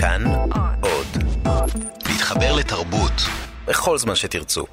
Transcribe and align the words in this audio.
כאן 0.00 0.24
עוד. 0.80 1.06
להתחבר 2.06 2.56
לתרבות 2.56 3.12
בכל 3.66 3.98
זמן 3.98 4.14
שתרצו. 4.14 4.66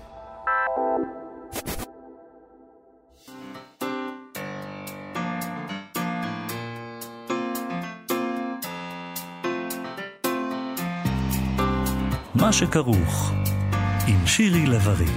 מה 12.36 12.54
שכרוך 12.54 13.32
עם 14.08 14.28
שירי 14.28 14.66
לב-ארי 14.66 15.12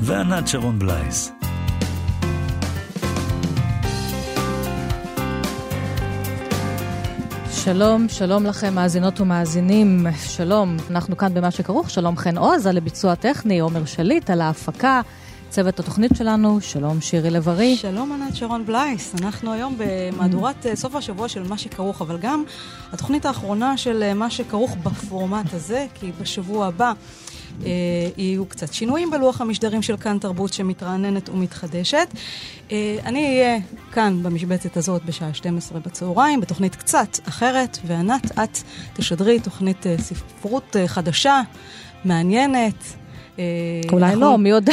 וענת 0.00 0.48
שרון 0.48 0.78
בלייס. 0.78 1.32
שלום, 7.66 8.08
שלום 8.08 8.46
לכם 8.46 8.74
מאזינות 8.74 9.20
ומאזינים, 9.20 10.06
שלום, 10.26 10.76
אנחנו 10.90 11.16
כאן 11.16 11.34
במה 11.34 11.50
שכרוך, 11.50 11.90
שלום 11.90 12.16
חן 12.16 12.38
עוז 12.38 12.66
על 12.66 12.76
הביצוע 12.76 13.12
הטכני, 13.12 13.58
עומר 13.60 13.84
שליט 13.84 14.30
על 14.30 14.40
ההפקה, 14.40 15.00
צוות 15.48 15.80
התוכנית 15.80 16.10
שלנו, 16.14 16.60
שלום 16.60 17.00
שירי 17.00 17.30
לב-ארי. 17.30 17.76
שלום 17.76 18.12
ענת 18.12 18.36
שרון 18.36 18.66
בלייס, 18.66 19.14
אנחנו 19.22 19.52
היום 19.52 19.78
במהדורת 19.78 20.66
אה, 20.66 20.76
סוף 20.76 20.94
השבוע 20.94 21.28
של 21.28 21.48
מה 21.48 21.58
שכרוך, 21.58 22.02
אבל 22.02 22.18
גם 22.18 22.44
התוכנית 22.92 23.26
האחרונה 23.26 23.76
של 23.76 24.02
אה, 24.02 24.14
מה 24.14 24.30
שכרוך 24.30 24.76
בפורמט 24.82 25.54
הזה, 25.54 25.86
כי 25.94 26.12
בשבוע 26.20 26.66
הבא 26.66 26.92
יהיו 28.16 28.46
קצת 28.46 28.72
שינויים 28.72 29.10
בלוח 29.10 29.40
המשדרים 29.40 29.82
של 29.82 29.96
כאן 29.96 30.18
תרבות 30.18 30.52
שמתרעננת 30.52 31.28
ומתחדשת. 31.28 32.08
אה, 32.72 32.96
אני 33.04 33.26
אהיה 33.26 33.58
כאן 33.92 34.22
במשבצת 34.22 34.76
הזאת 34.76 35.04
בשעה 35.04 35.34
12 35.34 35.78
בצהריים, 35.80 36.40
בתוכנית 36.40 36.74
קצת 36.76 37.18
אחרת, 37.28 37.78
וענת, 37.86 38.38
את 38.38 38.58
תשדרי 38.94 39.40
תוכנית 39.40 39.86
אה, 39.86 39.96
ספרות 39.98 40.76
אה, 40.76 40.88
חדשה, 40.88 41.40
מעניינת. 42.04 42.74
אה, 43.38 43.44
אולי 43.92 44.04
אנחנו- 44.06 44.20
לא, 44.20 44.38
מי 44.38 44.48
יודע. 44.48 44.72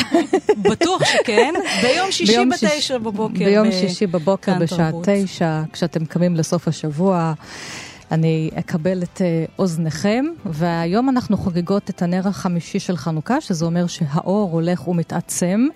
בטוח 0.61 1.01
שכן, 1.05 1.53
ביום 1.83 2.11
שישי 2.11 2.33
ביום 2.33 2.49
בתשע 2.49 2.97
בבוקר. 2.97 3.45
ביום 3.45 3.67
ב- 3.69 3.71
שישי 3.71 4.07
בבוקר 4.07 4.53
בשעה. 4.59 4.91
תשע, 5.03 5.61
כשאתם 5.73 6.05
קמים 6.05 6.35
לסוף 6.35 6.67
השבוע, 6.67 7.33
אני 8.13 8.49
אקבל 8.59 9.03
את 9.03 9.21
אה, 9.21 9.45
אוזניכם, 9.59 10.25
והיום 10.45 11.09
אנחנו 11.09 11.37
חוגגות 11.37 11.89
את 11.89 12.01
הנר 12.01 12.27
החמישי 12.27 12.79
של 12.79 12.97
חנוכה, 12.97 13.41
שזה 13.41 13.65
אומר 13.65 13.87
שהאור 13.87 14.51
הולך 14.51 14.87
ומתעצם. 14.87 15.67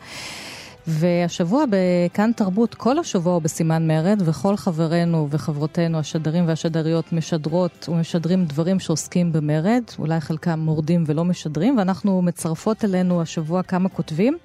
והשבוע 0.87 1.63
בכאן 1.69 2.31
תרבות, 2.35 2.75
כל 2.75 2.99
השבוע 2.99 3.33
הוא 3.33 3.41
בסימן 3.41 3.87
מרד, 3.87 4.21
וכל 4.25 4.57
חברינו 4.57 5.27
וחברותינו, 5.31 5.99
השדרים 5.99 6.47
והשדריות, 6.47 7.13
משדרות 7.13 7.89
ומשדרים 7.91 8.45
דברים 8.45 8.79
שעוסקים 8.79 9.31
במרד, 9.31 9.83
אולי 9.99 10.21
חלקם 10.21 10.59
מורדים 10.59 11.03
ולא 11.07 11.25
משדרים, 11.25 11.77
ואנחנו 11.77 12.21
מצרפות 12.21 12.85
אלינו 12.85 13.21
השבוע 13.21 13.63
כמה 13.63 13.89
כותבים. 13.89 14.37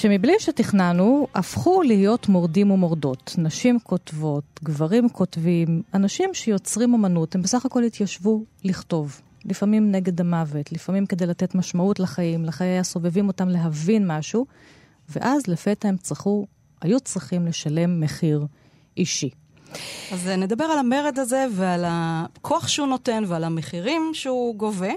שמבלי 0.00 0.32
שתכננו, 0.38 1.26
הפכו 1.34 1.82
להיות 1.82 2.28
מורדים 2.28 2.70
ומורדות. 2.70 3.34
נשים 3.38 3.78
כותבות, 3.80 4.60
גברים 4.64 5.08
כותבים, 5.08 5.82
אנשים 5.94 6.30
שיוצרים 6.34 6.92
אומנות, 6.92 7.34
הם 7.34 7.42
בסך 7.42 7.66
הכל 7.66 7.84
התיישבו 7.84 8.44
לכתוב. 8.64 9.20
לפעמים 9.44 9.90
נגד 9.90 10.20
המוות, 10.20 10.72
לפעמים 10.72 11.06
כדי 11.06 11.26
לתת 11.26 11.54
משמעות 11.54 12.00
לחיים, 12.00 12.44
לחיי 12.44 12.78
הסובבים 12.78 13.28
אותם 13.28 13.48
להבין 13.48 14.06
משהו, 14.06 14.46
ואז 15.08 15.46
לפתע 15.46 15.88
הם 15.88 15.96
צריכו, 15.96 16.46
היו 16.80 17.00
צריכים 17.00 17.46
לשלם 17.46 18.00
מחיר 18.00 18.46
אישי. 18.96 19.30
אז 20.12 20.28
אה, 20.28 20.36
נדבר 20.36 20.64
על 20.64 20.78
המרד 20.78 21.18
הזה 21.18 21.46
ועל 21.52 21.84
הכוח 21.86 22.68
שהוא 22.68 22.86
נותן 22.86 23.24
ועל 23.26 23.44
המחירים 23.44 24.10
שהוא 24.12 24.54
גובה. 24.54 24.92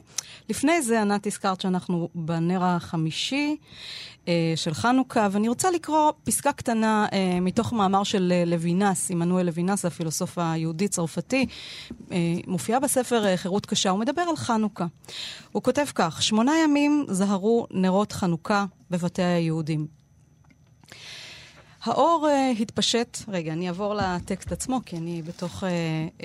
לפני 0.49 0.81
זה, 0.81 1.01
ענת, 1.01 1.27
הזכרת 1.27 1.61
שאנחנו 1.61 2.09
בנר 2.15 2.63
החמישי 2.63 3.57
אה, 4.27 4.53
של 4.55 4.73
חנוכה, 4.73 5.27
ואני 5.31 5.47
רוצה 5.47 5.71
לקרוא 5.71 6.11
פסקה 6.23 6.51
קטנה 6.51 7.05
אה, 7.13 7.39
מתוך 7.41 7.73
מאמר 7.73 8.03
של 8.03 8.33
אה, 8.35 8.45
לוינס, 8.45 9.11
עמנואל 9.11 9.45
לוינס, 9.45 9.85
הפילוסוף 9.85 10.37
היהודי-צרפתי, 10.37 11.45
אה, 12.11 12.17
מופיעה 12.47 12.79
בספר 12.79 13.25
אה, 13.25 13.37
חירות 13.37 13.65
קשה, 13.65 13.89
הוא 13.89 13.99
מדבר 13.99 14.21
על 14.21 14.35
חנוכה. 14.35 14.85
הוא 15.51 15.63
כותב 15.63 15.85
כך, 15.95 16.23
שמונה 16.23 16.51
ימים 16.63 17.05
זהרו 17.09 17.67
נרות 17.71 18.11
חנוכה 18.11 18.65
בבתי 18.89 19.21
היהודים. 19.21 20.02
האור 21.83 22.27
uh, 22.27 22.61
התפשט, 22.61 23.17
רגע, 23.27 23.53
אני 23.53 23.67
אעבור 23.67 23.93
לטקסט 23.93 24.51
עצמו, 24.51 24.79
כי 24.85 24.97
אני 24.97 25.21
בתוך 25.21 25.63
uh, 25.63 25.65
uh, 26.19 26.23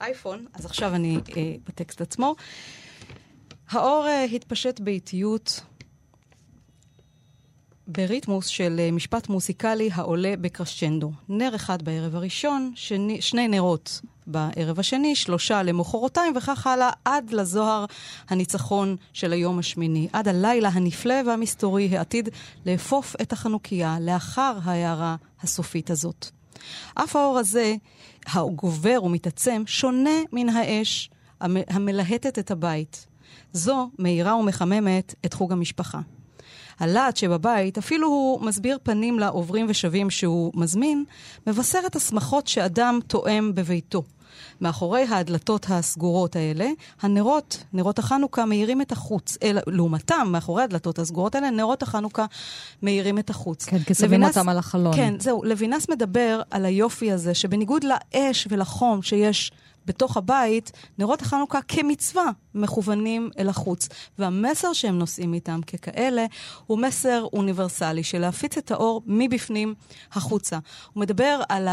אייפון, 0.00 0.46
אז 0.54 0.64
עכשיו 0.64 0.94
אני 0.94 1.16
uh, 1.16 1.30
בטקסט 1.68 2.00
עצמו. 2.00 2.34
האור 3.70 4.06
uh, 4.06 4.34
התפשט 4.34 4.80
באיטיות, 4.80 5.60
בריתמוס 7.86 8.46
של 8.46 8.80
uh, 8.88 8.94
משפט 8.94 9.28
מוסיקלי 9.28 9.90
העולה 9.92 10.34
בקרשצ'נדו. 10.40 11.12
נר 11.28 11.52
אחד 11.54 11.82
בערב 11.82 12.14
הראשון, 12.14 12.72
שני, 12.74 13.22
שני 13.22 13.48
נרות 13.48 14.00
בערב 14.26 14.80
השני, 14.80 15.14
שלושה 15.14 15.62
למחרתיים, 15.62 16.32
וכך 16.36 16.66
הלאה, 16.66 16.90
עד 17.04 17.30
לזוהר 17.32 17.84
הניצחון 18.28 18.96
של 19.12 19.32
היום 19.32 19.58
השמיני, 19.58 20.08
עד 20.12 20.28
הלילה 20.28 20.68
הנפלא 20.68 21.14
והמסתורי 21.26 21.96
העתיד 21.96 22.28
לאפוף 22.66 23.16
את 23.22 23.32
החנוכיה 23.32 23.96
לאחר 24.00 24.58
ההערה 24.64 25.16
הסופית 25.42 25.90
הזאת. 25.90 26.30
אף 26.94 27.16
האור 27.16 27.38
הזה, 27.38 27.74
הגובר 28.26 29.04
ומתעצם, 29.04 29.62
שונה 29.66 30.20
מן 30.32 30.48
האש 30.48 31.10
המ- 31.40 31.56
המלהטת 31.68 32.38
את 32.38 32.50
הבית. 32.50 33.06
זו 33.52 33.90
מאירה 33.98 34.36
ומחממת 34.36 35.14
את 35.26 35.34
חוג 35.34 35.52
המשפחה. 35.52 36.00
הלהט 36.80 37.16
שבבית, 37.16 37.78
אפילו 37.78 38.08
הוא 38.08 38.40
מסביר 38.40 38.78
פנים 38.82 39.18
לעוברים 39.18 39.66
ושבים 39.68 40.10
שהוא 40.10 40.52
מזמין, 40.54 41.04
מבשר 41.46 41.78
את 41.86 41.96
השמחות 41.96 42.46
שאדם 42.46 42.98
תואם 43.06 43.54
בביתו. 43.54 44.02
מאחורי 44.60 45.02
הדלתות 45.02 45.66
הסגורות 45.70 46.36
האלה, 46.36 46.68
הנרות, 47.02 47.64
נרות 47.72 47.98
החנוכה, 47.98 48.44
מאירים 48.44 48.80
את 48.80 48.92
החוץ. 48.92 49.38
אל, 49.42 49.58
לעומתם, 49.66 50.28
מאחורי 50.30 50.62
הדלתות 50.62 50.98
הסגורות 50.98 51.34
האלה, 51.34 51.50
נרות 51.50 51.82
החנוכה 51.82 52.26
מאירים 52.82 53.18
את 53.18 53.30
החוץ. 53.30 53.64
כן, 53.64 53.78
כי 53.78 53.94
שמים 53.94 54.24
אותם 54.24 54.48
על 54.48 54.58
החלון. 54.58 54.96
כן, 54.96 55.14
זהו. 55.20 55.44
לוינס 55.44 55.88
מדבר 55.88 56.42
על 56.50 56.64
היופי 56.64 57.12
הזה, 57.12 57.34
שבניגוד 57.34 57.84
לאש 57.84 58.48
ולחום 58.50 59.02
שיש 59.02 59.52
בתוך 59.86 60.16
הבית, 60.16 60.72
נרות 60.98 61.22
החנוכה 61.22 61.62
כמצווה 61.62 62.30
מכוונים 62.54 63.30
אל 63.38 63.48
החוץ. 63.48 63.88
והמסר 64.18 64.72
שהם 64.72 64.98
נושאים 64.98 65.34
איתם 65.34 65.60
ככאלה 65.66 66.26
הוא 66.66 66.78
מסר 66.78 67.26
אוניברסלי 67.32 68.02
של 68.02 68.18
להפיץ 68.18 68.56
את 68.56 68.70
האור 68.70 69.02
מבפנים 69.06 69.74
החוצה. 70.12 70.58
הוא 70.92 71.00
מדבר 71.00 71.40
על 71.48 71.68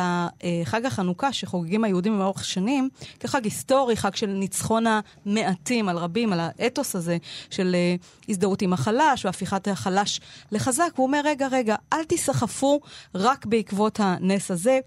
חג 0.63 0.85
החנוכה 0.85 1.33
שחוגגים 1.33 1.83
היהודים 1.83 2.19
לאורך 2.19 2.45
שנים 2.45 2.89
כחג 3.19 3.43
היסטורי, 3.43 3.95
חג 3.95 4.15
של 4.15 4.27
ניצחון 4.27 4.83
המעטים 5.25 5.89
על 5.89 5.97
רבים, 5.97 6.33
על 6.33 6.39
האתוס 6.39 6.95
הזה 6.95 7.17
של 7.49 7.75
אה, 7.75 7.95
הזדהות 8.29 8.61
עם 8.61 8.73
החלש 8.73 9.25
והפיכת 9.25 9.67
החלש 9.67 10.21
לחזק. 10.51 10.89
הוא 10.95 11.07
אומר, 11.07 11.21
רגע, 11.23 11.47
רגע, 11.51 11.75
אל 11.93 12.03
תיסחפו 12.03 12.79
רק 13.15 13.45
בעקבות 13.45 13.99
הנס 13.99 14.51
הזה. 14.51 14.79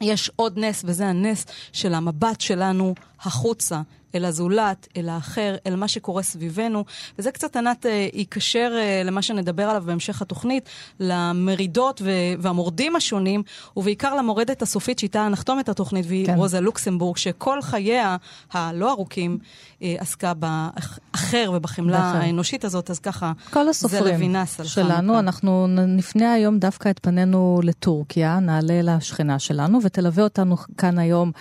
יש 0.00 0.30
עוד 0.36 0.58
נס, 0.58 0.82
וזה 0.84 1.06
הנס 1.06 1.46
של 1.72 1.94
המבט 1.94 2.40
שלנו 2.40 2.94
החוצה, 3.20 3.80
אל 4.14 4.24
הזולת, 4.24 4.88
אל 4.96 5.08
האחר, 5.08 5.56
אל 5.66 5.76
מה 5.76 5.88
שקורה 5.88 6.22
סביבנו. 6.22 6.84
וזה 7.18 7.30
קצת, 7.30 7.56
ענת, 7.56 7.86
אה, 7.86 8.08
ייקשר 8.12 8.72
אה, 8.74 9.02
למה 9.04 9.22
שנדבר 9.22 9.62
עליו 9.62 9.82
בהמשך 9.86 10.22
התוכנית, 10.22 10.68
למרידות 11.00 12.02
והמורדים 12.38 12.96
השונים, 12.96 13.42
ובעיקר 13.76 14.14
למורדת 14.14 14.62
הסופית 14.62 14.98
שאיתה 14.98 15.28
נחתום 15.28 15.60
את 15.60 15.68
התוכנית, 15.68 16.06
והיא 16.08 16.26
כן. 16.26 16.34
רוזה 16.34 16.60
לוקסמבורג, 16.60 17.16
שכל 17.16 17.62
חייה 17.62 18.16
הלא 18.52 18.90
ארוכים 18.90 19.38
אה, 19.82 19.94
עסקה 19.98 20.34
באחר 20.34 21.52
ובחמלה 21.54 21.98
באחר. 21.98 22.18
האנושית 22.18 22.64
הזאת, 22.64 22.90
אז 22.90 22.98
ככה, 22.98 23.32
כל 23.50 23.64
זה 23.64 23.70
הסופרים 23.70 24.20
לוינס 24.20 24.60
על 24.60 24.66
שלנו, 24.66 24.90
חנוכה. 24.90 25.18
אנחנו 25.18 25.66
נפנה 25.66 26.32
היום 26.32 26.58
דווקא 26.58 26.90
את 26.90 26.98
פנינו 27.02 27.60
לטורקיה, 27.62 28.38
נעלה 28.38 28.82
לשכנה 28.82 29.38
שלנו, 29.38 29.78
ותלווה 29.82 30.24
אותנו 30.24 30.56
כאן 30.78 30.98
היום 30.98 31.32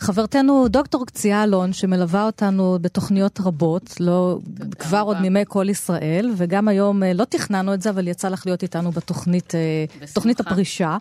חברתנו 0.00 0.68
דוקטור 0.68 1.06
קציעה 1.06 1.44
אלון, 1.44 1.72
שמלווה 1.72 2.09
אותנו 2.18 2.78
בתוכניות 2.80 3.40
רבות, 3.40 3.94
לא, 4.00 4.38
כבר 4.78 5.00
עוד 5.00 5.20
מימי 5.20 5.42
כל 5.48 5.68
ישראל, 5.68 6.30
וגם 6.36 6.68
היום 6.68 7.02
אה, 7.02 7.12
לא 7.12 7.24
תכננו 7.24 7.74
את 7.74 7.82
זה, 7.82 7.90
אבל 7.90 8.08
יצא 8.08 8.28
לך 8.28 8.46
להיות 8.46 8.62
איתנו 8.62 8.90
בתוכנית, 8.90 9.54
אה, 9.54 9.84
תוכנית 10.14 10.40
הפרישה. 10.40 10.96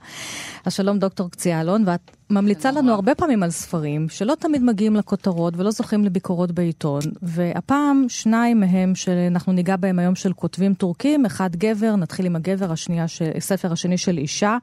אז 0.65 0.73
שלום 0.73 0.99
דוקטור 0.99 1.29
קציעה 1.29 1.61
אלון, 1.61 1.83
ואת 1.85 2.18
ממליצה 2.31 2.71
לנו 2.71 2.93
הרבה 2.93 3.15
פעמים 3.15 3.43
על 3.43 3.49
ספרים 3.49 4.09
שלא 4.09 4.33
תמיד 4.39 4.63
מגיעים 4.63 4.95
לכותרות 4.95 5.53
ולא 5.57 5.71
זוכים 5.71 6.05
לביקורות 6.05 6.51
בעיתון, 6.51 7.01
והפעם 7.21 8.05
שניים 8.07 8.59
מהם 8.59 8.95
שאנחנו 8.95 9.53
ניגע 9.53 9.75
בהם 9.75 9.99
היום 9.99 10.15
של 10.15 10.33
כותבים 10.33 10.73
טורקים, 10.73 11.25
אחד 11.25 11.55
גבר, 11.55 11.95
נתחיל 11.95 12.25
עם 12.25 12.35
הגבר, 12.35 12.71
השנייה, 12.71 13.05
ספר 13.39 13.71
השני 13.71 13.97
של 13.97 14.17
אישה. 14.17 14.57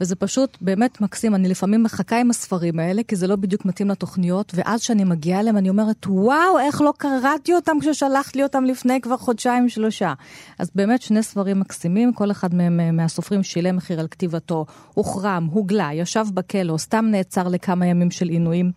וזה 0.00 0.16
פשוט 0.16 0.58
באמת 0.60 1.00
מקסים. 1.00 1.34
אני 1.34 1.48
לפעמים 1.48 1.82
מחכה 1.82 2.20
עם 2.20 2.30
הספרים 2.30 2.78
האלה, 2.78 3.02
כי 3.02 3.16
זה 3.16 3.26
לא 3.26 3.36
בדיוק 3.36 3.64
מתאים 3.64 3.88
לתוכניות, 3.88 4.52
ואז 4.54 4.80
כשאני 4.80 5.04
מגיעה 5.04 5.40
אליהם 5.40 5.56
אני 5.56 5.68
אומרת, 5.68 6.06
וואו, 6.06 6.58
איך 6.58 6.80
לא 6.80 6.92
קראתי 6.98 7.54
אותם 7.54 7.76
כששלחת 7.80 8.36
לי 8.36 8.42
אותם 8.42 8.64
לפני 8.64 9.00
כבר 9.00 9.16
חודשיים, 9.16 9.68
שלושה. 9.68 10.14
אז 10.58 10.70
באמת 10.74 11.02
שני 11.02 11.22
ספרים 11.22 11.60
מקסימים, 11.60 12.12
כל 12.12 12.30
אחד 12.30 12.54
מהם 12.54 12.80
אה, 12.80 12.90
מהסופרים 12.90 13.42
שילם 13.42 13.76
מחיר 13.76 14.00
על 14.00 14.08
כתיבתו, 14.08 14.66
הוחרם, 14.94 15.48
הוגלה, 15.52 15.90
ישב 15.92 16.24
בכלא, 16.34 16.72
סתם 16.86 17.04
נעצר 17.10 17.48
לכמה 17.48 17.86
ימים 17.86 18.10
של 18.10 18.28
עינויים. 18.28 18.72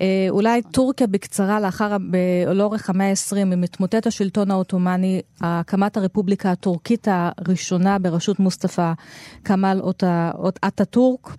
אה, 0.00 0.26
אולי 0.30 0.62
טורקיה 0.62 1.06
בקצרה, 1.06 1.60
לאחר, 1.60 1.96
לאורך 2.54 2.90
המאה 2.90 3.10
ה-20, 3.10 3.36
עם 3.36 3.62
התמוטט 3.62 4.06
השלטון 4.06 4.50
העות'מאני, 4.50 5.20
הקמת 5.40 5.96
הרפובליקה 5.96 6.50
הטורקית 6.50 7.08
הראשונה 7.10 7.98
בראשות 7.98 8.40
מוסטפא 8.40 8.92
כמאל 9.44 9.80
אטאטורק. 10.66 11.36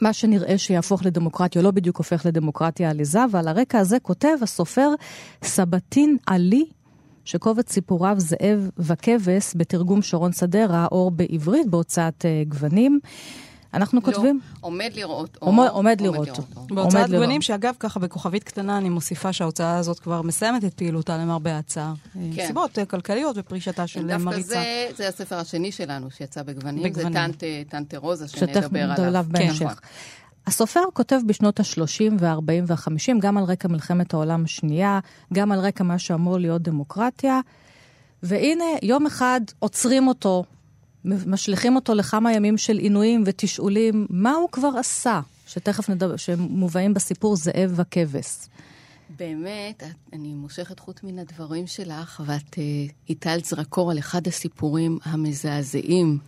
מה 0.00 0.12
שנראה 0.12 0.58
שיהפוך 0.58 1.04
לדמוקרטיה, 1.04 1.62
לא 1.62 1.70
בדיוק 1.70 1.96
הופך 1.96 2.26
לדמוקרטיה 2.26 2.90
עליזה, 2.90 3.20
ועל 3.30 3.48
הרקע 3.48 3.78
הזה 3.78 3.98
כותב 4.02 4.36
הסופר 4.42 4.88
סבתין 5.44 6.16
עלי, 6.26 6.64
שקובץ 7.24 7.72
סיפוריו 7.72 8.14
זאב 8.18 8.70
וכבש, 8.78 9.52
בתרגום 9.56 10.02
שרון 10.02 10.32
שדרה, 10.32 10.86
אור 10.92 11.10
בעברית, 11.10 11.66
בהוצאת 11.66 12.24
uh, 12.24 12.48
גוונים. 12.48 13.00
אנחנו 13.74 14.00
לא, 14.00 14.04
כותבים... 14.04 14.40
עומד 14.60 14.90
לראות 14.94 15.38
אור. 15.42 15.48
עומד, 15.50 15.68
עומד 15.68 16.00
לראות 16.00 16.28
אור. 16.28 16.66
בהוצאת 16.70 17.10
גוונים, 17.10 17.42
שאגב, 17.42 17.74
ככה 17.80 18.00
בכוכבית 18.00 18.44
קטנה, 18.44 18.78
אני 18.78 18.88
מוסיפה 18.88 19.32
שההוצאה 19.32 19.78
הזאת 19.78 19.98
כבר 19.98 20.22
מסיימת 20.22 20.64
את 20.64 20.74
פעילותה 20.74 21.18
למרבה 21.18 21.58
הצער. 21.58 21.92
כן. 22.34 22.46
סיבות 22.46 22.78
אה, 22.78 22.84
כלכליות 22.84 23.36
ופרישתה 23.38 23.86
של 23.86 24.06
דווקא 24.06 24.24
מריצה. 24.24 24.54
דווקא 24.54 24.96
זה, 24.96 24.96
זה 24.96 25.08
הספר 25.08 25.38
השני 25.38 25.72
שלנו 25.72 26.10
שיצא 26.10 26.42
בגוונים, 26.42 26.82
בגוונים. 26.82 27.32
זה 27.40 27.62
טנטה 27.68 27.98
רוזה, 27.98 28.28
שנדבר 28.28 28.90
עליו. 29.02 29.26
בהמשך. 29.28 29.62
נכון. 29.62 29.76
הסופר 30.46 30.80
כותב 30.92 31.18
בשנות 31.26 31.60
ה-30 31.60 32.12
וה-40 32.18 32.64
וה-50, 32.66 33.18
גם 33.20 33.38
על 33.38 33.44
רקע 33.44 33.68
מלחמת 33.68 34.14
העולם 34.14 34.44
השנייה, 34.44 35.00
גם 35.32 35.52
על 35.52 35.58
רקע 35.58 35.84
מה 35.84 35.98
שאמור 35.98 36.38
להיות 36.38 36.62
דמוקרטיה. 36.62 37.40
והנה, 38.22 38.64
יום 38.82 39.06
אחד 39.06 39.40
עוצרים 39.58 40.08
אותו 40.08 40.44
משליכים 41.04 41.76
אותו 41.76 41.94
לכמה 41.94 42.32
ימים 42.32 42.58
של 42.58 42.76
עינויים 42.76 43.22
ותשאולים, 43.26 44.06
מה 44.10 44.32
הוא 44.32 44.48
כבר 44.52 44.70
עשה? 44.78 45.20
שתכף 45.46 45.88
נדבר, 45.90 46.16
שמובאים 46.16 46.94
בסיפור 46.94 47.36
זאב 47.36 47.72
וכבש. 47.76 48.48
באמת, 49.16 49.82
אני 50.12 50.34
מושכת 50.34 50.78
חוט 50.78 51.02
מן 51.02 51.18
הדברים 51.18 51.66
שלך, 51.66 52.22
ואת 52.26 52.54
uh, 52.54 52.58
הטלת 53.10 53.44
זרקור 53.44 53.90
על 53.90 53.98
אחד 53.98 54.26
הסיפורים 54.26 54.98
המזעזעים 55.04 56.18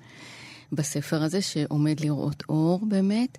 בספר 0.73 1.23
הזה, 1.23 1.43
שעומד 1.43 2.01
לראות 2.01 2.43
אור 2.49 2.81
באמת. 2.89 3.39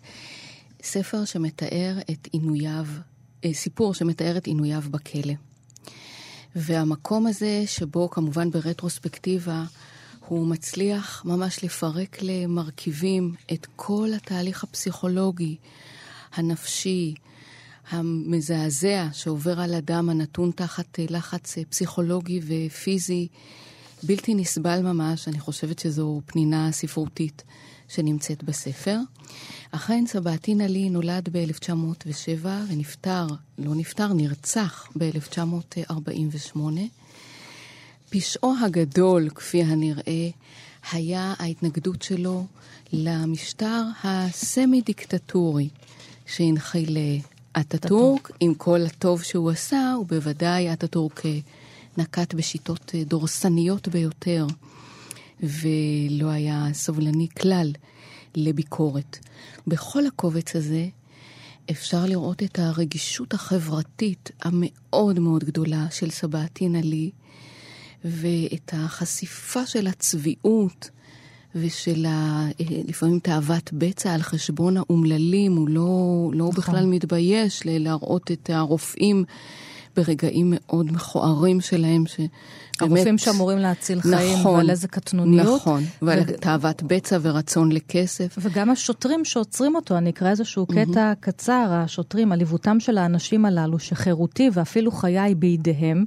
ספר 0.84 1.26
שמתאר 1.26 1.98
את 2.12 2.28
עינויו, 2.32 2.86
uh, 3.46 3.48
סיפור 3.54 3.94
שמתאר 3.94 4.38
את 4.38 4.48
עינויו 4.48 4.82
בכלא. 4.92 5.34
והמקום 6.56 7.28
הזה, 7.28 7.64
שבו 7.66 8.10
כמובן 8.10 8.52
ברטרוספקטיבה, 8.52 9.64
הוא 10.28 10.48
מצליח 10.48 11.26
ממש 11.26 11.64
לפרק 11.64 12.18
למרכיבים 12.22 13.36
את 13.54 13.68
כל 13.76 14.10
התהליך 14.16 14.64
הפסיכולוגי, 14.64 15.56
הנפשי, 16.34 17.14
המזעזע 17.90 19.08
שעובר 19.14 19.60
על 19.60 19.74
אדם 19.74 20.10
הנתון 20.10 20.52
תחת 20.56 21.00
לחץ 21.10 21.56
פסיכולוגי 21.70 22.40
ופיזי 22.44 23.28
בלתי 24.04 24.36
נסבל 24.36 24.82
ממש. 24.82 25.28
אני 25.28 25.40
חושבת 25.40 25.80
שזו 25.80 26.22
פנינה 26.26 26.72
ספרותית 26.72 27.44
שנמצאת 27.88 28.44
בספר. 28.44 28.98
אכן, 29.72 30.04
סבתין 30.08 30.62
עלי 30.62 30.90
נולד 30.90 31.30
ב-1907 31.32 32.46
ונפטר, 32.68 33.28
לא 33.58 33.76
נפטר, 33.76 34.14
נרצח 34.14 34.88
ב-1948. 34.98 36.58
פשעו 38.14 38.54
הגדול, 38.66 39.30
כפי 39.30 39.64
הנראה, 39.64 40.30
היה 40.92 41.34
ההתנגדות 41.40 42.02
שלו 42.02 42.46
למשטר 42.94 43.84
הסמי-דיקטטורי 44.04 45.70
שהנחיל 46.26 46.98
אטאטורק, 47.60 48.32
עם 48.40 48.54
כל 48.54 48.82
הטוב 48.86 49.24
שהוא 49.24 49.52
עשה, 49.52 49.96
ובוודאי 50.00 50.74
אטאטורק 50.74 51.26
אה, 51.26 51.40
נקט 51.98 52.34
בשיטות 52.34 52.96
דורסניות 53.06 53.88
ביותר, 53.88 54.48
ולא 55.44 56.30
היה 56.30 56.68
סובלני 56.74 57.28
כלל 57.42 57.72
לביקורת. 58.36 59.18
בכל 59.68 60.08
הקובץ 60.08 60.56
הזה 60.56 60.88
אפשר 61.72 62.06
לראות 62.06 62.44
את 62.44 62.60
הרגישות 62.60 63.34
החברתית 63.34 64.32
המאוד 64.42 65.20
מאוד 65.20 65.44
גדולה 65.44 65.88
של 65.92 66.10
סבתין 66.10 66.76
עלי, 66.76 67.12
ואת 68.06 68.74
החשיפה 68.74 69.66
של 69.66 69.88
הצביעות 69.88 70.90
ושל 71.56 72.06
ה, 72.06 72.48
אה, 72.60 72.66
לפעמים 72.88 73.20
תאוות 73.20 73.74
בצע 73.74 74.14
על 74.14 74.22
חשבון 74.22 74.78
האומללים, 74.78 75.56
הוא 75.56 75.70
לא, 75.70 76.30
לא 76.34 76.50
נכון. 76.50 76.56
בכלל 76.56 76.86
מתבייש 76.86 77.62
להראות 77.66 78.32
את 78.32 78.50
הרופאים 78.54 79.24
ברגעים 79.96 80.54
מאוד 80.56 80.92
מכוערים 80.92 81.62
שלהם. 81.62 82.06
ש... 82.06 82.20
הרופאים 82.80 83.18
שאמורים 83.18 83.58
להציל 83.58 84.02
חיים, 84.02 84.40
נכון, 84.40 84.56
ועל 84.56 84.70
איזה 84.70 84.88
קטנוניות. 84.88 85.56
נכון, 85.56 85.84
ועל 86.02 86.20
ו... 86.20 86.38
תאוות 86.40 86.84
בצע 86.84 87.18
ורצון 87.22 87.72
לכסף. 87.72 88.38
וגם 88.42 88.70
השוטרים 88.70 89.26
שעוצרים 89.26 89.76
אותו, 89.76 89.98
אני 89.98 90.10
אקרא 90.10 90.30
איזשהו 90.30 90.66
mm-hmm. 90.70 90.92
קטע 90.92 91.14
קצר, 91.20 91.68
השוטרים, 91.72 92.32
עליבותם 92.32 92.80
של 92.80 92.98
האנשים 92.98 93.46
הללו, 93.46 93.80
שחירותי 93.80 94.50
ואפילו 94.54 94.92
חיי 94.92 95.36
בידיהם. 95.36 96.06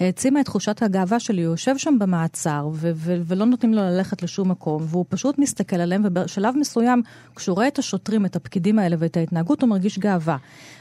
העצימה 0.00 0.40
את 0.40 0.44
תחושת 0.44 0.82
הגאווה 0.82 1.20
שלי, 1.20 1.42
הוא 1.42 1.52
יושב 1.52 1.78
שם 1.78 1.98
במעצר 1.98 2.68
ו- 2.72 2.90
ו- 2.94 3.16
ולא 3.24 3.44
נותנים 3.44 3.74
לו 3.74 3.82
ללכת 3.82 4.22
לשום 4.22 4.50
מקום, 4.50 4.82
והוא 4.86 5.04
פשוט 5.08 5.38
מסתכל 5.38 5.76
עליהם, 5.76 6.02
ובשלב 6.04 6.54
מסוים, 6.56 7.02
כשהוא 7.36 7.54
רואה 7.54 7.68
את 7.68 7.78
השוטרים, 7.78 8.26
את 8.26 8.36
הפקידים 8.36 8.78
האלה 8.78 8.96
ואת 8.98 9.16
ההתנהגות, 9.16 9.62
הוא 9.62 9.70
מרגיש 9.70 9.98
גאווה. 9.98 10.36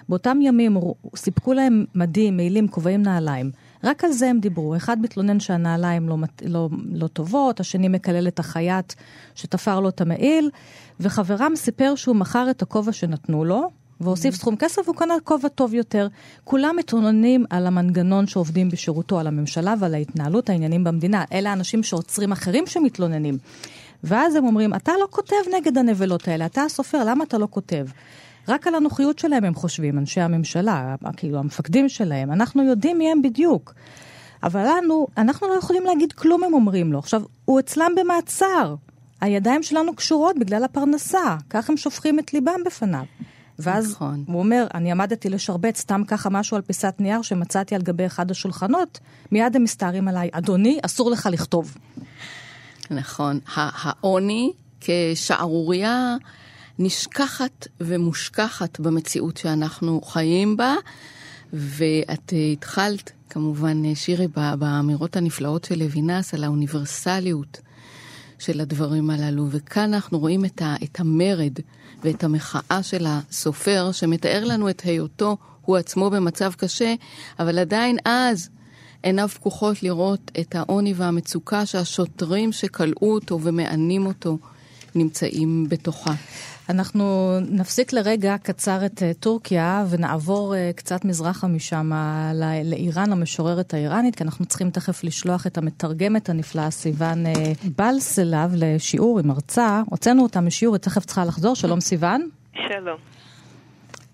באותם 0.09 0.37
ימים 0.41 0.77
סיפקו 1.15 1.53
להם 1.53 1.85
מדים, 1.95 2.37
מעילים, 2.37 2.67
כובעים, 2.67 3.01
נעליים. 3.01 3.51
רק 3.83 4.03
על 4.03 4.11
זה 4.11 4.29
הם 4.29 4.39
דיברו. 4.39 4.75
אחד 4.75 5.01
מתלונן 5.01 5.39
שהנעליים 5.39 6.09
לא, 6.09 6.17
לא, 6.45 6.69
לא 6.91 7.07
טובות, 7.07 7.59
השני 7.59 7.87
מקלל 7.87 8.27
את 8.27 8.39
החייט 8.39 8.93
שתפר 9.35 9.79
לו 9.79 9.89
את 9.89 10.01
המעיל, 10.01 10.49
וחברם 10.99 11.55
סיפר 11.55 11.95
שהוא 11.95 12.15
מכר 12.15 12.49
את 12.49 12.61
הכובע 12.61 12.91
שנתנו 12.91 13.45
לו, 13.45 13.69
והוסיף 14.01 14.35
סכום 14.35 14.55
כסף 14.55 14.81
והוא 14.85 14.95
קנה 14.95 15.13
כובע 15.23 15.47
טוב 15.47 15.73
יותר. 15.73 16.07
כולם 16.43 16.75
מתלוננים 16.79 17.45
על 17.49 17.67
המנגנון 17.67 18.27
שעובדים 18.27 18.69
בשירותו, 18.69 19.19
על 19.19 19.27
הממשלה 19.27 19.73
ועל 19.79 19.93
ההתנהלות 19.93 20.49
העניינים 20.49 20.83
במדינה. 20.83 21.23
אלה 21.33 21.49
האנשים 21.49 21.83
שעוצרים 21.83 22.31
אחרים 22.31 22.67
שמתלוננים. 22.67 23.37
ואז 24.03 24.35
הם 24.35 24.45
אומרים, 24.45 24.73
אתה 24.73 24.91
לא 25.01 25.07
כותב 25.09 25.35
נגד 25.55 25.77
הנבלות 25.77 26.27
האלה, 26.27 26.45
אתה 26.45 26.63
הסופר, 26.63 27.03
למה 27.05 27.23
אתה 27.23 27.37
לא 27.37 27.47
כותב? 27.51 27.85
רק 28.47 28.67
על 28.67 28.75
הנוחיות 28.75 29.19
שלהם 29.19 29.43
הם 29.43 29.55
חושבים, 29.55 29.97
אנשי 29.97 30.21
הממשלה, 30.21 30.95
כאילו 31.17 31.39
המפקדים 31.39 31.89
שלהם, 31.89 32.31
אנחנו 32.31 32.63
יודעים 32.63 32.97
מי 32.97 33.11
הם 33.11 33.21
בדיוק. 33.21 33.73
אבל 34.43 34.67
לנו, 34.67 35.07
אנחנו 35.17 35.47
לא 35.47 35.53
יכולים 35.53 35.83
להגיד 35.83 36.11
כלום, 36.11 36.43
הם 36.43 36.53
אומרים 36.53 36.93
לו. 36.93 36.99
עכשיו, 36.99 37.21
הוא 37.45 37.59
אצלם 37.59 37.91
במעצר. 37.99 38.75
הידיים 39.21 39.63
שלנו 39.63 39.95
קשורות 39.95 40.39
בגלל 40.39 40.63
הפרנסה, 40.63 41.35
כך 41.49 41.69
הם 41.69 41.77
שופכים 41.77 42.19
את 42.19 42.33
ליבם 42.33 42.59
בפניו. 42.65 43.03
ואז 43.59 43.91
נכון. 43.91 44.23
הוא 44.27 44.39
אומר, 44.39 44.67
אני 44.73 44.91
עמדתי 44.91 45.29
לשרבט 45.29 45.75
סתם 45.75 46.01
ככה 46.07 46.29
משהו 46.29 46.57
על 46.57 46.61
פיסת 46.61 46.95
נייר 46.99 47.21
שמצאתי 47.21 47.75
על 47.75 47.81
גבי 47.81 48.05
אחד 48.05 48.31
השולחנות, 48.31 48.99
מיד 49.31 49.55
הם 49.55 49.63
מסתערים 49.63 50.07
עליי, 50.07 50.29
אדוני, 50.31 50.79
אסור 50.81 51.11
לך 51.11 51.29
לכתוב. 51.31 51.77
נכון. 52.91 53.39
העוני 53.55 54.51
כשערורייה 54.81 56.15
נשכחת 56.79 57.67
ומושכחת 57.81 58.79
במציאות 58.79 59.37
שאנחנו 59.37 60.01
חיים 60.01 60.57
בה, 60.57 60.75
ואת 61.53 62.33
התחלת, 62.53 63.11
כמובן, 63.29 63.95
שירי, 63.95 64.27
באמירות 64.59 65.15
הנפלאות 65.15 65.63
של 65.63 65.79
לוינס 65.79 66.33
על 66.33 66.43
האוניברסליות 66.43 67.61
של 68.39 68.61
הדברים 68.61 69.09
הללו, 69.09 69.47
וכאן 69.49 69.93
אנחנו 69.93 70.19
רואים 70.19 70.45
את, 70.45 70.61
ה, 70.61 70.75
את 70.83 70.99
המרד 70.99 71.53
ואת 72.03 72.23
המחאה 72.23 72.83
של 72.83 73.05
הסופר, 73.07 73.91
שמתאר 73.91 74.43
לנו 74.45 74.69
את 74.69 74.81
היותו 74.81 75.37
הוא 75.61 75.77
עצמו 75.77 76.09
במצב 76.09 76.53
קשה, 76.57 76.93
אבל 77.39 77.59
עדיין 77.59 77.97
אז 78.05 78.49
עיניו 79.03 79.29
פקוחות 79.29 79.83
לראות 79.83 80.31
את 80.39 80.55
העוני 80.55 80.93
והמצוקה 80.93 81.65
שהשוטרים 81.65 82.51
שכלאו 82.51 83.13
אותו 83.13 83.39
ומענים 83.43 84.05
אותו 84.05 84.37
נמצאים 84.95 85.65
בתוכה. 85.69 86.13
אנחנו 86.69 87.37
נפסיק 87.49 87.93
לרגע 87.93 88.35
קצר 88.43 88.85
את 88.85 88.99
uh, 88.99 89.19
טורקיה 89.19 89.85
ונעבור 89.89 90.53
uh, 90.53 90.73
קצת 90.75 91.05
מזרחה 91.05 91.47
משם 91.47 91.91
לאיראן, 92.63 93.11
המשוררת 93.11 93.73
האיראנית, 93.73 94.15
כי 94.15 94.23
אנחנו 94.23 94.45
צריכים 94.45 94.69
תכף 94.69 95.03
לשלוח 95.03 95.47
את 95.47 95.57
המתרגמת 95.57 96.29
הנפלאה 96.29 96.71
סיוון 96.71 97.25
uh, 97.25 97.29
בלסלב 97.77 98.51
לשיעור 98.55 99.19
עם 99.19 99.31
הרצאה. 99.31 99.81
הוצאנו 99.89 100.23
אותה 100.23 100.41
משיעור, 100.41 100.75
היא 100.75 100.81
תכף 100.81 101.05
צריכה 101.05 101.25
לחזור. 101.25 101.55
שלום 101.55 101.79
סיוון. 101.79 102.29
שלום. 102.53 102.97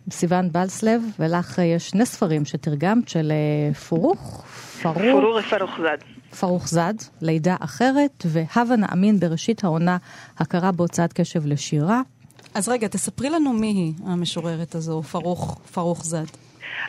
סיוון 0.09 0.51
בלסלב, 0.51 1.01
ולך 1.19 1.59
יש 1.59 1.89
שני 1.89 2.05
ספרים 2.05 2.45
שתרגמת 2.45 3.09
של 3.09 3.31
פורוך, 3.89 4.43
פרוך. 4.81 4.97
פורור 4.97 5.39
זד. 5.81 5.97
פרוך 6.39 6.67
זד, 6.67 6.93
לידה 7.21 7.55
אחרת, 7.59 8.25
והבה 8.25 8.75
נאמין 8.75 9.19
בראשית 9.19 9.63
העונה, 9.63 9.97
הכרה 10.37 10.71
בהוצאת 10.71 11.13
קשב 11.13 11.45
לשירה. 11.45 12.01
אז 12.55 12.69
רגע, 12.69 12.87
תספרי 12.87 13.29
לנו 13.29 13.53
מי 13.53 13.67
היא 13.67 13.93
המשוררת 14.05 14.75
הזו, 14.75 15.01
פרוך, 15.01 15.61
פרוך 15.73 16.05
זד. 16.05 16.25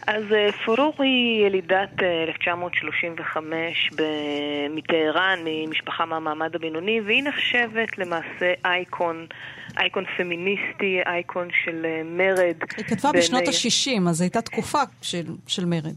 אז 0.06 0.22
אה, 0.32 0.52
פורוך 0.64 1.00
היא 1.00 1.46
ילידת 1.46 2.02
1935 2.28 3.90
אה, 4.00 4.06
מטהרן, 4.70 5.38
ממשפחה 5.44 6.04
מהמעמד 6.04 6.54
הבינוני, 6.54 7.00
והיא 7.00 7.22
נחשבת 7.22 7.98
למעשה 7.98 8.52
אייקון, 8.64 9.26
אייקון 9.78 10.04
פמיניסטי, 10.16 11.00
אייקון 11.06 11.48
של 11.64 11.86
אה, 11.86 12.02
מרד. 12.04 12.56
היא 12.76 12.84
כתבה. 12.84 13.12
בשנות 13.12 13.42
ה-60, 13.48 14.08
אז 14.08 14.20
הייתה 14.20 14.40
תקופה 14.40 14.82
של, 15.02 15.24
של 15.46 15.64
מרד. 15.64 15.96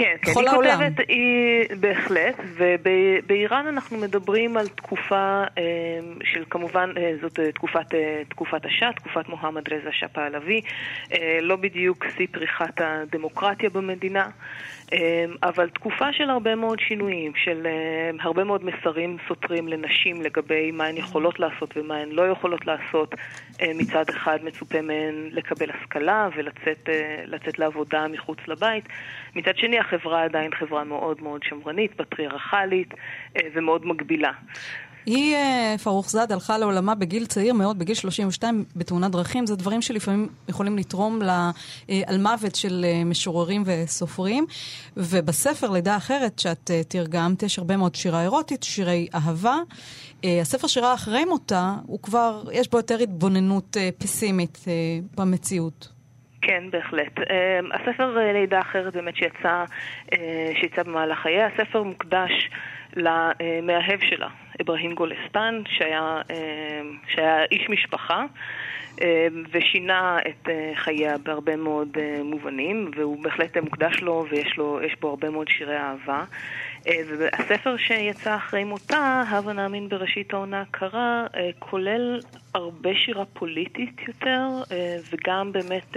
כן, 0.00 0.16
כן, 0.22 0.32
היא 0.40 0.48
העולם. 0.48 0.70
כותבת, 0.70 1.08
היא 1.08 1.66
בהחלט, 1.80 2.40
ובאיראן 2.56 3.66
אנחנו 3.66 3.98
מדברים 3.98 4.56
על 4.56 4.68
תקופה 4.68 5.42
אה, 5.58 5.64
של 6.24 6.44
כמובן, 6.50 6.92
אה, 6.96 7.12
זאת 7.22 7.38
אה, 7.38 7.52
תקופת, 7.52 7.94
תקופת 8.28 8.64
השאה, 8.64 8.92
תקופת 8.92 9.28
מוחמד 9.28 9.72
רזה 9.72 9.88
שאה 9.92 10.08
פהלוי, 10.08 10.60
לא 11.42 11.56
בדיוק 11.56 12.04
שיא 12.16 12.26
פריחת 12.32 12.80
הדמוקרטיה 12.80 13.70
במדינה. 13.70 14.28
אמ, 14.92 15.36
אבל 15.42 15.68
תקופה 15.68 16.12
של 16.12 16.30
הרבה 16.30 16.54
מאוד 16.54 16.80
שינויים, 16.80 17.32
של 17.44 17.66
אמ, 17.66 18.16
הרבה 18.20 18.44
מאוד 18.44 18.64
מסרים 18.64 19.16
סותרים 19.28 19.68
לנשים 19.68 20.22
לגבי 20.22 20.70
מה 20.70 20.86
הן 20.86 20.96
יכולות 20.96 21.40
לעשות 21.40 21.76
ומה 21.76 21.96
הן 21.96 22.08
לא 22.12 22.28
יכולות 22.28 22.66
לעשות. 22.66 23.14
אמ, 23.62 23.78
מצד 23.78 24.04
אחד 24.10 24.38
מצופה 24.42 24.80
מהן 24.82 25.28
לקבל 25.30 25.70
השכלה 25.70 26.28
ולצאת 26.36 26.88
אה, 26.88 27.24
לעבודה 27.58 28.06
מחוץ 28.08 28.38
לבית. 28.48 28.84
מצד 29.36 29.56
שני, 29.56 29.78
החברה 29.78 30.24
עדיין 30.24 30.54
חברה 30.54 30.84
מאוד 30.84 31.22
מאוד 31.22 31.42
שמרנית, 31.42 31.92
פטריארכלית 31.94 32.94
אה, 33.36 33.48
ומאוד 33.54 33.86
מגבילה. 33.86 34.32
היא, 35.06 35.34
אה, 35.34 35.74
פרוך 35.84 36.10
זד, 36.10 36.32
הלכה 36.32 36.58
לעולמה 36.58 36.94
בגיל 36.94 37.26
צעיר 37.26 37.54
מאוד, 37.54 37.78
בגיל 37.78 37.94
32, 37.94 38.64
בתאונת 38.76 39.10
דרכים. 39.10 39.46
זה 39.46 39.56
דברים 39.56 39.82
שלפעמים 39.82 40.28
יכולים 40.48 40.78
לתרום 40.78 41.22
אה, 41.22 41.50
על 42.06 42.18
מוות 42.18 42.54
של 42.54 42.84
אה, 42.84 43.04
משוררים 43.04 43.62
וסופרים. 43.66 44.46
ובספר 44.96 45.70
לידה 45.70 45.96
אחרת 45.96 46.38
שאת 46.38 46.70
תרגמת, 46.88 47.42
יש 47.42 47.58
הרבה 47.58 47.76
מאוד 47.76 47.94
שירה 47.94 48.22
אירוטית, 48.22 48.62
שירי 48.62 49.08
אהבה. 49.14 49.56
הספר 50.40 50.66
שירה 50.66 50.94
אחרי 50.94 51.24
מותה, 51.24 51.72
הוא 51.86 52.02
כבר, 52.02 52.42
יש 52.52 52.70
בו 52.70 52.76
יותר 52.76 52.98
התבוננות 52.98 53.76
פסימית 53.98 54.58
במציאות. 55.16 55.88
כן, 56.42 56.64
בהחלט. 56.70 57.12
הספר 57.74 58.18
לידה 58.32 58.60
אחרת 58.60 58.92
באמת 58.92 59.16
שיצא, 59.16 59.64
שיצא 60.60 60.82
במהלך 60.82 61.18
חיי, 61.18 61.42
הספר 61.42 61.82
מוקדש 61.82 62.50
למאהב 62.96 64.00
שלה, 64.00 64.28
אברהים 64.60 64.94
גולסטן, 64.94 65.62
שהיה, 65.66 66.20
אה, 66.30 66.80
שהיה 67.08 67.44
איש 67.44 67.68
משפחה. 67.68 68.24
אה, 69.02 69.26
ושינה 69.50 70.18
את 70.28 70.48
אה, 70.48 70.72
חייה 70.74 71.18
בהרבה 71.18 71.56
מאוד 71.56 71.88
מובנים, 72.24 72.90
והוא 72.96 73.22
בהחלט 73.22 73.56
מוקדש 73.56 74.00
לו 74.00 74.26
ויש 74.30 74.56
לו, 74.56 74.80
בו 75.00 75.08
הרבה 75.08 75.30
מאוד 75.30 75.48
שירי 75.48 75.76
אהבה. 75.76 76.24
והספר 76.86 77.76
שיצא 77.76 78.36
אחרי 78.36 78.64
מותה, 78.64 79.22
הבה 79.28 79.52
נאמין 79.52 79.88
בראשית 79.88 80.34
העונה 80.34 80.60
הקרה, 80.60 81.26
כולל 81.58 82.20
הרבה 82.54 82.90
שירה 83.04 83.24
פוליטית 83.24 83.96
יותר, 84.08 84.48
וגם 85.12 85.52
באמת 85.52 85.96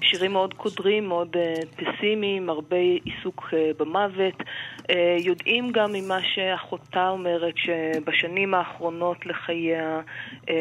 שירים 0.00 0.32
מאוד 0.32 0.54
קודרים, 0.54 1.08
מאוד 1.08 1.36
פסימיים, 1.76 2.50
הרבה 2.50 2.76
עיסוק 3.04 3.54
במוות. 3.78 4.42
אה, 4.90 5.16
יודעים 5.18 5.72
גם 5.72 5.92
ממה 5.92 6.18
שאחותה 6.34 7.08
אומרת 7.08 7.54
שבשנים 7.56 8.54
האחרונות 8.54 9.26
לחייה 9.26 10.00
אה, 10.48 10.54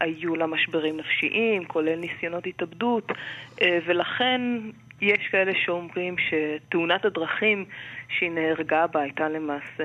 היו 0.00 0.36
לה 0.36 0.46
משברים 0.46 0.96
נפשיים, 0.96 1.64
כולל 1.64 1.96
ניסיונות 1.96 2.46
התאבדות, 2.46 3.12
אה, 3.62 3.78
ולכן 3.86 4.40
יש 5.02 5.28
כאלה 5.30 5.52
שאומרים 5.64 6.16
שתאונת 6.18 7.04
הדרכים 7.04 7.64
שהיא 8.18 8.30
נהרגה 8.30 8.86
בה 8.86 9.00
הייתה 9.00 9.28
למעשה 9.28 9.84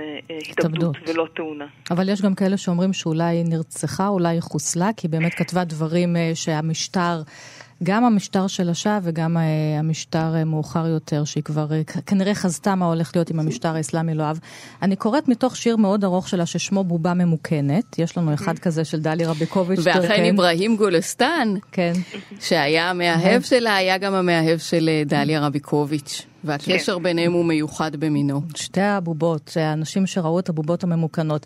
התאבדות 0.50 0.98
ולא 1.08 1.28
תאונה. 1.36 1.66
אבל 1.92 2.10
יש 2.10 2.22
גם 2.22 2.36
כאלה 2.36 2.58
שאומרים 2.58 2.94
שאולי 2.94 3.44
נרצחה, 3.44 4.08
אולי 4.08 4.42
חוסלה, 4.42 4.90
כי 4.98 5.08
באמת 5.08 5.34
כתבה 5.34 5.64
דברים 5.64 6.16
שהמשטר... 6.34 7.22
גם 7.84 8.04
המשטר 8.04 8.48
של 8.48 8.70
השאה 8.70 9.00
וגם 9.04 9.38
uh, 9.38 9.40
המשטר 9.80 10.34
uh, 10.42 10.46
מאוחר 10.46 10.88
יותר, 10.88 11.24
שהיא 11.24 11.44
כבר 11.44 11.68
uh, 11.68 12.02
כנראה 12.02 12.36
חזתה 12.36 12.76
מה 12.76 12.86
הולך 12.86 13.12
להיות 13.16 13.30
עם 13.30 13.40
המשטר 13.40 13.76
האסלאמי 13.76 14.14
לא 14.14 14.24
אהב. 14.24 14.38
אני 14.82 14.96
קוראת 14.96 15.28
מתוך 15.28 15.56
שיר 15.56 15.78
מאוד 15.78 16.04
ארוך 16.04 16.30
שלה 16.30 16.46
ששמו 16.46 16.84
בובה 16.84 17.14
ממוכנת. 17.14 18.00
יש 18.00 18.18
לנו 18.18 18.34
אחד 18.34 18.60
כזה 18.60 18.86
של 18.86 19.00
דלי 19.00 19.26
רביקוביץ'. 19.26 19.80
ואכן 19.84 20.26
אברהים 20.34 20.76
גולסטן, 20.78 21.54
כן. 21.72 21.94
שהיה 22.40 22.90
המאהב 22.90 23.42
שלה, 23.42 23.76
היה 23.76 23.98
גם 23.98 24.14
המאהב 24.14 24.58
של 24.58 24.90
דליה 25.06 25.40
רביקוביץ'. 25.40 26.26
והקשר 26.48 26.96
כן. 26.98 27.04
ביניהם 27.04 27.34
הוא 27.34 27.46
מיוחד 27.46 27.96
במינו. 27.96 28.42
שתי 28.56 28.82
הבובות, 28.82 29.58
האנשים 29.60 30.08
שראו 30.08 30.40
את 30.40 30.50
הבובות 30.50 30.84
הממוכנות. 30.84 31.46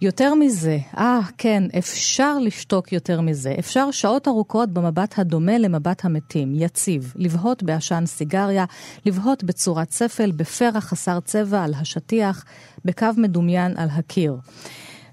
יותר 0.00 0.34
מזה, 0.34 0.78
אה, 0.98 1.20
כן, 1.38 1.62
אפשר 1.78 2.38
לשתוק 2.38 2.92
יותר 2.92 3.20
מזה. 3.20 3.54
אפשר 3.58 3.90
שעות 3.90 4.28
ארוכות 4.28 4.70
במבט 4.70 5.18
הדומה 5.18 5.58
למבט 5.58 6.04
המתים, 6.04 6.52
יציב, 6.54 7.12
לבהות 7.16 7.62
בעשן 7.62 8.02
סיגריה, 8.06 8.64
לבהות 9.06 9.44
בצורת 9.44 9.90
ספל, 9.90 10.32
בפרח 10.32 10.84
חסר 10.84 11.20
צבע 11.20 11.64
על 11.64 11.74
השטיח, 11.74 12.44
בקו 12.84 13.06
מדומיין 13.16 13.76
על 13.76 13.88
הקיר. 13.92 14.36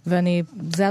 ואני, 0.05 0.43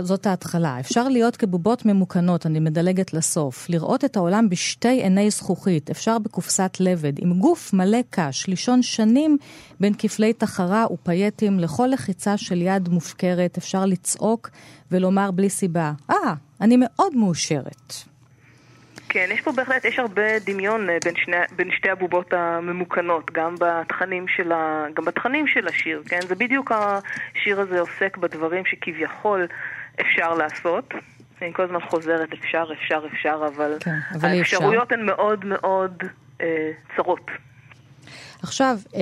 זאת 0.03 0.27
ההתחלה. 0.27 0.81
אפשר 0.81 1.09
להיות 1.09 1.37
כבובות 1.37 1.87
ממוכנות, 1.87 2.47
אני 2.47 2.61
מדלגת 2.61 3.13
לסוף. 3.13 3.69
לראות 3.69 4.05
את 4.05 4.17
העולם 4.17 4.49
בשתי 4.49 4.89
עיני 4.89 5.31
זכוכית, 5.31 5.91
אפשר 5.91 6.19
בקופסת 6.19 6.77
לבד, 6.81 7.13
עם 7.19 7.39
גוף 7.39 7.73
מלא 7.73 7.99
קש, 8.11 8.47
לישון 8.47 8.83
שנים 8.83 9.37
בין 9.81 9.93
כפלי 9.99 10.33
תחרה 10.33 10.87
ופייטים, 10.93 11.59
לכל 11.59 11.89
לחיצה 11.93 12.37
של 12.37 12.63
יד 12.63 12.89
מופקרת, 12.89 13.59
אפשר 13.59 13.87
לצעוק 13.87 14.51
ולומר 14.91 15.31
בלי 15.31 15.51
סיבה, 15.51 15.93
אה, 16.11 16.17
ah, 16.17 16.37
אני 16.61 16.77
מאוד 16.81 17.17
מאושרת. 17.17 18.10
כן, 19.13 19.29
יש 19.33 19.41
פה 19.41 19.53
בהחלט, 19.53 19.85
יש 19.85 19.99
הרבה 19.99 20.39
דמיון 20.39 20.91
אה, 20.91 20.97
בין, 21.05 21.15
שני, 21.17 21.37
בין 21.57 21.71
שתי 21.77 21.91
הבובות 21.91 22.33
הממוכנות, 22.33 23.31
גם 23.33 23.55
בתכנים, 23.61 24.29
של 24.29 24.53
ה, 24.53 24.87
גם 24.95 25.05
בתכנים 25.05 25.47
של 25.47 25.69
השיר, 25.69 26.03
כן? 26.07 26.21
זה 26.29 26.35
בדיוק 26.35 26.73
השיר 26.73 27.61
הזה 27.61 27.81
עוסק 27.81 28.17
בדברים 28.17 28.65
שכביכול 28.67 29.47
אפשר 30.01 30.35
לעשות. 30.35 30.95
אני 31.43 31.53
כל 31.53 31.63
הזמן 31.63 31.81
חוזרת, 31.81 32.29
אפשר, 32.33 32.65
אפשר, 32.73 33.03
אפשר, 33.13 33.49
אבל, 33.55 33.77
כן, 33.81 33.99
אבל 34.15 34.29
האפשרויות 34.29 34.93
הן 34.93 35.07
מאוד 35.07 35.45
מאוד 35.45 35.93
אה, 36.41 36.71
צרות. 36.97 37.31
עכשיו, 38.43 38.79
אה, 38.95 39.01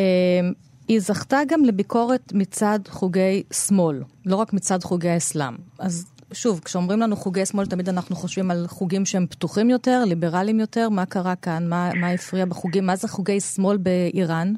היא 0.88 1.00
זכתה 1.00 1.38
גם 1.48 1.64
לביקורת 1.64 2.32
מצד 2.34 2.78
חוגי 2.88 3.42
שמאל, 3.52 4.02
לא 4.26 4.36
רק 4.36 4.52
מצד 4.52 4.82
חוגי 4.82 5.08
האסלאם. 5.08 5.54
אז 5.78 6.06
שוב, 6.32 6.60
כשאומרים 6.64 7.00
לנו 7.00 7.16
חוגי 7.16 7.46
שמאל, 7.46 7.66
תמיד 7.66 7.88
אנחנו 7.88 8.16
חושבים 8.16 8.50
על 8.50 8.64
חוגים 8.68 9.04
שהם 9.04 9.26
פתוחים 9.26 9.70
יותר, 9.70 10.02
ליברליים 10.06 10.60
יותר. 10.60 10.88
מה 10.88 11.06
קרה 11.06 11.34
כאן? 11.36 11.68
מה, 11.68 11.90
מה 12.00 12.10
הפריע 12.10 12.44
בחוגים? 12.44 12.86
מה 12.86 12.96
זה 12.96 13.08
חוגי 13.08 13.40
שמאל 13.40 13.76
באיראן? 13.76 14.52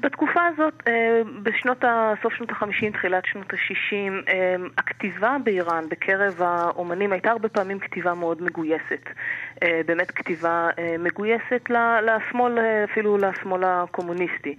בתקופה 0.00 0.40
הזאת, 0.46 0.82
אה, 0.88 1.22
בשנות 1.42 1.84
ה... 1.84 2.12
סוף 2.22 2.32
שנות 2.34 2.50
ה-50, 2.50 2.92
תחילת 2.92 3.24
שנות 3.26 3.52
ה-60, 3.52 4.28
אה, 4.28 4.54
הכתיבה 4.78 5.36
באיראן 5.44 5.84
בקרב 5.88 6.42
האומנים 6.42 7.12
הייתה 7.12 7.30
הרבה 7.30 7.48
פעמים 7.48 7.78
כתיבה 7.78 8.14
מאוד 8.14 8.42
מגויסת. 8.42 9.08
אה, 9.62 9.80
באמת 9.86 10.10
כתיבה 10.10 10.68
מגויסת 10.98 11.70
לשמאל, 12.02 12.58
אפילו 12.84 13.18
לשמאל 13.18 13.64
הקומוניסטי. 13.64 14.56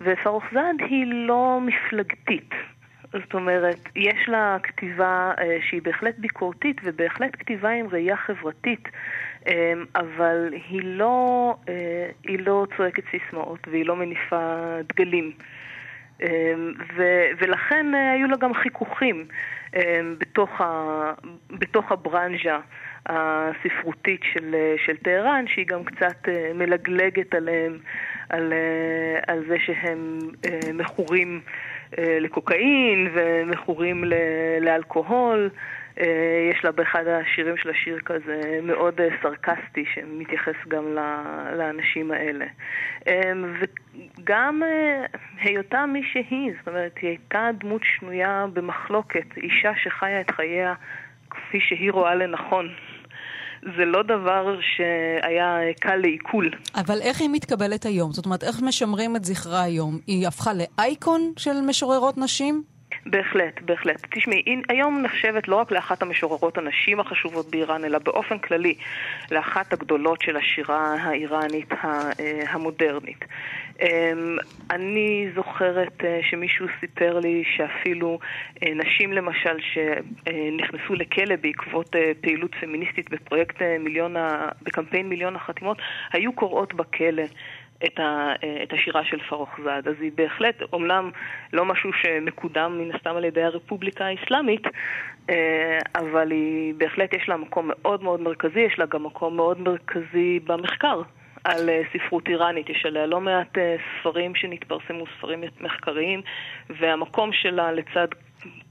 ופרוך 0.00 0.44
זד 0.52 0.74
היא 0.78 1.06
לא 1.06 1.60
מפלגתית. 1.62 2.50
זאת 3.22 3.34
אומרת, 3.34 3.88
יש 3.96 4.28
לה 4.28 4.56
כתיבה 4.62 5.32
אה, 5.38 5.58
שהיא 5.68 5.82
בהחלט 5.82 6.14
ביקורתית 6.18 6.80
ובהחלט 6.84 7.36
כתיבה 7.38 7.70
עם 7.70 7.86
ראייה 7.88 8.16
חברתית, 8.16 8.88
אה, 9.48 9.72
אבל 9.96 10.54
היא 10.68 10.80
לא, 10.84 11.54
אה, 11.68 12.10
היא 12.28 12.38
לא 12.38 12.66
צועקת 12.76 13.02
סיסמאות 13.10 13.68
והיא 13.68 13.86
לא 13.86 13.96
מניפה 13.96 14.64
דגלים. 14.88 15.32
אה, 16.22 16.54
ו- 16.96 17.26
ולכן 17.38 17.94
אה, 17.94 18.12
היו 18.12 18.26
לה 18.28 18.36
גם 18.36 18.54
חיכוכים 18.54 19.26
אה, 19.76 20.00
בתוך, 20.18 20.60
ה- 20.60 21.12
בתוך 21.50 21.92
הברנז'ה 21.92 22.58
הספרותית 23.06 24.20
של, 24.32 24.54
של 24.86 24.96
טהרן, 24.96 25.44
שהיא 25.48 25.66
גם 25.66 25.84
קצת 25.84 26.28
מלגלגת 26.54 27.34
עליהם, 27.34 27.78
על, 28.28 28.52
על 29.26 29.44
זה 29.48 29.56
שהם 29.58 30.18
מכורים 30.74 31.40
לקוקאין 31.98 33.08
ומכורים 33.14 34.04
לאלכוהול. 34.60 35.50
אה, 36.00 36.50
יש 36.50 36.64
לה 36.64 36.72
באחד 36.72 37.04
השירים 37.06 37.56
של 37.56 37.70
השיר 37.70 37.98
כזה 38.04 38.60
מאוד 38.62 39.00
אה, 39.00 39.08
סרקסטי 39.22 39.84
שמתייחס 39.94 40.54
גם 40.68 40.84
לאנשים 41.56 42.10
האלה. 42.10 42.46
אה, 43.08 43.32
וגם 44.18 44.62
היותה 45.40 45.86
מי 45.86 46.02
שהיא, 46.12 46.52
זאת 46.58 46.68
אומרת, 46.68 46.98
היא 46.98 47.08
הייתה 47.08 47.50
דמות 47.60 47.82
שנויה 47.84 48.46
במחלוקת, 48.52 49.36
אישה 49.36 49.72
שחיה 49.82 50.20
את 50.20 50.30
חייה 50.30 50.74
כפי 51.30 51.60
שהיא 51.60 51.92
רואה 51.92 52.14
לנכון. 52.14 52.68
זה 53.76 53.84
לא 53.84 54.02
דבר 54.02 54.58
שהיה 54.60 55.58
קל 55.80 55.96
לעיכול. 55.96 56.50
אבל 56.74 57.00
איך 57.00 57.20
היא 57.20 57.28
מתקבלת 57.32 57.86
היום? 57.86 58.12
זאת 58.12 58.26
אומרת, 58.26 58.44
איך 58.44 58.62
משמרים 58.62 59.16
את 59.16 59.24
זכרה 59.24 59.62
היום? 59.62 59.98
היא 60.06 60.26
הפכה 60.26 60.50
לאייקון 60.54 61.32
של 61.36 61.60
משוררות 61.60 62.18
נשים? 62.18 62.73
בהחלט, 63.06 63.60
בהחלט. 63.60 64.06
תשמעי, 64.10 64.62
היום 64.68 65.02
נחשבת 65.02 65.48
לא 65.48 65.56
רק 65.56 65.72
לאחת 65.72 66.02
המשוררות 66.02 66.58
הנשים 66.58 67.00
החשובות 67.00 67.50
באיראן, 67.50 67.84
אלא 67.84 67.98
באופן 67.98 68.38
כללי 68.38 68.74
לאחת 69.30 69.72
הגדולות 69.72 70.20
של 70.20 70.36
השירה 70.36 70.94
האיראנית 71.00 71.72
אה, 71.72 72.10
המודרנית. 72.48 73.24
אמ, 73.80 74.36
אני 74.70 75.28
זוכרת 75.34 76.04
אה, 76.04 76.20
שמישהו 76.30 76.66
סיפר 76.80 77.18
לי 77.18 77.42
שאפילו 77.56 78.18
אה, 78.62 78.74
נשים 78.74 79.12
למשל 79.12 79.56
שנכנסו 79.60 80.94
לכלא 80.94 81.36
בעקבות 81.36 81.96
פעילות 82.20 82.54
פמיניסטית 82.60 83.10
בפרויקט 83.10 83.62
מיליון, 83.80 84.16
בקמפיין 84.62 85.08
מיליון 85.08 85.36
החתימות, 85.36 85.78
היו 86.12 86.32
קוראות 86.32 86.74
בכלא 86.74 87.22
את, 87.84 87.98
ה, 87.98 88.32
את 88.62 88.72
השירה 88.72 89.04
של 89.04 89.18
פרוחזד. 89.28 89.82
אז 89.88 89.94
היא 90.00 90.12
בהחלט, 90.14 90.62
אומנם 90.72 91.10
לא 91.52 91.64
משהו 91.64 91.90
שמקודם 91.92 92.78
מן 92.78 92.94
הסתם 92.94 93.16
על 93.16 93.24
ידי 93.24 93.42
הרפובליקה 93.42 94.06
האסלאמית, 94.06 94.62
אה, 95.30 95.78
אבל 95.94 96.30
היא 96.30 96.74
בהחלט 96.74 97.14
יש 97.14 97.28
לה 97.28 97.36
מקום 97.36 97.70
מאוד 97.70 98.02
מאוד 98.02 98.20
מרכזי, 98.20 98.60
יש 98.60 98.78
לה 98.78 98.86
גם 98.86 99.04
מקום 99.04 99.36
מאוד 99.36 99.60
מרכזי 99.60 100.40
במחקר. 100.44 101.02
על 101.44 101.68
אה, 101.68 101.82
ספרות 101.92 102.28
איראנית, 102.28 102.68
יש 102.68 102.86
עליה 102.86 103.06
לא 103.06 103.20
מעט 103.20 103.58
אה, 103.58 103.76
ספרים 104.00 104.34
שנתפרסמו, 104.34 105.04
ספרים 105.18 105.44
מחקריים, 105.60 106.22
והמקום 106.70 107.32
שלה 107.32 107.72
לצד 107.72 108.08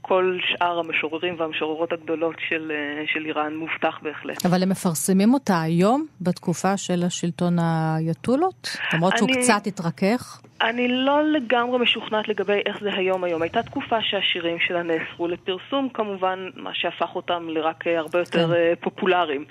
כל 0.00 0.38
שאר 0.42 0.78
המשוררים 0.78 1.34
והמשוררות 1.38 1.92
הגדולות 1.92 2.36
של, 2.48 2.72
אה, 2.74 3.04
של 3.12 3.26
איראן 3.26 3.56
מובטח 3.56 3.98
בהחלט. 4.02 4.46
אבל 4.46 4.62
הם 4.62 4.68
מפרסמים 4.68 5.34
אותה 5.34 5.60
היום, 5.60 6.06
בתקופה 6.20 6.76
של 6.76 7.02
השלטון 7.06 7.58
האייתולות? 7.58 8.76
למרות 8.92 9.18
שהוא 9.18 9.28
קצת 9.32 9.66
התרכך? 9.66 10.40
אני 10.62 10.88
לא 10.88 11.24
לגמרי 11.24 11.78
משוכנעת 11.78 12.28
לגבי 12.28 12.60
איך 12.66 12.80
זה 12.80 12.90
היום 12.94 13.24
היום. 13.24 13.42
הייתה 13.42 13.62
תקופה 13.62 13.96
שהשירים 14.02 14.56
שלה 14.60 14.82
נאסרו 14.82 15.28
לפרסום, 15.28 15.88
כמובן, 15.94 16.48
מה 16.56 16.70
שהפך 16.74 17.16
אותם 17.16 17.48
לרק 17.48 17.86
הרבה 17.86 18.18
יותר 18.18 18.48
כן. 18.48 18.74
פופולריים. 18.80 19.44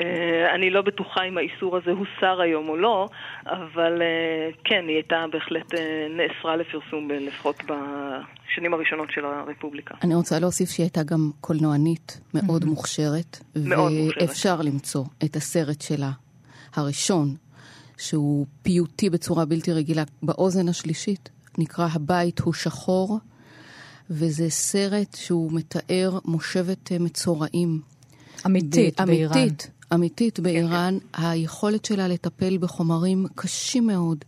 אה, 0.00 0.54
אני 0.54 0.70
לא 0.70 0.82
בטוחה 0.82 1.22
אם 1.24 1.38
האיסור 1.38 1.76
הזה 1.76 1.90
הוסר 1.90 2.40
היום 2.40 2.68
או 2.68 2.76
לא, 2.76 3.08
אבל 3.46 4.02
אה, 4.02 4.50
כן, 4.64 4.84
היא 4.88 4.94
הייתה 4.94 5.24
בהחלט 5.32 5.74
אה, 5.74 6.06
נאסרה 6.10 6.56
לפרסום, 6.56 7.10
לפחות 7.10 7.56
בשנים 7.64 8.74
הראשונות 8.74 9.10
של 9.10 9.24
הרפובליקה. 9.24 9.94
אני 10.04 10.14
רוצה 10.14 10.38
להוסיף 10.38 10.70
שהיא 10.70 10.84
הייתה 10.84 11.02
גם 11.02 11.30
קולנוענית 11.40 12.20
מאוד 12.34 12.64
מוכשרת. 12.64 13.38
מאוד 13.56 13.92
מוכשרת. 13.92 14.22
ואפשר 14.22 14.62
למצוא 14.62 15.04
את 15.24 15.36
הסרט 15.36 15.80
שלה, 15.80 16.10
הראשון, 16.74 17.34
שהוא 17.98 18.46
פיוטי 18.62 19.10
בצורה 19.10 19.44
בלתי 19.44 19.72
רגילה, 19.72 20.02
באוזן 20.22 20.68
השלישית, 20.68 21.28
נקרא 21.58 21.88
הבית 21.94 22.40
הוא 22.40 22.52
שחור, 22.52 23.18
וזה 24.10 24.50
סרט 24.50 25.16
שהוא 25.16 25.52
מתאר 25.52 26.18
מושבת 26.24 26.92
מצורעים. 27.00 27.80
אמיתית 28.46 29.00
באיראן. 29.00 29.38
אמיתית, 29.38 29.70
אמיתית 29.94 30.40
באיראן, 30.40 30.98
היכולת 31.14 31.84
שלה 31.84 32.08
לטפל 32.08 32.58
בחומרים 32.58 33.26
קשים 33.34 33.86
מאוד, 33.86 34.24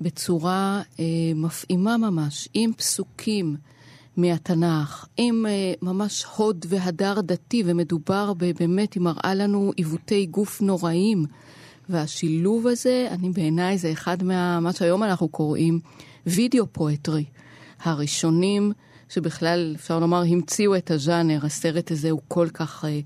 בצורה 0.00 0.82
אה, 1.00 1.04
מפעימה 1.34 1.96
ממש, 1.96 2.48
עם 2.54 2.72
פסוקים 2.72 3.56
מהתנ"ך, 4.16 5.06
עם 5.16 5.46
אה, 5.46 5.72
ממש 5.82 6.24
הוד 6.36 6.66
והדר 6.68 7.20
דתי, 7.20 7.62
ומדובר 7.66 8.32
באמת, 8.32 8.94
היא 8.94 9.02
מראה 9.02 9.34
לנו 9.34 9.72
עיוותי 9.76 10.26
גוף 10.26 10.62
נוראים. 10.62 11.24
והשילוב 11.88 12.66
הזה, 12.66 13.08
אני 13.10 13.30
בעיניי 13.30 13.78
זה 13.78 13.92
אחד 13.92 14.22
מה... 14.22 14.60
מה 14.60 14.72
שהיום 14.72 15.02
אנחנו 15.02 15.28
קוראים 15.28 15.80
וידאו 16.26 16.66
פואטרי. 16.72 17.24
הראשונים 17.82 18.72
שבכלל, 19.08 19.72
אפשר 19.76 19.98
לומר, 19.98 20.22
המציאו 20.28 20.76
את 20.76 20.90
הז'אנר, 20.90 21.46
הסרט 21.46 21.90
הזה 21.90 22.10
הוא 22.10 22.20
כל 22.28 22.48
כך... 22.48 22.84
אה, 22.84 23.00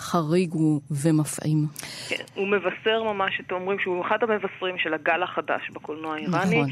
חריג 0.00 0.54
ומפעים. 0.90 1.66
כן, 2.08 2.24
הוא 2.34 2.48
מבשר 2.48 3.02
ממש, 3.02 3.40
אתם 3.40 3.54
אומרים 3.54 3.78
שהוא 3.78 4.06
אחד 4.06 4.18
המבשרים 4.22 4.78
של 4.78 4.94
הגל 4.94 5.22
החדש 5.22 5.70
בקולנוע 5.70 6.14
האיראני. 6.14 6.56
נכון, 6.56 6.70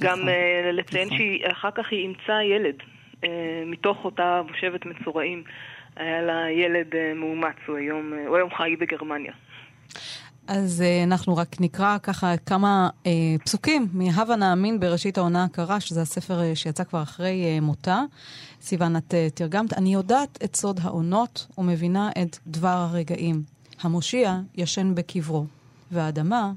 גם 0.00 0.18
נכון, 0.18 0.28
uh, 0.28 0.72
לציין 0.72 1.06
נכון. 1.06 1.18
שאחר 1.18 1.70
כך 1.70 1.84
היא 1.90 2.00
אימצה 2.00 2.42
ילד 2.42 2.74
uh, 2.80 3.26
מתוך 3.66 4.04
אותה 4.04 4.40
מושבת 4.48 4.86
מצורעים. 4.86 5.42
היה 5.96 6.22
לה 6.22 6.50
ילד 6.50 6.92
uh, 6.92 7.14
מאומץ, 7.14 7.56
הוא 7.66 7.76
היום, 7.76 8.12
uh, 8.12 8.28
הוא 8.28 8.36
היום 8.36 8.50
חי 8.56 8.76
בגרמניה. 8.80 9.32
אז 10.50 10.80
uh, 10.80 11.04
אנחנו 11.04 11.36
רק 11.36 11.60
נקרא 11.60 11.98
ככה 12.02 12.36
כמה 12.36 12.88
uh, 13.04 13.06
פסוקים 13.44 13.88
מהווה 13.92 14.36
נאמין 14.36 14.80
בראשית 14.80 15.18
העונה 15.18 15.44
הקרה, 15.44 15.80
שזה 15.80 16.02
הספר 16.02 16.40
uh, 16.40 16.56
שיצא 16.56 16.84
כבר 16.84 17.02
אחרי 17.02 17.58
uh, 17.58 17.64
מותה. 17.64 18.02
סיוון, 18.62 18.96
את 18.96 19.14
uh, 19.14 19.34
תרגמת. 19.34 19.72
אני 19.72 19.94
יודעת 19.94 20.38
את 20.44 20.56
סוד 20.56 20.80
העונות 20.82 21.46
ומבינה 21.58 22.10
את 22.22 22.38
דבר 22.46 22.68
הרגעים. 22.68 23.42
המושיע 23.80 24.40
ישן 24.54 24.94
בקברו, 24.94 25.46
והאדמה, 25.92 26.52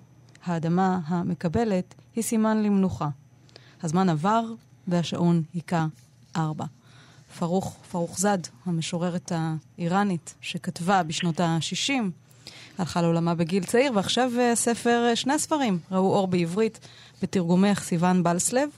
האדמה 0.46 1.00
המקבלת, 1.06 1.96
היא 2.16 2.24
סימן 2.24 2.64
למנוחה. 2.64 3.10
הזמן 3.84 4.10
עבר 4.10 4.44
והשעון 4.88 5.44
היכה 5.54 5.86
ארבע. 6.36 6.66
פרוך, 7.40 7.78
פרוך 7.92 8.20
זד, 8.20 8.40
המשוררת 8.66 9.32
האיראנית, 9.36 10.36
שכתבה 10.42 11.04
בשנות 11.04 11.40
ה-60, 11.40 12.23
הלכה 12.78 13.02
לעולמה 13.02 13.36
בגיל 13.36 13.64
צעיר, 13.64 13.92
ועכשיו 13.96 14.32
uh, 14.36 14.56
ספר, 14.56 15.10
uh, 15.12 15.16
שני 15.16 15.40
ספרים, 15.40 15.80
ראו 15.92 16.16
אור 16.16 16.28
בעברית, 16.28 16.88
בתרגומך 17.24 17.80
סיוון 17.80 18.24
בלסלב. 18.24 18.70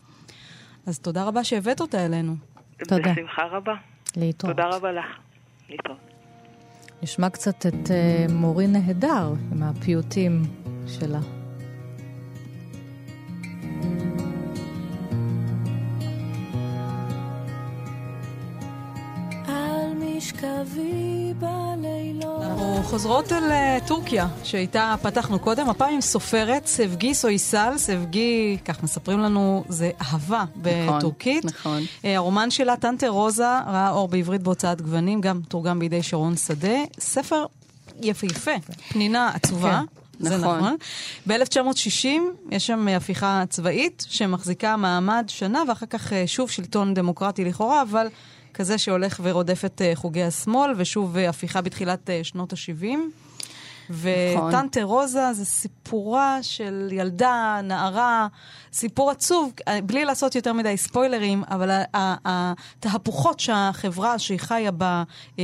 אז 0.87 0.99
תודה 0.99 1.23
רבה 1.23 1.43
שהבאת 1.43 1.81
אותה 1.81 2.05
אלינו. 2.05 2.35
תודה. 2.87 3.11
בשמחה 3.11 3.43
רבה. 3.51 3.73
להתראות. 4.17 4.55
תודה 4.55 4.69
רבה 4.75 4.91
לך. 4.91 5.05
להתראות. 5.69 5.97
נשמע 7.03 7.29
קצת 7.29 7.65
את 7.65 7.87
uh, 7.87 8.31
מורי 8.31 8.67
נהדר 8.67 9.33
עם 9.51 9.63
הפיוטים 9.63 10.41
שלה. 10.87 11.19
משכבי 20.17 21.33
בלילות. 21.39 22.04
חוזרות 22.85 23.31
אל 23.31 23.51
אה, 23.51 23.77
טורקיה, 23.87 24.27
שאיתה 24.43 24.95
פתחנו 25.01 25.39
קודם, 25.39 25.69
הפעם 25.69 25.93
עם 25.93 26.01
סופרת, 26.01 26.65
סבגי 26.67 27.13
סויסל, 27.13 27.73
סבגי, 27.77 28.57
כך 28.65 28.83
מספרים 28.83 29.19
לנו, 29.19 29.63
זה 29.69 29.91
אהבה 30.01 30.43
נכון, 30.55 30.97
בטורקית. 30.97 31.45
נכון. 31.45 31.83
אה, 32.05 32.15
הרומן 32.15 32.51
שלה, 32.51 32.77
טנטה 32.77 33.07
רוזה, 33.07 33.59
ראה 33.67 33.89
אור 33.89 34.07
בעברית 34.07 34.43
בהוצאת 34.43 34.81
גוונים, 34.81 35.21
גם 35.21 35.41
תורגם 35.47 35.79
בידי 35.79 36.03
שרון 36.03 36.35
שדה. 36.37 36.77
ספר 36.99 37.45
יפהפה, 38.01 38.51
פנינה 38.89 39.31
עצובה. 39.33 39.81
כן. 39.89 39.95
זה 40.19 40.37
נכון. 40.37 40.57
נכון. 40.57 40.75
ב-1960 41.27 42.07
יש 42.51 42.67
שם 42.67 42.87
הפיכה 42.87 43.43
צבאית 43.49 44.05
שמחזיקה 44.09 44.77
מעמד 44.77 45.25
שנה, 45.27 45.63
ואחר 45.67 45.85
כך 45.85 46.13
אה, 46.13 46.23
שוב 46.27 46.49
שלטון 46.49 46.93
דמוקרטי 46.93 47.45
לכאורה, 47.45 47.81
אבל 47.81 48.07
כזה 48.55 48.77
שהולך 48.77 49.19
ורודף 49.23 49.65
את 49.65 49.81
אה, 49.81 49.91
חוגי 49.95 50.23
השמאל, 50.23 50.71
ושוב 50.77 51.17
אה, 51.17 51.29
הפיכה 51.29 51.61
בתחילת 51.61 52.09
אה, 52.09 52.23
שנות 52.23 52.53
ה-70. 52.53 52.97
וטנטה 53.89 54.79
נכון. 54.79 54.83
רוזה 54.83 55.33
זה 55.33 55.45
סיפורה 55.45 56.37
של 56.41 56.89
ילדה, 56.91 57.59
נערה, 57.63 58.27
סיפור 58.73 59.11
עצוב, 59.11 59.53
בלי 59.83 60.05
לעשות 60.05 60.35
יותר 60.35 60.53
מדי 60.53 60.77
ספוילרים, 60.77 61.43
אבל 61.47 61.81
התהפוכות 61.93 63.39
שהחברה 63.39 64.19
שהיא 64.19 64.39
חיה 64.39 64.71
בה 64.71 65.03
אה, 65.39 65.43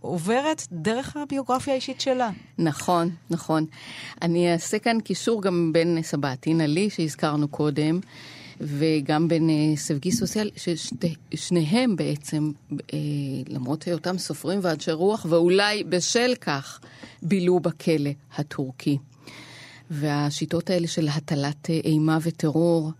עוברת 0.00 0.66
דרך 0.72 1.16
הביוגרפיה 1.16 1.72
האישית 1.72 2.00
שלה. 2.00 2.30
נכון, 2.58 3.10
נכון. 3.30 3.66
אני 4.22 4.52
אעשה 4.52 4.78
כאן 4.78 5.00
קישור 5.00 5.42
גם 5.42 5.70
בין 5.72 5.98
סבתינה 6.02 6.66
לי, 6.66 6.90
שהזכרנו 6.90 7.48
קודם. 7.48 8.00
וגם 8.60 9.28
בין 9.28 9.50
אה, 9.50 9.76
סבגי 9.76 10.12
סוציאל, 10.12 10.50
ששניהם 10.56 11.96
בעצם, 11.96 12.52
אה, 12.72 12.98
למרות 13.48 13.82
היותם 13.82 14.18
סופרים 14.18 14.60
ואנשי 14.62 14.92
רוח, 14.92 15.26
ואולי 15.28 15.84
בשל 15.84 16.34
כך 16.40 16.80
בילו 17.22 17.60
בכלא 17.60 18.10
הטורקי. 18.36 18.98
והשיטות 19.90 20.70
האלה 20.70 20.86
של 20.86 21.08
הטלת 21.08 21.70
אה, 21.70 21.80
אימה 21.84 22.18
וטרור, 22.22 22.90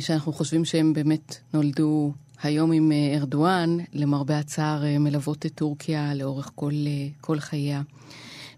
שאנחנו 0.00 0.32
חושבים 0.32 0.64
שהם 0.64 0.92
באמת 0.92 1.36
נולדו 1.54 2.12
היום 2.42 2.72
עם 2.72 2.92
ארדואן, 3.14 3.76
למרבה 3.92 4.38
הצער 4.38 4.82
מלוות 5.00 5.46
את 5.46 5.52
טורקיה 5.54 6.14
לאורך 6.14 6.50
כל, 6.54 6.72
כל 7.20 7.40
חייה. 7.40 7.82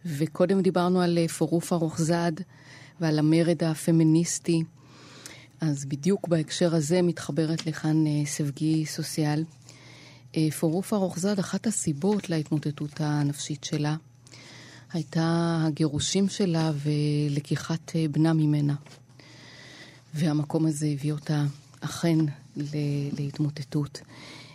וקודם 0.04 0.60
דיברנו 0.60 1.00
על 1.00 1.18
פורוף 1.28 1.72
ארוחזד 1.72 2.32
ועל 3.00 3.18
המרד 3.18 3.64
הפמיניסטי. 3.64 4.62
אז 5.60 5.84
בדיוק 5.84 6.28
בהקשר 6.28 6.74
הזה 6.74 7.02
מתחברת 7.02 7.66
לכאן 7.66 8.04
uh, 8.06 8.28
סבגי 8.28 8.86
סוציאל. 8.86 9.44
Uh, 10.32 10.36
פורוף 10.60 10.92
ארוחזד, 10.92 11.38
אחת 11.38 11.66
הסיבות 11.66 12.28
להתמוטטות 12.28 13.00
הנפשית 13.00 13.64
שלה 13.64 13.96
הייתה 14.92 15.58
הגירושים 15.66 16.28
שלה 16.28 16.72
ולקיחת 16.74 17.90
uh, 17.90 18.12
בנה 18.12 18.32
ממנה. 18.32 18.74
והמקום 20.14 20.66
הזה 20.66 20.86
הביא 20.86 21.12
אותה 21.12 21.44
אכן 21.80 22.18
להתמוטטות. 23.12 24.00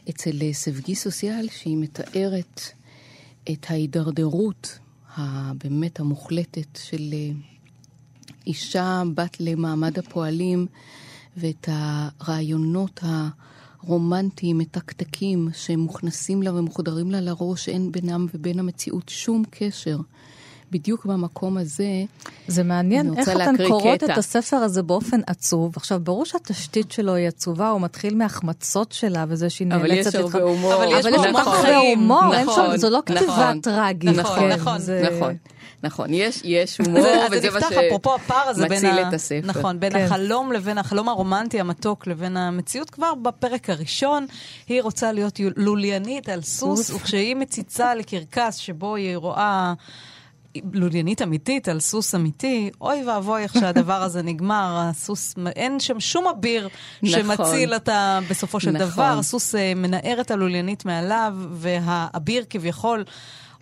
אצל 0.09 0.53
סבגי 0.53 0.95
סוציאל, 0.95 1.47
שהיא 1.51 1.77
מתארת 1.77 2.61
את 3.51 3.65
ההידרדרות 3.69 4.79
הבאמת 5.15 5.99
המוחלטת 5.99 6.79
של 6.83 7.13
אישה 8.49 9.03
בת 9.15 9.37
למעמד 9.39 9.99
הפועלים 9.99 10.65
ואת 11.37 11.69
הרעיונות 11.71 12.99
הרומנטיים, 13.83 14.57
מתקתקים, 14.57 15.49
שמוכנסים 15.53 16.43
לה 16.43 16.53
ומחודרים 16.53 17.11
לה 17.11 17.21
לראש, 17.21 17.69
אין 17.69 17.91
בינם 17.91 18.27
ובין 18.33 18.59
המציאות 18.59 19.09
שום 19.09 19.43
קשר. 19.49 19.97
בדיוק 20.71 21.05
במקום 21.05 21.57
הזה. 21.57 22.03
זה 22.47 22.63
מעניין 22.63 23.17
איך 23.17 23.29
אתן 23.29 23.67
קוראות 23.67 24.03
קטע. 24.03 24.13
את 24.13 24.17
הספר 24.17 24.57
הזה 24.57 24.83
באופן 24.83 25.19
עצוב. 25.27 25.73
עכשיו, 25.75 25.99
ברור 25.99 26.25
שהתשתית 26.25 26.91
שלו 26.91 27.13
היא 27.13 27.27
עצובה, 27.27 27.69
הוא 27.69 27.81
מתחיל 27.81 28.15
מהחמצות 28.15 28.91
שלה 28.91 29.25
וזה 29.27 29.49
שהיא 29.49 29.67
נאלצת... 29.67 29.85
אבל 29.85 29.95
יש 29.95 30.15
הרבה 30.15 30.41
הומור. 30.41 30.75
אבל 30.75 30.87
יש 30.99 31.05
הרבה 31.05 31.77
הומור, 31.77 32.41
נכון, 32.43 32.77
זו 32.77 32.89
לא 32.89 32.99
כתיבה 33.05 33.25
נכון, 33.25 33.61
טראגית. 33.61 34.15
נכון, 34.15 34.39
כן, 34.39 34.49
נכון, 34.49 34.79
זה... 34.79 35.09
נכון. 35.15 35.33
נכון, 35.83 36.13
יש, 36.13 36.41
יש 36.43 36.77
הומור, 36.77 37.05
וזה 37.31 37.49
מה 37.51 37.59
שמציל 38.55 38.99
את 39.07 39.13
הספר. 39.13 39.41
נכון, 39.43 39.79
בין 39.79 39.91
כן. 39.91 40.05
החלום 40.05 40.51
לבין 40.51 40.77
החלום 40.77 41.09
הרומנטי 41.09 41.59
המתוק 41.59 42.07
לבין 42.07 42.37
המציאות, 42.37 42.89
כבר 42.89 43.15
בפרק 43.15 43.69
הראשון, 43.69 44.25
היא 44.67 44.81
רוצה 44.81 45.11
להיות 45.11 45.39
לוליינית 45.55 46.29
על 46.29 46.41
סוס, 46.41 46.89
וכשהיא 46.89 47.35
מציצה 47.35 47.95
לקרקס 47.95 48.55
שבו 48.55 48.95
היא 48.95 49.17
רואה... 49.17 49.73
לוליינית 50.73 51.21
אמיתית 51.21 51.67
על 51.67 51.79
סוס 51.79 52.15
אמיתי, 52.15 52.69
אוי 52.81 53.03
ואבוי 53.07 53.43
איך 53.43 53.53
שהדבר 53.53 54.03
הזה 54.03 54.21
נגמר, 54.21 54.77
הסוס, 54.79 55.35
אין 55.55 55.79
שם 55.79 55.99
שום 55.99 56.27
אביר 56.27 56.69
נכון. 57.03 57.21
שמציל 57.21 57.73
אותה 57.73 58.19
בסופו 58.29 58.59
של 58.59 58.71
נכון. 58.71 58.87
דבר, 58.87 59.15
הסוס 59.19 59.55
אה, 59.55 59.73
מנער 59.75 60.17
את 60.21 60.31
הלוליינית 60.31 60.85
מעליו, 60.85 61.35
והאביר 61.51 62.43
כביכול... 62.49 63.03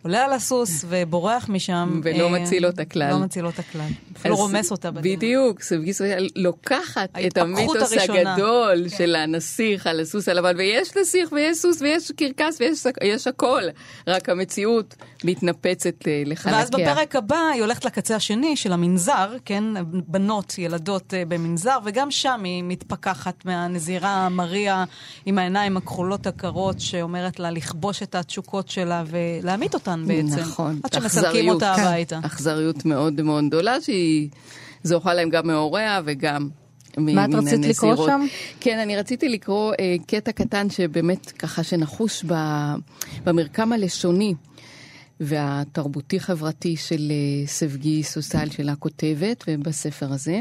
עולה 0.04 0.26
על 0.26 0.34
הסוס 0.34 0.86
ובורח 0.90 1.50
משם. 1.50 2.02
ולא 2.04 2.24
אה, 2.24 2.30
מציל 2.30 2.66
אותה 2.66 2.86
כלל. 2.86 3.10
לא 3.12 3.20
מציל 3.20 3.46
אותה 3.46 3.64
כלל. 3.64 3.88
אפילו 4.18 4.36
רומס 4.36 4.72
אותה 4.72 4.92
בדרך. 4.92 5.04
בדיוק, 5.06 5.62
סבגי 5.62 5.94
סוציאל 5.94 6.30
לוקחת 6.36 7.10
את 7.28 7.38
המיתוס 7.38 7.94
הגדול 8.10 8.84
כן. 8.90 8.98
של 8.98 9.16
הנסיך 9.16 9.88
על 9.88 10.00
הסוס 10.00 10.30
הלבן, 10.30 10.58
ויש 10.58 10.98
נסיך 10.98 11.32
ויש 11.32 11.58
סוס 11.58 11.82
ויש 11.82 12.12
קרקס 12.12 12.62
ויש 13.02 13.28
הכל, 13.28 13.62
רק 14.08 14.30
המציאות 14.30 14.96
מתנפצת 15.24 16.08
אה, 16.08 16.24
לחלקיה. 16.26 16.58
ואז 16.60 16.70
בפרק 16.70 17.16
הבא 17.16 17.50
היא 17.54 17.62
הולכת 17.62 17.86
לקצה 17.86 18.16
השני 18.16 18.56
של 18.56 18.74
המנזר, 18.74 19.36
כן, 19.46 19.64
בנות, 20.08 20.58
ילדות 20.58 21.14
אה, 21.14 21.24
במנזר, 21.28 21.78
וגם 21.86 22.12
שם 22.12 22.42
היא 22.44 22.64
מתפכחת 22.64 23.46
מהנזירה 23.46 24.30
מריה 24.30 24.84
עם 25.26 25.38
העיניים 25.38 25.78
הכחולות 25.78 26.28
הקרות, 26.28 26.80
שאומרת 26.80 27.40
לה 27.40 27.52
לכבוש 27.52 28.04
את 28.04 28.16
התשוקות 28.16 28.70
שלה 28.70 29.04
ולהמית 29.08 29.74
אותן. 29.74 29.87
אותן 29.88 30.04
בעצם. 30.08 30.40
נכון. 30.40 30.80
עד 30.84 30.94
שמסלקים 30.94 31.50
אותה 31.50 31.74
כן. 31.76 31.82
הביתה. 31.82 32.20
אכזריות 32.24 32.86
מאוד 32.86 33.22
מאוד 33.22 33.44
גדולה, 33.48 33.82
שהיא 33.82 34.30
זוכה 34.84 35.14
להם 35.14 35.30
גם 35.30 35.48
מהוריה 35.48 36.02
וגם 36.06 36.50
מה 36.98 37.26
את 37.26 37.34
רצית 37.34 37.66
לקרוא 37.66 37.96
שם? 37.96 38.26
כן, 38.60 38.80
אני 38.80 38.98
רציתי 38.98 39.30
לקרוא 39.30 39.74
אה, 39.80 39.96
קטע 40.08 40.32
קטן 40.32 40.70
שבאמת 40.70 41.32
ככה 41.32 41.64
שנחוש 41.64 42.24
ב, 42.28 42.34
במרקם 43.24 43.74
הלשוני 43.74 44.34
והתרבותי-חברתי 45.20 46.76
של 46.76 47.12
אה, 47.12 47.48
סבגי 47.48 48.04
סוסל 48.04 48.50
שלה 48.50 48.76
כותבת, 48.76 49.44
ובספר 49.48 50.14
הזה. 50.14 50.40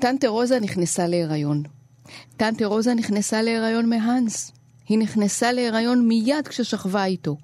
טנטה 0.00 0.28
רוזה 0.28 0.60
נכנסה 0.60 1.06
להיריון. 1.06 1.62
טנטה 2.36 2.66
רוזה 2.66 2.94
נכנסה 2.94 3.42
להיריון 3.42 3.88
מהאנס. 3.88 4.52
היא 4.88 4.98
נכנסה 4.98 5.52
להיריון 5.52 6.08
מיד 6.08 6.48
כששכבה 6.48 7.04
איתו. 7.04 7.36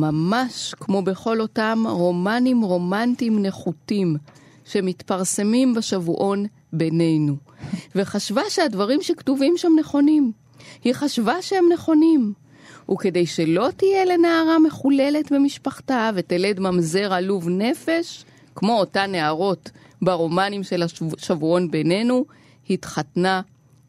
ממש 0.00 0.74
כמו 0.80 1.02
בכל 1.02 1.40
אותם 1.40 1.84
רומנים 1.88 2.62
רומנטיים 2.62 3.42
נחותים 3.42 4.16
שמתפרסמים 4.64 5.74
בשבועון 5.74 6.46
בינינו, 6.72 7.36
וחשבה 7.94 8.42
שהדברים 8.48 9.02
שכתובים 9.02 9.54
שם 9.56 9.72
נכונים. 9.80 10.32
היא 10.84 10.92
חשבה 10.92 11.42
שהם 11.42 11.64
נכונים. 11.72 12.32
וכדי 12.90 13.26
שלא 13.26 13.68
תהיה 13.76 14.04
לנערה 14.04 14.58
מחוללת 14.58 15.32
במשפחתה 15.32 16.10
ותלד 16.14 16.60
ממזר 16.60 17.12
עלוב 17.12 17.48
נפש, 17.48 18.24
כמו 18.54 18.78
אותן 18.78 19.12
נערות 19.12 19.70
ברומנים 20.02 20.62
של 20.62 20.82
השבועון 20.82 21.70
בינינו, 21.70 22.24
התחתנה 22.70 23.40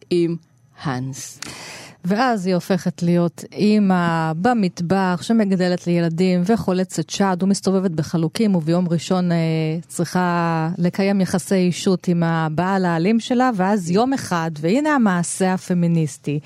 עם 0.10 0.36
האנס. 0.82 1.39
ואז 2.06 2.46
היא 2.46 2.56
הופכת 2.56 3.04
להיות 3.04 3.44
אימא 3.52 4.32
במטבח 4.36 5.20
שמגדלת 5.22 5.88
לילדים 5.88 6.42
וחולצת 6.46 7.10
שד 7.10 7.38
ומסתובבת 7.42 7.92
בחלוקים 7.92 8.56
וביום 8.56 8.88
ראשון 8.89 9.32
אה, 9.32 9.38
צריכה 9.88 10.70
לקיים 10.78 11.22
יחסי 11.22 11.56
אישות 11.56 12.08
עם 12.08 12.24
הבעל 12.24 12.86
האלים 12.86 13.20
שלה 13.20 13.50
ואז 13.56 13.92
יום 13.92 14.13
אחד, 14.13 14.52
והנה 14.60 14.96
המעשה 14.96 15.54
הפמיניסטי. 15.54 16.39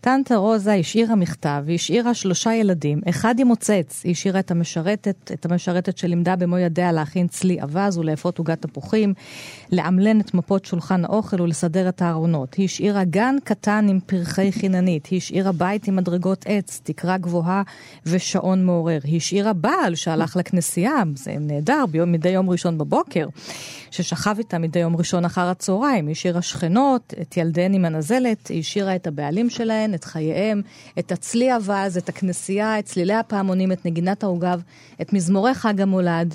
טנטה 0.00 0.36
רוזה 0.36 0.74
השאירה 0.74 1.14
מכתב, 1.14 1.64
היא 1.66 1.74
השאירה 1.74 2.14
שלושה 2.14 2.54
ילדים, 2.54 3.00
אחד 3.08 3.34
עם 3.38 3.46
מוצץ, 3.46 4.00
היא 4.04 4.12
השאירה 4.12 4.40
את 4.40 4.50
המשרתת, 4.50 5.30
את 5.34 5.46
המשרתת 5.46 5.98
שלימדה 5.98 6.36
במו 6.36 6.58
ידיה 6.58 6.92
להכין 6.92 7.28
צלי 7.28 7.62
אווז 7.62 7.98
ולאפות 7.98 8.38
עוגת 8.38 8.62
תפוחים, 8.62 9.14
לאמלן 9.72 10.20
את 10.20 10.34
מפות 10.34 10.64
שולחן 10.64 11.04
האוכל 11.04 11.40
ולסדר 11.42 11.88
את 11.88 12.02
הארונות. 12.02 12.54
היא 12.54 12.64
השאירה 12.64 13.04
גן 13.04 13.36
קטן 13.44 13.86
עם 13.88 14.00
פרחי 14.06 14.52
חיננית, 14.52 15.06
היא 15.06 15.16
השאירה 15.16 15.52
בית 15.52 15.88
עם 15.88 15.96
מדרגות 15.96 16.44
עץ, 16.48 16.80
תקרה 16.84 17.18
גבוהה 17.18 17.62
ושעון 18.06 18.64
מעורר. 18.64 18.98
היא 19.04 19.16
השאירה 19.16 19.52
בעל 19.52 19.94
שהלך 19.94 20.36
לכנסייה, 20.36 21.02
זה 21.14 21.34
נהדר, 21.40 21.84
ביום, 21.90 22.12
מדי 22.12 22.28
יום 22.28 22.50
ראשון 22.50 22.78
בבוקר, 22.78 23.26
ששכב 23.90 24.34
איתה 24.38 24.58
מדי 24.58 24.78
יום 24.78 24.96
ראשון 24.96 25.24
אחר 25.24 25.46
הצהריים. 25.46 26.06
היא 26.06 26.12
השאירה 26.12 26.42
שכנות, 26.42 27.14
את 27.20 27.36
ילדיהן 27.36 27.74
עם 27.74 27.84
הנזלת, 27.84 28.46
היא 28.46 28.60
השאירה 28.60 28.96
את 28.96 29.06
הבעלים 29.06 29.50
שלהן. 29.50 29.87
שלהן, 29.88 29.94
את 29.94 30.04
חייהם, 30.04 30.62
את 30.98 31.12
הצלי 31.12 31.54
אווז, 31.54 31.96
את 31.96 32.08
הכנסייה, 32.08 32.78
את 32.78 32.84
צלילי 32.84 33.14
הפעמונים, 33.14 33.72
את 33.72 33.86
נגינת 33.86 34.22
העוגב, 34.22 34.62
את 35.00 35.12
מזמורי 35.12 35.54
חג 35.54 35.80
המולד. 35.80 36.34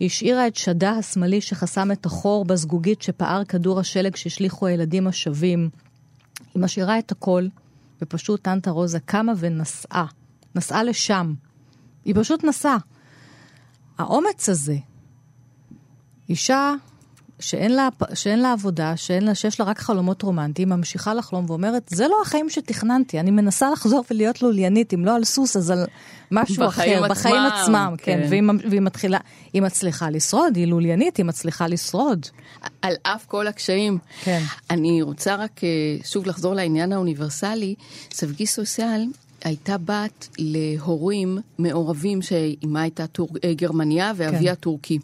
היא 0.00 0.06
השאירה 0.06 0.46
את 0.46 0.56
שדה 0.56 0.90
השמאלי 0.90 1.40
שחסם 1.40 1.92
את 1.92 2.06
החור 2.06 2.44
בזגוגית 2.44 3.02
שפער 3.02 3.44
כדור 3.44 3.80
השלג 3.80 4.16
שהשליכו 4.16 4.66
הילדים 4.66 5.06
השווים. 5.06 5.70
היא 6.54 6.62
משאירה 6.62 6.98
את 6.98 7.12
הכל, 7.12 7.46
ופשוט 8.02 8.42
טנטה 8.42 8.70
רוזה 8.70 9.00
קמה 9.00 9.32
ונסעה. 9.36 10.06
נסעה 10.54 10.82
לשם. 10.82 11.34
היא 12.04 12.14
פשוט 12.18 12.44
נסעה. 12.44 12.76
האומץ 13.98 14.48
הזה, 14.48 14.76
אישה 16.28 16.74
שאין 17.42 17.72
לה, 17.72 17.88
שאין 18.14 18.38
לה 18.38 18.52
עבודה, 18.52 18.96
שאין 18.96 19.24
לה, 19.24 19.34
שיש 19.34 19.60
לה 19.60 19.66
רק 19.66 19.78
חלומות 19.78 20.22
רומנטיים, 20.22 20.68
ממשיכה 20.68 21.14
לחלום 21.14 21.50
ואומרת, 21.50 21.82
זה 21.86 22.08
לא 22.08 22.16
החיים 22.22 22.50
שתכננתי, 22.50 23.20
אני 23.20 23.30
מנסה 23.30 23.70
לחזור 23.70 24.04
ולהיות 24.10 24.42
לוליינית, 24.42 24.94
אם 24.94 25.04
לא 25.04 25.16
על 25.16 25.24
סוס, 25.24 25.56
אז 25.56 25.70
על 25.70 25.86
משהו 26.30 26.66
בחיים 26.66 27.04
אחר, 27.04 27.04
עצמם, 27.04 27.14
בחיים 27.14 27.42
עצמם, 27.46 27.94
כן, 27.98 28.20
כן 28.22 28.28
והיא, 28.30 28.42
והיא 28.70 28.80
מתחילה, 28.80 29.18
היא 29.52 29.62
מצליחה 29.62 30.10
לשרוד, 30.10 30.56
היא 30.56 30.66
לוליינית, 30.66 31.16
היא 31.16 31.26
מצליחה 31.26 31.66
לשרוד. 31.66 32.26
על 32.82 32.94
אף 33.02 33.26
כל 33.26 33.46
הקשיים. 33.46 33.98
כן. 34.24 34.42
אני 34.70 35.02
רוצה 35.02 35.34
רק 35.34 35.64
אה, 35.64 35.68
שוב 36.04 36.26
לחזור 36.26 36.54
לעניין 36.54 36.92
האוניברסלי, 36.92 37.74
סבגי 38.12 38.46
סוסיאל 38.46 39.06
הייתה 39.44 39.76
בת 39.78 40.28
להורים 40.38 41.38
מעורבים 41.58 42.22
שאימה 42.22 42.82
הייתה 42.82 43.06
טור... 43.06 43.28
אה, 43.44 43.54
גרמניה 43.54 44.12
ואביה 44.16 44.54
כן. 44.54 44.60
טורקי. 44.60 44.98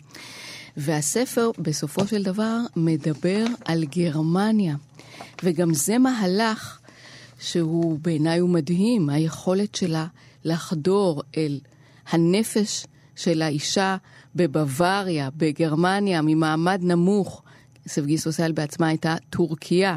והספר 0.79 1.51
בסופו 1.59 2.07
של 2.07 2.23
דבר 2.23 2.59
מדבר 2.77 3.45
על 3.65 3.85
גרמניה. 3.85 4.77
וגם 5.43 5.75
זה 5.75 5.99
מהלך 5.99 6.79
שהוא 7.41 7.99
בעיניי 8.03 8.39
הוא 8.39 8.51
מדהים, 8.51 9.11
היכולת 9.11 9.75
שלה 9.75 10.07
לחדור 10.45 11.23
אל 11.37 11.61
הנפש 12.11 12.87
של 13.17 13.43
האישה 13.43 13.97
בבוואריה, 14.35 15.29
בגרמניה, 15.37 16.21
ממעמד 16.23 16.81
נמוך. 16.83 17.43
סבגיס 17.87 18.27
אוסל 18.27 18.53
בעצמה 18.53 18.89
הייתה 18.89 19.17
טורקיה. 19.31 19.97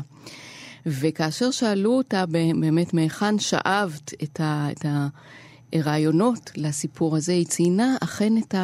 וכאשר 0.85 1.51
שאלו 1.51 1.97
אותה 1.97 2.25
באמת 2.25 2.93
מהיכן 2.93 3.39
שאבת 3.39 4.13
את, 4.23 4.39
ה, 4.39 4.67
את 4.71 4.85
הרעיונות 5.73 6.51
לסיפור 6.55 7.15
הזה, 7.15 7.31
היא 7.31 7.45
ציינה 7.45 7.95
אכן 8.01 8.37
את 8.37 8.55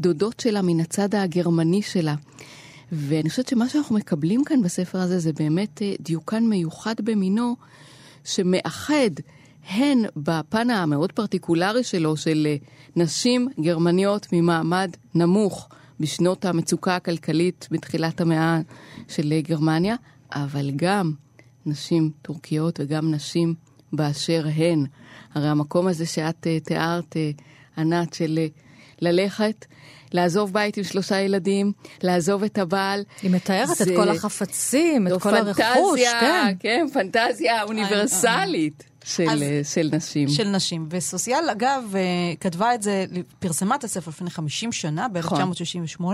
הדודות 0.00 0.40
שלה 0.40 0.62
מן 0.62 0.80
הצד 0.80 1.14
הגרמני 1.14 1.82
שלה. 1.82 2.14
ואני 2.92 3.30
חושבת 3.30 3.48
שמה 3.48 3.68
שאנחנו 3.68 3.96
מקבלים 3.96 4.44
כאן 4.44 4.62
בספר 4.62 4.98
הזה 4.98 5.18
זה 5.18 5.32
באמת 5.32 5.82
אה, 5.82 5.94
דיוקן 6.00 6.44
מיוחד 6.44 6.94
במינו, 7.04 7.56
שמאחד 8.24 9.10
הן 9.68 10.02
בפן 10.16 10.70
המאוד 10.70 11.12
פרטיקולרי 11.12 11.84
שלו 11.84 12.16
של 12.16 12.46
אה, 12.50 12.56
נשים 12.96 13.48
גרמניות 13.60 14.26
ממעמד 14.32 14.90
נמוך 15.14 15.68
בשנות 16.00 16.44
המצוקה 16.44 16.96
הכלכלית 16.96 17.68
בתחילת 17.70 18.20
המאה 18.20 18.60
של 19.08 19.32
אה, 19.32 19.40
גרמניה, 19.40 19.96
אבל 20.32 20.70
גם 20.76 21.12
נשים 21.66 22.10
טורקיות 22.22 22.80
וגם 22.80 23.10
נשים 23.14 23.54
באשר 23.92 24.46
הן. 24.54 24.86
הרי 25.34 25.48
המקום 25.48 25.86
הזה 25.86 26.06
שאת 26.06 26.46
תיארת, 26.64 27.16
ענת, 27.78 28.14
של 28.14 28.38
ללכת, 29.00 29.66
לעזוב 30.12 30.52
בית 30.52 30.76
עם 30.76 30.84
שלושה 30.84 31.20
ילדים, 31.20 31.72
לעזוב 32.02 32.42
את 32.44 32.58
הבעל. 32.58 33.04
היא 33.22 33.30
מתארת 33.30 33.68
זה... 33.76 33.84
את 33.84 33.88
כל 33.96 34.08
החפצים, 34.08 35.06
את 35.06 35.22
כל 35.22 35.30
פנטזיה, 35.30 35.72
הרכוש, 35.72 36.00
כן. 36.20 36.54
כן, 36.60 36.86
פנטזיה 36.92 37.62
אוניברסלית. 37.62 38.84
של, 39.04 39.28
אז, 39.30 39.72
של 39.74 39.88
נשים. 39.92 40.28
של 40.28 40.48
נשים. 40.48 40.86
וסוסיאל, 40.90 41.50
אגב, 41.52 41.94
כתבה 42.40 42.74
את 42.74 42.82
זה, 42.82 43.04
פרסמה 43.38 43.74
את 43.74 43.84
הספר 43.84 44.10
לפני 44.10 44.30
50 44.30 44.72
שנה, 44.72 45.08
ב-1968, 45.08 46.04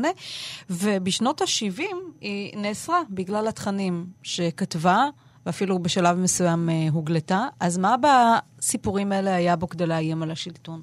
ובשנות 0.70 1.40
ה-70 1.40 1.83
היא 2.20 2.57
נאסרה 2.57 3.00
בגלל 3.11 3.48
התכנים 3.48 4.07
שכתבה. 4.22 5.07
ואפילו 5.46 5.78
בשלב 5.78 6.18
מסוים 6.18 6.70
אה, 6.70 6.88
הוגלתה. 6.92 7.46
אז 7.61 7.78
מה 7.78 7.94
בסיפורים 8.02 9.12
האלה 9.12 9.35
היה 9.35 9.57
בו 9.57 9.68
כדי 9.68 9.87
לאיים 9.87 10.22
על 10.22 10.31
השלטון? 10.31 10.83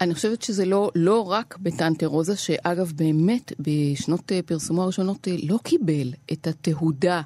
אני 0.00 0.14
חושבת 0.14 0.42
שזה 0.42 0.64
לא, 0.64 0.90
לא 0.94 1.30
רק 1.30 1.58
בטנטה 1.60 2.06
רוזה, 2.06 2.36
שאגב, 2.36 2.92
באמת, 2.96 3.52
בשנות 3.60 4.32
אה, 4.32 4.40
פרסומו 4.46 4.82
הראשונות 4.82 5.28
אה, 5.28 5.36
לא 5.42 5.58
קיבל 5.62 6.12
את 6.32 6.46
התהודה 6.46 7.20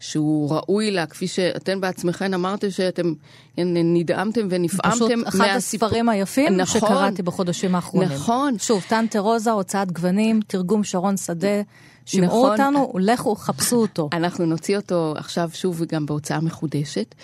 שהוא 0.00 0.54
ראוי 0.54 0.90
לה, 0.90 1.06
כפי 1.06 1.26
שאתן 1.26 1.80
בעצמכן 1.80 2.34
אמרתם 2.34 2.70
שאתם 2.70 3.12
נדהמתם 3.58 4.46
ונפעמתם 4.50 4.96
פשוט 4.96 5.28
אחד 5.28 5.38
מהסיפור... 5.38 5.86
הספרים 5.88 6.08
היפים 6.08 6.56
נכון, 6.56 6.80
שקראתי 6.80 7.22
בחודשים 7.22 7.74
האחרונים. 7.74 8.08
נכון. 8.08 8.58
שוב, 8.58 8.84
טנטה 8.88 9.18
רוזה, 9.18 9.50
הוצאת 9.50 9.92
גוונים, 9.92 10.40
תרגום 10.46 10.84
שרון 10.84 11.16
שדה. 11.16 11.62
שמעו 12.08 12.26
נכון. 12.26 12.50
אותנו, 12.50 12.92
לכו, 12.98 13.34
חפשו 13.34 13.76
אותו. 13.76 14.08
אנחנו 14.18 14.46
נוציא 14.46 14.76
אותו 14.76 15.14
עכשיו 15.16 15.50
שוב 15.52 15.84
גם 15.84 16.06
בהוצאה 16.06 16.40
מחודשת. 16.40 17.14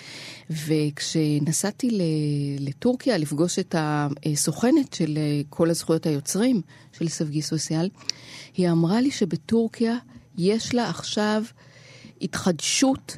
וכשנסעתי 0.51 1.99
לטורקיה 2.59 3.19
לפגוש 3.19 3.59
את 3.59 3.75
הסוכנת 3.79 4.95
של 4.95 5.19
אה, 5.19 5.41
כל 5.51 5.71
הזכויות 5.71 6.07
היוצרים 6.07 6.61
של 6.99 7.09
סבגי 7.09 7.43
סוסיאל, 7.43 7.89
היא 8.57 8.71
אמרה 8.71 9.01
לי 9.01 9.11
שבטורקיה 9.11 9.97
יש 10.39 10.75
לה 10.75 10.91
עכשיו 10.91 11.43
התחדשות 12.23 13.17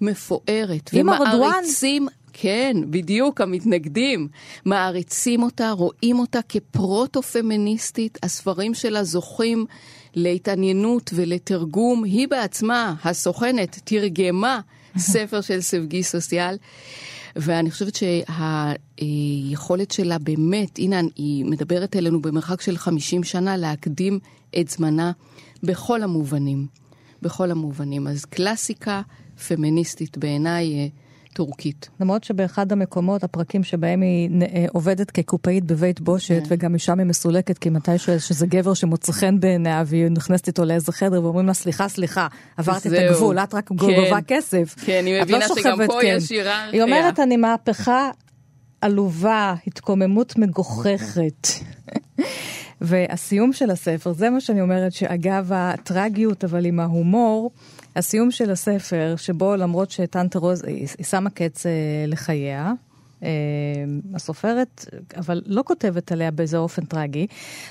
מפוארת. 0.00 0.90
עם 0.92 1.08
ומעריצים, 1.08 2.08
כן, 2.32 2.76
בדיוק, 2.90 3.40
המתנגדים. 3.40 4.28
מעריצים 4.64 5.42
אותה, 5.42 5.70
רואים 5.70 6.18
אותה 6.18 6.40
כפרוטו-פמיניסטית, 6.48 8.18
הספרים 8.22 8.74
שלה 8.74 9.04
זוכים 9.04 9.66
להתעניינות 10.14 11.10
ולתרגום. 11.14 12.04
היא 12.04 12.28
בעצמה, 12.28 12.94
הסוכנת, 13.04 13.80
תרגמה 13.84 14.60
ספר 14.98 15.40
של 15.40 15.60
סבגי 15.60 16.02
סוסיאל. 16.02 16.56
ואני 17.36 17.70
חושבת 17.70 17.94
שהיכולת 17.94 19.90
שלה 19.90 20.18
באמת, 20.18 20.78
הנה, 20.78 21.00
היא 21.16 21.44
מדברת 21.44 21.96
אלינו 21.96 22.22
במרחק 22.22 22.60
של 22.60 22.76
50 22.76 23.24
שנה 23.24 23.56
להקדים 23.56 24.18
את 24.60 24.68
זמנה 24.68 25.12
בכל 25.62 26.02
המובנים. 26.02 26.66
בכל 27.22 27.50
המובנים. 27.50 28.06
אז 28.06 28.24
קלאסיקה 28.24 29.02
פמיניסטית 29.48 30.18
בעיניי 30.18 30.74
אה, 30.74 30.86
טורקית. 31.34 31.88
למרות 32.00 32.24
שבאחד 32.24 32.72
המקומות, 32.72 33.24
הפרקים 33.24 33.64
שבהם 33.64 34.00
היא 34.00 34.30
אה, 34.42 34.66
עובדת 34.72 35.10
כקופאית 35.10 35.64
בבית 35.64 36.00
בושת, 36.00 36.42
כן. 36.42 36.48
וגם 36.48 36.74
משם 36.74 36.98
היא 36.98 37.06
מסולקת, 37.06 37.58
כי 37.58 37.70
מתי 37.70 37.98
שזה 37.98 38.46
גבר 38.46 38.74
שמוצא 38.74 39.12
חן 39.12 39.40
בעיניה, 39.40 39.82
והיא 39.86 40.08
נכנסת 40.08 40.46
איתו 40.46 40.64
לאיזה 40.64 40.92
חדר, 40.92 41.22
ואומרים 41.24 41.46
לה, 41.46 41.54
סליחה, 41.54 41.88
סליחה, 41.88 42.26
עברת 42.56 42.86
את 42.86 42.92
הגבול, 42.92 43.38
את 43.38 43.54
רק 43.54 43.68
כן. 43.68 43.74
גובה 43.74 44.20
כסף. 44.26 44.74
כן, 44.84 45.02
היא 45.06 45.22
מבינה 45.22 45.46
לא 45.48 45.54
שגם 45.54 45.86
פה 45.86 45.98
כן. 46.00 46.14
יש 46.16 46.30
היררכיה. 46.30 46.70
היא 46.72 46.82
אומרת, 46.82 47.20
אני 47.20 47.36
מהפכה 47.36 48.10
עלובה, 48.80 49.54
התקוממות 49.66 50.38
מגוחכת. 50.38 51.48
והסיום 52.80 53.52
של 53.52 53.70
הספר, 53.70 54.12
זה 54.12 54.30
מה 54.30 54.40
שאני 54.40 54.60
אומרת, 54.60 54.92
שאגב 54.92 55.50
הטרגיות, 55.54 56.44
אבל 56.44 56.66
עם 56.66 56.80
ההומור, 56.80 57.50
הסיום 57.96 58.30
של 58.30 58.50
הספר, 58.50 59.14
שבו 59.16 59.56
למרות 59.56 59.90
שטנטה 59.90 60.38
רוז, 60.38 60.64
היא, 60.64 60.88
היא 60.98 61.06
שמה 61.06 61.30
קץ 61.30 61.66
אה, 61.66 61.72
לחייה, 62.06 62.72
אה, 63.22 63.28
הסופרת, 64.14 64.84
אבל 65.16 65.42
לא 65.46 65.62
כותבת 65.66 66.12
עליה 66.12 66.30
באיזה 66.30 66.58
אופן 66.58 66.84
טרגי. 66.84 67.26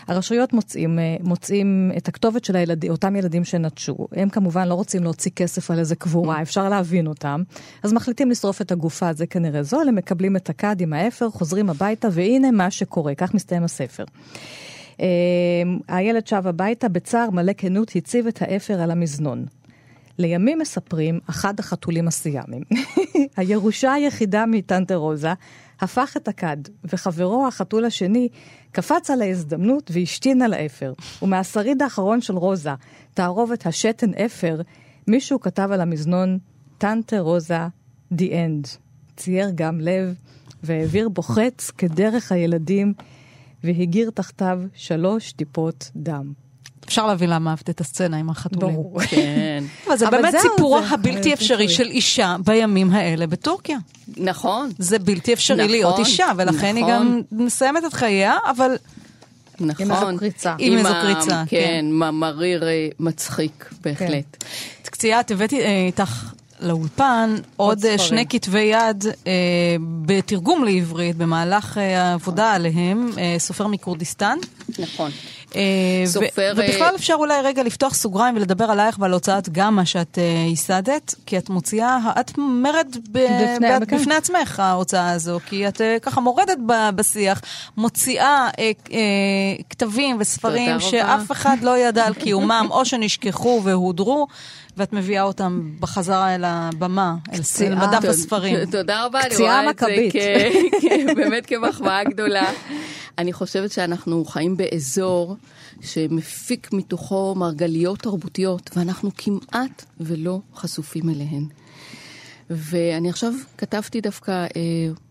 הרשויות 0.07 0.53
מוצאים, 0.53 0.99
אה, 0.99 1.15
מוצאים 1.23 1.91
את 1.97 2.07
הכתובת 2.07 2.45
של 2.45 2.55
הילדים, 2.55 2.91
אותם 2.91 3.15
ילדים 3.15 3.43
שנטשו. 3.43 4.07
הם 4.11 4.29
כמובן 4.29 4.67
לא 4.67 4.73
רוצים 4.73 5.03
להוציא 5.03 5.31
כסף 5.35 5.71
על 5.71 5.79
איזה 5.79 5.95
קבורה, 5.95 6.41
אפשר 6.41 6.69
להבין 6.69 7.07
אותם. 7.07 7.43
אז 7.83 7.93
מחליטים 7.93 8.31
לשרוף 8.31 8.61
את 8.61 8.71
הגופה, 8.71 9.13
זה 9.13 9.27
כנראה 9.27 9.63
זול, 9.63 9.87
הם 9.87 9.95
מקבלים 9.95 10.35
את 10.35 10.49
הכד 10.49 10.81
עם 10.81 10.93
האפר, 10.93 11.29
חוזרים 11.29 11.69
הביתה, 11.69 12.07
והנה 12.11 12.51
מה 12.51 12.71
שקורה, 12.71 13.15
כך 13.15 13.33
מסתיים 13.33 13.63
הספר. 13.63 14.03
אה, 15.01 15.05
הילד 15.87 16.27
שב 16.27 16.47
הביתה, 16.47 16.89
בצער 16.89 17.29
מלא 17.29 17.53
כנות 17.57 17.91
הציב 17.95 18.27
את 18.27 18.41
האפר 18.41 18.81
על 18.81 18.91
המזנון. 18.91 19.45
לימים 20.17 20.59
מספרים 20.59 21.19
אחד 21.29 21.59
החתולים 21.59 22.07
הסיאמים, 22.07 22.63
הירושה 23.37 23.93
היחידה 23.93 24.45
מטנטה 24.45 24.95
רוזה, 24.95 25.33
הפך 25.81 26.13
את 26.17 26.27
הכד, 26.27 26.57
וחברו 26.83 27.47
החתול 27.47 27.85
השני 27.85 28.29
קפץ 28.71 29.09
על 29.09 29.21
ההזדמנות 29.21 29.91
והשתין 29.93 30.41
על 30.41 30.53
האפר. 30.53 30.93
ומהשריד 31.21 31.81
האחרון 31.81 32.21
של 32.21 32.37
רוזה, 32.37 32.73
תערובת 33.13 33.65
השתן 33.65 34.13
אפר, 34.13 34.61
מישהו 35.07 35.39
כתב 35.39 35.69
על 35.71 35.81
המזנון, 35.81 36.37
טנטה 36.77 37.19
רוזה, 37.19 37.67
the 38.13 38.29
end. 38.29 38.77
צייר 39.15 39.51
גם 39.55 39.79
לב, 39.79 40.15
והעביר 40.63 41.09
בו 41.09 41.21
חץ 41.21 41.71
כדרך 41.77 42.31
הילדים, 42.31 42.93
והגיר 43.63 44.09
תחתיו 44.09 44.59
שלוש 44.73 45.31
טיפות 45.31 45.91
דם. 45.95 46.42
אפשר 46.85 47.07
להבין 47.07 47.29
למה 47.29 47.49
אהבת 47.49 47.69
את 47.69 47.81
הסצנה 47.81 48.17
עם 48.17 48.29
החתולים. 48.29 48.75
ברור. 48.75 49.01
כן. 49.09 49.63
אבל 49.87 49.97
זה 49.97 50.09
באמת 50.09 50.33
סיפורו 50.41 50.77
הבלתי 50.77 51.33
אפשרי 51.33 51.69
של 51.69 51.87
אישה 51.87 52.35
בימים 52.45 52.91
האלה 52.91 53.27
בטורקיה. 53.27 53.77
נכון. 54.17 54.69
זה 54.77 54.99
בלתי 54.99 55.33
אפשרי 55.33 55.67
להיות 55.67 55.93
נכון. 55.93 56.05
אישה, 56.05 56.31
ולכן 56.37 56.75
היא 56.75 56.85
גם 56.89 57.21
נכון. 57.29 57.45
מסיימת 57.45 57.85
את 57.85 57.93
חייה, 57.93 58.37
אבל... 58.49 58.75
נכון. 59.59 59.85
עם 59.85 59.91
איזו 59.91 60.19
קריצה. 60.19 60.55
עם 60.59 60.77
איזו 60.77 60.89
קריצה, 61.01 61.43
כן. 61.47 61.57
כן, 61.61 61.85
מריר 61.91 62.67
אה, 62.67 62.87
מצחיק, 62.99 63.73
בהחלט. 63.81 64.43
קצייה, 64.83 65.19
את 65.19 65.31
הבאתי 65.31 65.61
אה, 65.61 65.85
איתך 65.87 66.33
לאולפן 66.63 67.35
עוד, 67.55 67.85
עוד 67.85 67.97
שני 67.99 68.25
כתבי 68.29 68.61
יד 68.61 69.05
אה, 69.27 69.31
בתרגום 70.05 70.63
לעברית 70.63 71.15
במהלך 71.15 71.77
אה, 71.77 72.01
העבודה 72.03 72.53
עליהם, 72.53 73.09
אה, 73.17 73.35
סופר 73.37 73.67
מכורדיסטן. 73.67 74.37
נכון. 74.79 75.11
אה, 75.55 75.61
סופר... 76.05 76.53
ובכלל 76.55 76.95
אפשר 76.95 77.13
אולי 77.13 77.41
רגע 77.43 77.63
לפתוח 77.63 77.93
סוגריים 77.93 78.35
ולדבר 78.35 78.65
עלייך 78.65 78.99
ועל 78.99 79.13
הוצאת 79.13 79.49
גמא 79.49 79.85
שאת 79.85 80.17
uh, 80.17 80.49
ייסדת, 80.49 81.15
כי 81.25 81.37
את 81.37 81.49
מוציאה, 81.49 81.97
את 82.19 82.31
מרד 82.37 82.95
ב... 83.11 83.19
בפני, 83.19 83.67
ב... 83.79 83.95
בפני 83.95 84.15
עצמך 84.15 84.59
ההוצאה 84.59 85.11
הזו, 85.11 85.39
כי 85.45 85.67
את 85.67 85.81
ככה 86.01 86.21
מורדת 86.21 86.57
ב... 86.67 86.89
בשיח, 86.95 87.41
מוציאה 87.77 88.49
uh, 88.51 88.89
uh, 88.89 88.93
כתבים 89.69 90.17
וספרים 90.19 90.79
שאף 90.79 91.31
אחד 91.31 91.57
לא 91.61 91.77
ידע 91.77 92.05
על 92.05 92.13
קיומם, 92.13 92.67
או 92.71 92.85
שנשכחו 92.85 93.61
והודרו. 93.63 94.27
ואת 94.77 94.93
מביאה 94.93 95.23
אותם 95.23 95.71
בחזרה 95.79 96.35
אל 96.35 96.43
הבמה, 96.45 97.15
אל 97.33 97.75
מדף 97.75 98.09
הספרים. 98.09 98.65
תודה 98.65 99.05
רבה, 99.05 99.21
אני 99.21 99.35
רואה 99.37 99.69
את 99.69 99.79
זה 99.79 101.15
באמת 101.15 101.45
כמחמאה 101.45 102.03
גדולה. 102.03 102.51
אני 103.17 103.33
חושבת 103.33 103.71
שאנחנו 103.71 104.25
חיים 104.25 104.57
באזור 104.57 105.35
שמפיק 105.81 106.73
מתוכו 106.73 107.35
מרגליות 107.37 107.99
תרבותיות, 107.99 108.69
ואנחנו 108.75 109.11
כמעט 109.17 109.85
ולא 109.99 110.39
חשופים 110.55 111.09
אליהן. 111.09 111.45
ואני 112.49 113.09
עכשיו 113.09 113.33
כתבתי 113.57 114.01
דווקא 114.01 114.31
אה, 114.31 114.49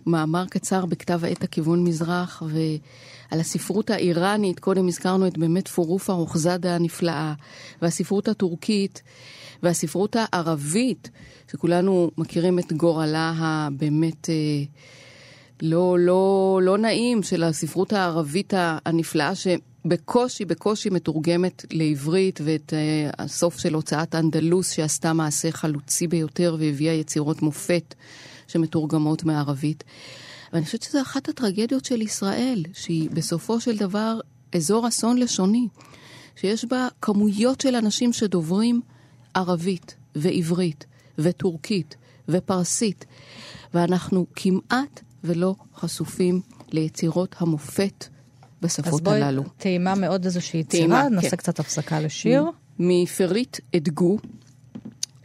מאמר 0.07 0.47
קצר 0.47 0.87
בכתב 0.87 1.25
העת 1.25 1.45
הכיוון 1.45 1.85
מזרח, 1.85 2.43
ועל 2.47 3.41
הספרות 3.41 3.91
האיראנית, 3.91 4.61
קודם 4.61 4.89
הזכרנו 4.89 5.27
את 5.27 5.39
באמת 5.39 5.69
פורופה 5.69 6.13
רוחזדה 6.13 6.75
הנפלאה, 6.75 7.33
והספרות 7.83 8.29
הטורקית, 8.29 9.03
והספרות 9.63 10.17
הערבית, 10.19 11.11
שכולנו 11.51 12.11
מכירים 12.19 12.59
את 12.59 12.73
גורלה 12.73 13.33
הבאמת... 13.37 14.31
אה, 14.31 14.65
לא, 15.63 15.99
לא, 15.99 16.61
לא 16.63 16.79
נעים 16.79 17.23
של 17.23 17.43
הספרות 17.43 17.93
הערבית 17.93 18.53
הנפלאה, 18.57 19.33
שבקושי, 19.35 20.45
בקושי 20.45 20.91
מתורגמת 20.91 21.65
לעברית, 21.73 22.41
ואת 22.45 22.73
uh, 22.73 23.15
הסוף 23.19 23.59
של 23.59 23.75
הוצאת 23.75 24.15
אנדלוס, 24.15 24.71
שעשתה 24.71 25.13
מעשה 25.13 25.53
חלוצי 25.53 26.07
ביותר 26.07 26.57
והביאה 26.59 26.93
יצירות 26.93 27.43
מופת 27.43 27.95
שמתורגמות 28.49 29.25
מערבית. 29.25 29.85
ואני 30.53 30.65
חושבת 30.65 30.83
שזו 30.83 31.01
אחת 31.01 31.29
הטרגדיות 31.29 31.85
של 31.85 32.03
ישראל, 32.03 32.65
שהיא 32.73 33.11
בסופו 33.11 33.61
של 33.61 33.77
דבר 33.77 34.21
אזור 34.55 34.89
אסון 34.89 35.19
לשוני, 35.19 35.69
שיש 36.37 36.65
בה 36.65 36.89
כמויות 37.03 37.61
של 37.61 37.75
אנשים 37.75 38.13
שדוברים 38.13 38.81
ערבית 39.35 39.95
ועברית 40.15 40.87
וטורקית 41.19 41.97
ופרסית, 42.29 43.05
ואנחנו 43.75 44.27
כמעט 44.37 45.01
ולא 45.25 45.55
חשופים 45.77 46.41
ליצירות 46.73 47.35
המופת 47.39 48.07
בשפות 48.63 49.07
הללו. 49.07 49.43
אז 49.43 49.47
בואי, 49.49 49.57
טעימה 49.59 49.95
מאוד 49.95 50.25
איזושהי 50.25 50.61
יצירה, 50.61 51.09
נעשה 51.09 51.31
כן. 51.31 51.37
קצת 51.37 51.61
הפסקה 51.61 52.01
לשיר. 52.01 52.45
מפריט 52.79 53.59
אדגו, 53.77 54.19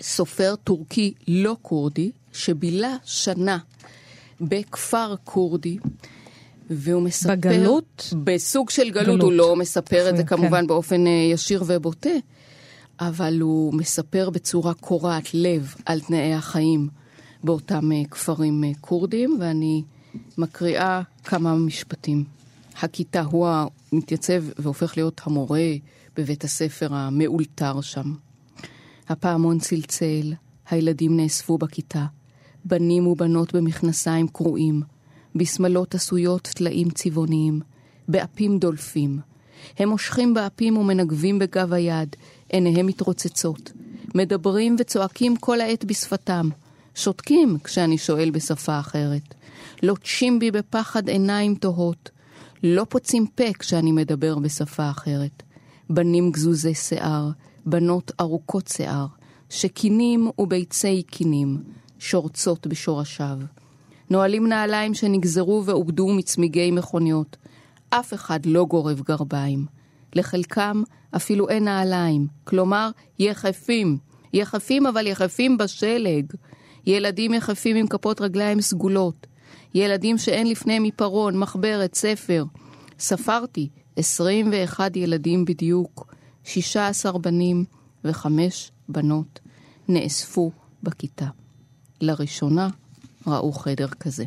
סופר 0.01 0.55
טורקי 0.63 1.13
לא 1.27 1.57
כורדי, 1.61 2.11
שבילה 2.33 2.95
שנה 3.03 3.57
בכפר 4.41 5.15
כורדי, 5.23 5.77
והוא 6.69 7.01
מספר... 7.01 7.35
בגלות? 7.35 8.13
בסוג 8.23 8.69
של 8.69 8.89
גלות, 8.89 9.05
גלות. 9.05 9.21
הוא 9.21 9.31
לא 9.31 9.55
מספר 9.55 10.09
את 10.09 10.17
זה 10.17 10.23
כן. 10.23 10.35
כמובן 10.35 10.61
כן. 10.61 10.67
באופן 10.67 11.07
אה, 11.07 11.11
ישיר 11.11 11.63
ובוטה, 11.67 12.09
אבל 12.99 13.41
הוא 13.41 13.73
מספר 13.73 14.29
בצורה 14.29 14.73
קורעת 14.73 15.33
לב 15.33 15.75
על 15.85 15.99
תנאי 15.99 16.33
החיים 16.33 16.89
באותם 17.43 17.91
אה, 17.91 18.01
כפרים 18.11 18.63
אה, 18.63 18.71
כורדים, 18.81 19.37
ואני 19.39 19.83
מקריאה 20.37 21.01
כמה 21.23 21.55
משפטים. 21.55 22.23
הכיתה 22.81 23.21
הוא 23.21 23.47
המתייצב 23.91 24.43
והופך 24.57 24.97
להיות 24.97 25.21
המורה 25.23 25.69
בבית 26.15 26.43
הספר 26.43 26.93
המאולתר 26.93 27.81
שם. 27.81 28.13
הפעמון 29.09 29.59
צלצל, 29.59 30.33
הילדים 30.69 31.17
נאספו 31.17 31.57
בכיתה, 31.57 32.05
בנים 32.65 33.07
ובנות 33.07 33.55
במכנסיים 33.55 34.27
קרועים, 34.27 34.81
בשמלות 35.35 35.95
עשויות 35.95 36.41
טלאים 36.55 36.89
צבעוניים, 36.89 37.61
באפים 38.07 38.59
דולפים. 38.59 39.19
הם 39.79 39.89
מושכים 39.89 40.33
באפים 40.33 40.77
ומנגבים 40.77 41.39
בגב 41.39 41.73
היד, 41.73 42.15
עיניהם 42.49 42.85
מתרוצצות, 42.85 43.71
מדברים 44.15 44.75
וצועקים 44.79 45.35
כל 45.35 45.61
העת 45.61 45.85
בשפתם, 45.85 46.49
שותקים 46.95 47.57
כשאני 47.63 47.97
שואל 47.97 48.29
בשפה 48.29 48.79
אחרת. 48.79 49.35
לוטשים 49.83 50.39
בי 50.39 50.51
בפחד 50.51 51.09
עיניים 51.09 51.55
תוהות. 51.55 52.09
לא 52.63 52.85
פוצים 52.89 53.27
פה 53.27 53.53
כשאני 53.59 53.91
מדבר 53.91 54.39
בשפה 54.39 54.89
אחרת. 54.89 55.43
בנים 55.89 56.31
גזוזי 56.31 56.73
שיער, 56.73 57.29
בנות 57.65 58.11
ארוכות 58.19 58.67
שיער, 58.67 59.05
שקינים 59.49 60.29
וביצי 60.39 61.03
קינים, 61.03 61.63
שורצות 61.99 62.67
בשורשיו. 62.67 63.37
נועלים 64.09 64.47
נעליים 64.47 64.93
שנגזרו 64.93 65.63
ועובדו 65.65 66.07
מצמיגי 66.07 66.71
מכוניות. 66.71 67.37
אף 67.89 68.13
אחד 68.13 68.45
לא 68.45 68.65
גורב 68.65 69.01
גרביים. 69.01 69.76
לחלקם 70.15 70.83
אפילו 71.15 71.49
אין 71.49 71.63
נעליים, 71.63 72.27
כלומר 72.43 72.89
יחפים. 73.19 73.97
יחפים 74.33 74.87
אבל 74.87 75.07
יחפים 75.07 75.57
בשלג. 75.57 76.33
ילדים 76.87 77.33
יחפים 77.33 77.75
עם 77.75 77.87
כפות 77.87 78.21
רגליים 78.21 78.61
סגולות, 78.61 79.27
ילדים 79.73 80.17
שאין 80.17 80.49
לפניהם 80.49 80.83
עיפרון, 80.83 81.39
מחברת, 81.39 81.95
ספר. 81.95 82.43
ספרתי 82.99 83.69
21 83.95 84.95
ילדים 84.95 85.45
בדיוק, 85.45 86.13
16 86.43 87.17
בנים 87.19 87.65
וחמש 88.03 88.71
בנות 88.89 89.39
נאספו 89.87 90.51
בכיתה. 90.83 91.27
לראשונה 92.01 92.67
ראו 93.27 93.51
חדר 93.51 93.87
כזה. 93.87 94.25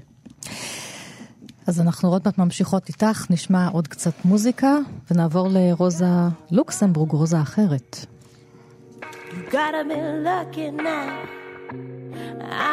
אז 1.66 1.80
אנחנו 1.80 2.08
עוד 2.08 2.22
מעט 2.24 2.38
ממשיכות 2.38 2.88
איתך, 2.88 3.26
נשמע 3.30 3.68
עוד 3.68 3.88
קצת 3.88 4.24
מוזיקה, 4.24 4.76
ונעבור 5.10 5.48
לרוזה 5.50 6.06
לוקסמבורג, 6.50 7.10
רוזה 7.10 7.40
אחרת. 7.40 8.06
You 9.02 9.52
gotta 9.52 9.84
be 9.84 10.00
lucky 10.28 10.70
now. 10.72 11.12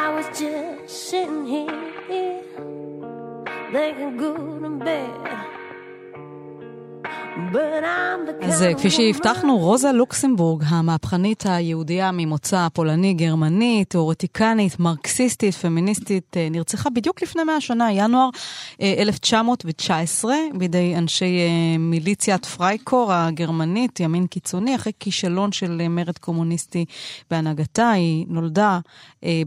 I 0.01 0.05
was 0.15 0.27
just 0.39 1.09
sitting 1.09 1.45
here, 1.45 2.41
thinking 3.71 4.17
good 4.17 4.63
and 4.67 4.79
bad. 4.79 5.46
אז 8.41 8.63
אה, 8.63 8.73
כפי 8.73 8.89
שהבטחנו, 8.89 9.57
רוזה 9.57 9.91
לוקסמבורג, 9.91 10.63
המהפכנית 10.67 11.45
היהודייה 11.45 12.11
ממוצא 12.13 12.67
פולני-גרמני, 12.73 13.85
תיאורטיקנית, 13.85 14.79
מרקסיסטית, 14.79 15.53
פמיניסטית, 15.53 16.37
אה, 16.37 16.47
נרצחה 16.51 16.89
בדיוק 16.89 17.21
לפני 17.23 17.43
100 17.43 17.61
שנה, 17.61 17.91
ינואר 17.91 18.29
1919, 18.81 20.33
אה, 20.33 20.37
בידי 20.53 20.95
אנשי 20.97 21.39
מיליציית 21.79 22.45
פרייקור 22.45 23.13
הגרמנית, 23.13 23.99
ימין 23.99 24.27
קיצוני, 24.27 24.75
אחרי 24.75 24.91
כישלון 24.99 25.51
של 25.51 25.87
מרד 25.89 26.17
קומוניסטי 26.17 26.85
בהנהגתה. 27.31 27.89
היא 27.89 28.25
נולדה 28.29 28.79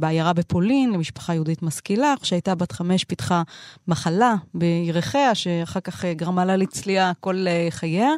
בעיירה 0.01 0.33
בפולין 0.33 0.93
למשפחה 0.93 1.35
יהודית 1.35 1.63
משכילה, 1.63 2.15
כשהייתה 2.23 2.55
בת 2.55 2.73
חמש 2.73 3.05
פיתחה 3.05 3.43
מחלה 3.89 4.35
בירכיה, 4.55 5.35
שאחר 5.35 5.81
כך 5.81 6.05
גרמה 6.05 6.45
לה 6.45 6.57
לצליעה 6.57 7.13
כל 7.21 7.47
חייה. 7.81 8.11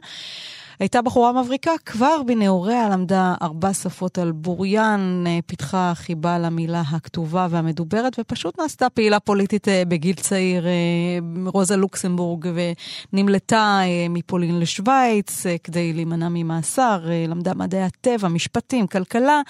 הייתה 0.82 1.02
בחורה 1.02 1.42
מבריקה, 1.42 1.70
כבר 1.86 2.22
בנעוריה 2.26 2.88
למדה 2.88 3.34
ארבע 3.42 3.72
שפות 3.72 4.18
על 4.18 4.32
בוריין, 4.32 5.24
אה, 5.26 5.38
פיתחה 5.46 5.92
חיבה 5.94 6.38
למילה 6.38 6.82
הכתובה 6.90 7.46
והמדוברת, 7.50 8.16
ופשוט 8.18 8.60
נעשתה 8.60 8.90
פעילה 8.90 9.20
פוליטית 9.20 9.68
אה, 9.68 9.82
בגיל 9.88 10.14
צעיר, 10.14 10.66
אה, 10.66 10.70
רוזה 11.46 11.76
לוקסמבורג, 11.76 12.48
ונמלטה 13.12 13.80
מפולין 14.10 14.60
לשוויץ 14.60 15.44
כדי 15.64 15.92
להימנע 15.92 16.28
ממאסר, 16.30 17.04
למדה 17.28 17.54
מדעי 17.54 17.82
הטבע, 17.82 18.28
משפטים, 18.28 18.86
כלכלה, 18.86 19.40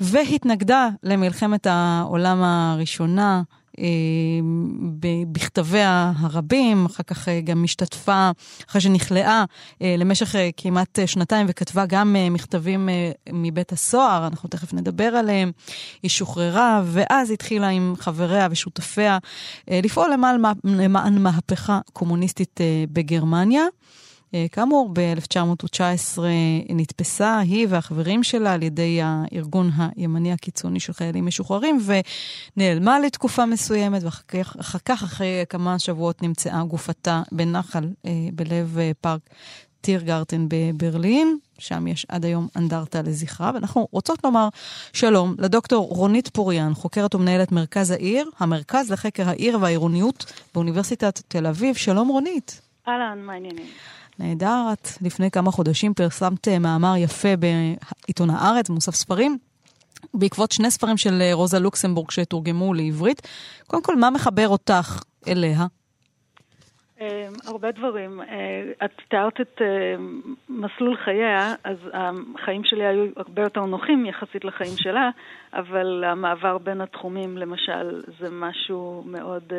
והתנגדה 0.00 0.88
למלחמת 1.02 1.66
העולם 1.70 2.42
הראשונה. 2.42 3.42
אה, 3.78 3.84
בכתביה 5.32 6.12
הרבים, 6.16 6.86
אחר 6.86 7.02
כך 7.02 7.28
אה, 7.28 7.40
גם 7.40 7.64
השתתפה, 7.64 8.30
אחרי 8.68 8.80
שנכלאה 8.80 9.44
אה, 9.82 9.94
למשך 9.98 10.34
כמעט 10.56 10.98
שנתיים 11.06 11.46
וכתבה 11.50 11.86
גם 11.86 12.16
מכתבים 12.30 12.88
מבית 13.32 13.72
הסוהר, 13.72 14.26
אנחנו 14.26 14.48
תכף 14.48 14.74
נדבר 14.74 15.04
עליהם. 15.04 15.52
היא 16.02 16.08
שוחררה, 16.08 16.82
ואז 16.84 17.30
התחילה 17.30 17.68
עם 17.68 17.94
חבריה 17.98 18.48
ושותפיה 18.50 19.18
לפעול 19.68 20.10
למען, 20.64 21.18
מהפכה 21.18 21.80
קומוניסטית 21.92 22.60
בגרמניה. 22.92 23.62
אה, 24.36 24.46
כאמור, 24.52 24.90
ב-1919 24.92 26.18
נתפסה 26.68 27.38
היא 27.38 27.66
והחברים 27.70 28.22
שלה 28.22 28.52
על 28.52 28.62
ידי 28.62 29.00
הארגון 29.02 29.70
הימני 29.96 30.32
הקיצוני 30.32 30.80
של 30.80 30.92
חיילים 30.92 31.26
משוחררים, 31.26 31.78
ונעלמה 32.56 33.00
לתקופה 33.00 33.46
מסוימת, 33.46 34.02
ואחר 34.02 34.78
כך, 34.84 35.02
אחרי 35.02 35.44
כמה 35.48 35.78
שבועות, 35.78 36.22
נמצאה 36.22 36.62
גופתה 36.64 37.22
בנחל 37.32 37.84
אה, 38.06 38.10
בלב 38.32 38.78
אה, 38.78 38.90
פארק 39.00 39.20
טירגרטן 39.80 40.46
בברלין. 40.48 41.38
שם 41.58 41.86
יש 41.86 42.06
עד 42.08 42.24
היום 42.24 42.48
אנדרטה 42.56 43.02
לזכרה, 43.02 43.50
ואנחנו 43.54 43.88
רוצות 43.92 44.24
לומר 44.24 44.48
שלום 44.92 45.34
לדוקטור 45.38 45.88
רונית 45.88 46.28
פוריאן, 46.28 46.74
חוקרת 46.74 47.14
ומנהלת 47.14 47.52
מרכז 47.52 47.90
העיר, 47.90 48.30
המרכז 48.38 48.92
לחקר 48.92 49.28
העיר 49.28 49.58
והעירוניות 49.60 50.32
באוניברסיטת 50.54 51.20
תל 51.28 51.46
אביב. 51.46 51.74
שלום 51.74 52.08
רונית. 52.08 52.60
אהלן, 52.88 53.18
מה 53.22 53.32
העניינים? 53.32 53.66
נהדר, 54.18 54.72
את 54.72 54.88
לפני 55.02 55.30
כמה 55.30 55.50
חודשים 55.50 55.94
פרסמת 55.94 56.48
אה, 56.48 56.58
מאמר 56.58 56.94
יפה 56.96 57.28
בעיתון 57.36 58.30
הארץ, 58.30 58.70
מוסף 58.70 58.94
ספרים, 58.94 59.38
בעקבות 60.14 60.52
שני 60.52 60.70
ספרים 60.70 60.96
של 60.96 61.22
אה, 61.22 61.30
רוזה 61.32 61.58
לוקסמבורג 61.58 62.10
שתורגמו 62.10 62.74
לעברית. 62.74 63.22
קודם 63.66 63.82
כל, 63.82 63.96
מה 63.96 64.10
מחבר 64.10 64.48
אותך 64.48 65.02
אליה? 65.28 65.66
אה, 67.00 67.28
הרבה 67.46 67.72
דברים. 67.72 68.20
את 68.84 68.90
תיארת 69.08 69.40
את 69.40 69.60
מסלול 70.48 70.96
חייה, 71.04 71.54
אז 71.64 71.76
החיים 71.92 72.64
שלי 72.64 72.86
היו 72.86 73.06
הרבה 73.16 73.42
יותר 73.42 73.60
נוחים 73.60 74.06
יחסית 74.06 74.44
לחיים 74.44 74.76
שלה, 74.76 75.10
אבל 75.52 76.04
המעבר 76.04 76.58
בין 76.58 76.80
התחומים, 76.80 77.38
למשל, 77.38 78.02
זה 78.20 78.28
משהו 78.30 79.04
מאוד... 79.06 79.52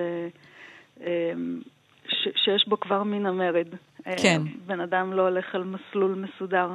שיש 2.36 2.68
בו 2.68 2.80
כבר 2.80 3.04
מן 3.04 3.26
המרד. 3.26 3.68
כן. 4.04 4.42
בן 4.66 4.80
אדם 4.80 5.14
לא 5.14 5.22
הולך 5.22 5.56
על 5.56 5.64
מסלול 5.64 6.26
מסודר. 6.26 6.70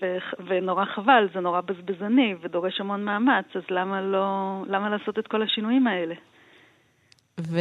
ו- 0.00 0.18
ונורא 0.46 0.84
חבל, 0.84 1.28
זה 1.34 1.40
נורא 1.40 1.60
בזבזני 1.60 2.34
ודורש 2.40 2.80
המון 2.80 3.04
מאמץ, 3.04 3.44
אז 3.54 3.62
למה 3.70 4.02
לא, 4.02 4.62
למה 4.66 4.88
לעשות 4.88 5.18
את 5.18 5.26
כל 5.26 5.42
השינויים 5.42 5.86
האלה? 5.86 6.14
ו- 7.40 7.60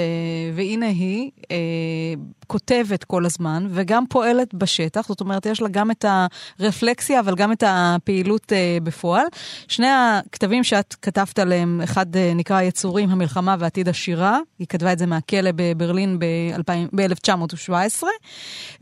והנה 0.56 0.88
היא 0.88 1.32
אה, 1.52 1.58
כותבת 2.48 3.04
כל 3.04 3.26
הזמן 3.26 3.68
וגם 3.70 4.04
פועלת 4.10 4.54
בשטח, 4.54 5.08
זאת 5.08 5.22
אומרת, 5.22 5.46
יש 5.46 5.62
לה 5.62 5.70
גם 5.70 5.92
את 5.92 6.06
הרפלקסיה, 6.60 7.20
אבל 7.20 7.36
גם 7.36 7.52
את 7.52 7.64
הפעילות 7.68 8.54
אה, 8.54 8.78
בפועל. 8.84 9.26
שני 9.68 9.88
הכתבים 9.90 10.64
שאת 10.64 10.96
כתבת 11.02 11.40
עליהם, 11.40 11.82
אחד 11.84 12.16
אה, 12.16 12.32
נקרא 12.36 12.62
יצורים, 12.62 13.10
המלחמה 13.10 13.56
ועתיד 13.60 13.90
השירה, 13.90 14.40
היא 14.60 14.68
כתבה 14.68 14.94
את 14.94 15.00
זה 15.00 15.06
מהכלא 15.06 15.50
בברלין 15.56 16.20
ב-1917, 16.20 18.04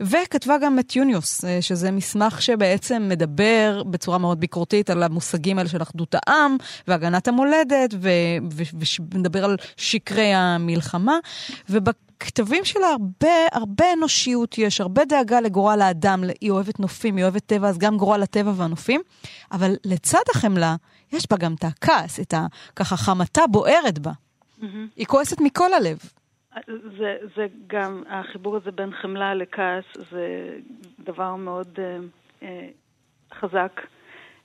וכתבה 0.00 0.58
גם 0.58 0.78
את 0.78 0.96
יוניוס, 0.96 1.44
אה, 1.44 1.58
שזה 1.62 1.90
מסמך 1.90 2.42
שבעצם 2.42 3.08
מדבר 3.08 3.82
בצורה 3.90 4.18
מאוד 4.18 4.40
ביקורתית 4.40 4.90
על 4.90 5.02
המושגים 5.02 5.58
האלה 5.58 5.68
של 5.68 5.82
אחדות 5.82 6.14
העם 6.14 6.56
והגנת 6.88 7.28
המולדת, 7.28 7.94
ומדבר 8.00 9.44
על 9.44 9.56
שקרי 9.76 10.34
המלחמה. 10.34 10.85
המלחמה, 10.94 11.18
ובכתבים 11.70 12.64
שלה 12.64 12.86
הרבה, 12.86 13.36
הרבה 13.52 13.84
אנושיות 13.98 14.58
יש, 14.58 14.80
הרבה 14.80 15.04
דאגה 15.04 15.40
לגורל 15.40 15.80
האדם, 15.82 16.24
היא 16.40 16.50
אוהבת 16.50 16.80
נופים, 16.80 17.16
היא 17.16 17.24
אוהבת 17.24 17.42
טבע, 17.46 17.68
אז 17.68 17.78
גם 17.78 17.96
גורל 17.96 18.22
הטבע 18.22 18.52
והנופים, 18.56 19.00
אבל 19.52 19.70
לצד 19.84 20.22
החמלה, 20.34 20.76
יש 21.12 21.26
בה 21.30 21.36
גם 21.36 21.54
את 21.54 21.64
הכעס, 21.64 22.20
את 22.20 22.34
ה... 22.34 22.46
ככה 22.76 22.96
חמתה 22.96 23.42
בוערת 23.50 23.98
בה. 23.98 24.10
Mm-hmm. 24.10 24.64
היא 24.96 25.06
כועסת 25.06 25.40
מכל 25.40 25.72
הלב. 25.72 25.98
זה, 26.98 27.16
זה 27.36 27.46
גם, 27.66 28.02
החיבור 28.08 28.56
הזה 28.56 28.70
בין 28.70 28.90
חמלה 29.02 29.34
לכעס 29.34 29.84
זה 30.10 30.56
דבר 31.04 31.34
מאוד 31.34 31.68
אה, 31.78 31.98
אה, 32.42 32.68
חזק. 33.40 33.80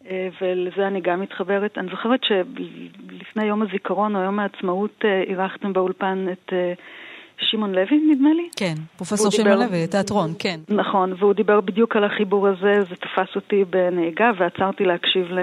אה, 0.10 0.30
ולזה 0.42 0.88
אני 0.88 1.02
גם 1.02 1.22
מתחברת. 1.22 1.78
אני 1.78 1.90
זוכרת 1.90 2.20
שלפני 2.24 3.46
יום 3.46 3.62
הזיכרון 3.62 4.16
או 4.16 4.22
יום 4.22 4.40
העצמאות 4.40 5.06
אה, 5.06 5.24
אירחתם 5.28 5.74
באולפן 5.74 6.26
את 6.32 6.54
אה, 6.54 6.74
שמעון 7.38 7.72
לוי, 7.72 7.98
נדמה 8.12 8.34
לי? 8.34 8.50
כן, 8.56 8.74
פרופסור 8.98 9.32
שמעון 9.32 9.60
לוי, 9.60 9.88
תיאטרון, 9.88 10.34
כן. 10.40 10.60
נכון, 10.70 11.14
והוא 11.20 11.34
דיבר 11.34 11.62
בדיוק 11.62 11.96
על 11.96 12.04
החיבור 12.04 12.48
הזה, 12.48 12.82
זה 12.90 12.96
תפס 12.96 13.36
אותי 13.36 13.66
בנהיגה 13.70 14.32
ועצרתי 14.38 14.86
להקשיב 14.86 15.28
ל, 15.32 15.40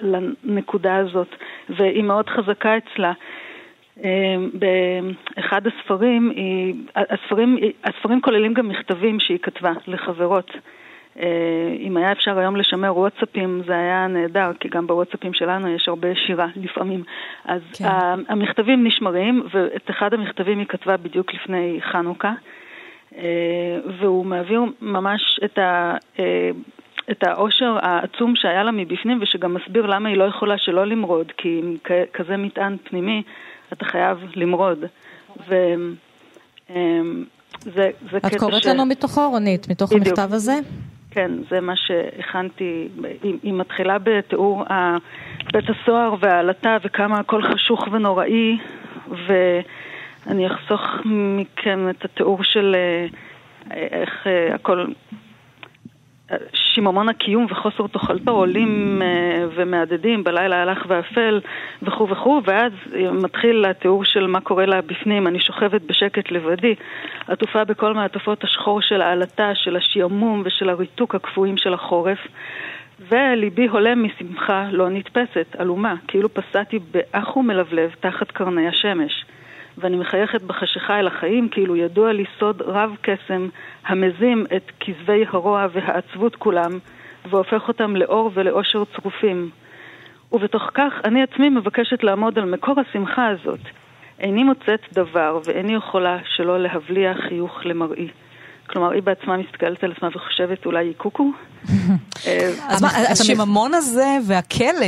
לנקודה 0.00 0.96
הזאת, 0.96 1.28
והיא 1.68 2.02
מאוד 2.02 2.28
חזקה 2.28 2.76
אצלה. 2.76 3.12
באחד 4.54 5.66
הספרים, 5.66 6.32
הספרים, 6.96 7.58
הספרים 7.84 8.20
כוללים 8.20 8.54
גם 8.54 8.68
מכתבים 8.68 9.20
שהיא 9.20 9.38
כתבה 9.42 9.72
לחברות. 9.86 10.50
אה, 11.20 11.76
אם 11.80 11.96
היה 11.96 12.12
אפשר 12.12 12.38
היום 12.38 12.56
לשמר 12.56 12.98
וואטסאפים 12.98 13.62
זה 13.66 13.72
היה 13.72 14.06
נהדר, 14.06 14.50
כי 14.60 14.68
גם 14.68 14.86
בוואטסאפים 14.86 15.34
שלנו 15.34 15.68
יש 15.68 15.88
הרבה 15.88 16.08
שירה 16.26 16.46
לפעמים. 16.64 17.02
אז 17.44 17.60
כן. 17.72 17.84
המכתבים 18.28 18.86
נשמרים, 18.86 19.42
ואת 19.54 19.90
אחד 19.90 20.14
המכתבים 20.14 20.58
היא 20.58 20.66
כתבה 20.66 20.96
בדיוק 20.96 21.34
לפני 21.34 21.78
חנוכה, 21.92 22.32
אה, 23.16 23.22
והוא 23.98 24.26
מעביר 24.26 24.62
ממש 24.80 25.40
את 25.44 25.58
ה... 25.58 25.96
אה, 26.18 26.50
את 27.10 27.22
העושר 27.26 27.78
העצום 27.82 28.36
שהיה 28.36 28.62
לה 28.62 28.70
מבפנים, 28.70 29.18
ושגם 29.22 29.54
מסביר 29.54 29.86
למה 29.86 30.08
היא 30.08 30.16
לא 30.16 30.24
יכולה 30.24 30.58
שלא 30.58 30.84
למרוד, 30.86 31.32
כי 31.36 31.60
עם 31.62 31.76
כזה 32.12 32.36
מטען 32.36 32.76
פנימי, 32.84 33.22
אתה 33.72 33.84
חייב 33.84 34.18
למרוד. 34.36 34.84
ו... 35.48 35.74
זה, 37.64 37.90
זה 38.10 38.16
את 38.16 38.36
קוראת 38.38 38.62
ש... 38.62 38.66
לנו 38.66 38.86
מתוכו, 38.86 39.30
רונית, 39.30 39.68
מתוך 39.70 39.92
בדיוק. 39.92 40.06
המכתב 40.06 40.34
הזה? 40.34 40.58
כן, 41.14 41.30
זה 41.50 41.60
מה 41.60 41.76
שהכנתי. 41.76 42.88
היא, 43.22 43.38
היא 43.42 43.52
מתחילה 43.52 43.98
בתיאור 43.98 44.64
בית 45.52 45.64
הסוהר 45.70 46.14
והעלטה 46.20 46.76
וכמה 46.84 47.18
הכל 47.18 47.42
חשוך 47.42 47.88
ונוראי, 47.92 48.58
ואני 49.08 50.46
אחסוך 50.46 50.80
מכם 51.04 51.88
את 51.90 52.04
התיאור 52.04 52.44
של 52.44 52.76
אה, 52.76 53.06
איך 53.90 54.26
אה, 54.26 54.54
הכל 54.54 54.86
שיממון 56.74 57.08
הקיום 57.08 57.46
וחוסר 57.50 57.86
תאכלתו 57.86 58.30
עולים 58.30 59.02
אה, 59.02 59.46
ומהדהדים, 59.54 60.24
בלילה 60.24 60.62
הלך 60.62 60.84
ואפל 60.88 61.40
וכו' 61.82 62.08
וכו', 62.08 62.40
ואז 62.44 62.72
מתחיל 63.12 63.64
התיאור 63.64 64.04
של 64.04 64.26
מה 64.26 64.40
קורה 64.40 64.66
לה 64.66 64.80
בפנים, 64.82 65.26
אני 65.26 65.40
שוכבת 65.40 65.82
בשקט 65.82 66.30
לבדי, 66.30 66.74
עטופה 67.28 67.64
בכל 67.64 67.94
מעטפות 67.94 68.44
השחור 68.44 68.80
של 68.80 69.02
העלטה, 69.02 69.54
של 69.54 69.76
השעמום 69.76 70.42
ושל 70.44 70.68
הריתוק 70.68 71.14
הקפואים 71.14 71.56
של 71.56 71.74
החורף, 71.74 72.18
וליבי 73.08 73.66
הולם 73.66 74.04
משמחה 74.04 74.68
לא 74.70 74.88
נתפסת, 74.88 75.56
עלומה, 75.58 75.94
כאילו 76.08 76.34
פסעתי 76.34 76.78
באח 76.90 77.36
ומלבלב 77.36 77.90
תחת 78.00 78.30
קרני 78.30 78.68
השמש. 78.68 79.24
ואני 79.78 79.96
מחייכת 79.96 80.42
בחשיכה 80.42 80.98
אל 80.98 81.06
החיים, 81.06 81.48
כאילו 81.48 81.76
ידוע 81.76 82.12
לי 82.12 82.24
סוד 82.38 82.62
רב 82.62 82.96
קסם 83.02 83.48
המזים 83.86 84.46
את 84.56 84.70
כזבי 84.80 85.24
הרוע 85.28 85.66
והעצבות 85.72 86.36
כולם, 86.36 86.70
והופך 87.30 87.68
אותם 87.68 87.96
לאור 87.96 88.30
ולאושר 88.34 88.82
צרופים. 88.84 89.50
ובתוך 90.32 90.62
כך 90.74 90.92
אני 91.04 91.22
עצמי 91.22 91.48
מבקשת 91.48 92.02
לעמוד 92.02 92.38
על 92.38 92.44
מקור 92.44 92.74
השמחה 92.80 93.28
הזאת. 93.28 93.60
איני 94.20 94.44
מוצאת 94.44 94.80
דבר 94.92 95.38
ואיני 95.44 95.74
יכולה 95.74 96.18
שלא 96.36 96.62
להבליע 96.62 97.12
חיוך 97.28 97.60
למראי. 97.64 98.08
כלומר, 98.66 98.90
היא 98.90 99.02
בעצמה 99.02 99.36
מסתכלת 99.36 99.84
על 99.84 99.92
עצמה 99.92 100.08
וחושבת 100.08 100.66
אולי 100.66 100.86
היא 100.86 100.94
קוקו. 100.96 101.30
אז 102.68 102.82
מה, 102.82 102.88
השיממון 103.10 103.74
הזה 103.74 104.16
והכלא 104.26 104.86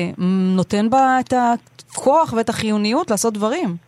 נותן 0.56 0.90
בה 0.90 1.20
את 1.20 1.32
הכוח 1.36 2.32
ואת 2.32 2.48
החיוניות 2.48 3.10
לעשות 3.10 3.34
דברים. 3.34 3.85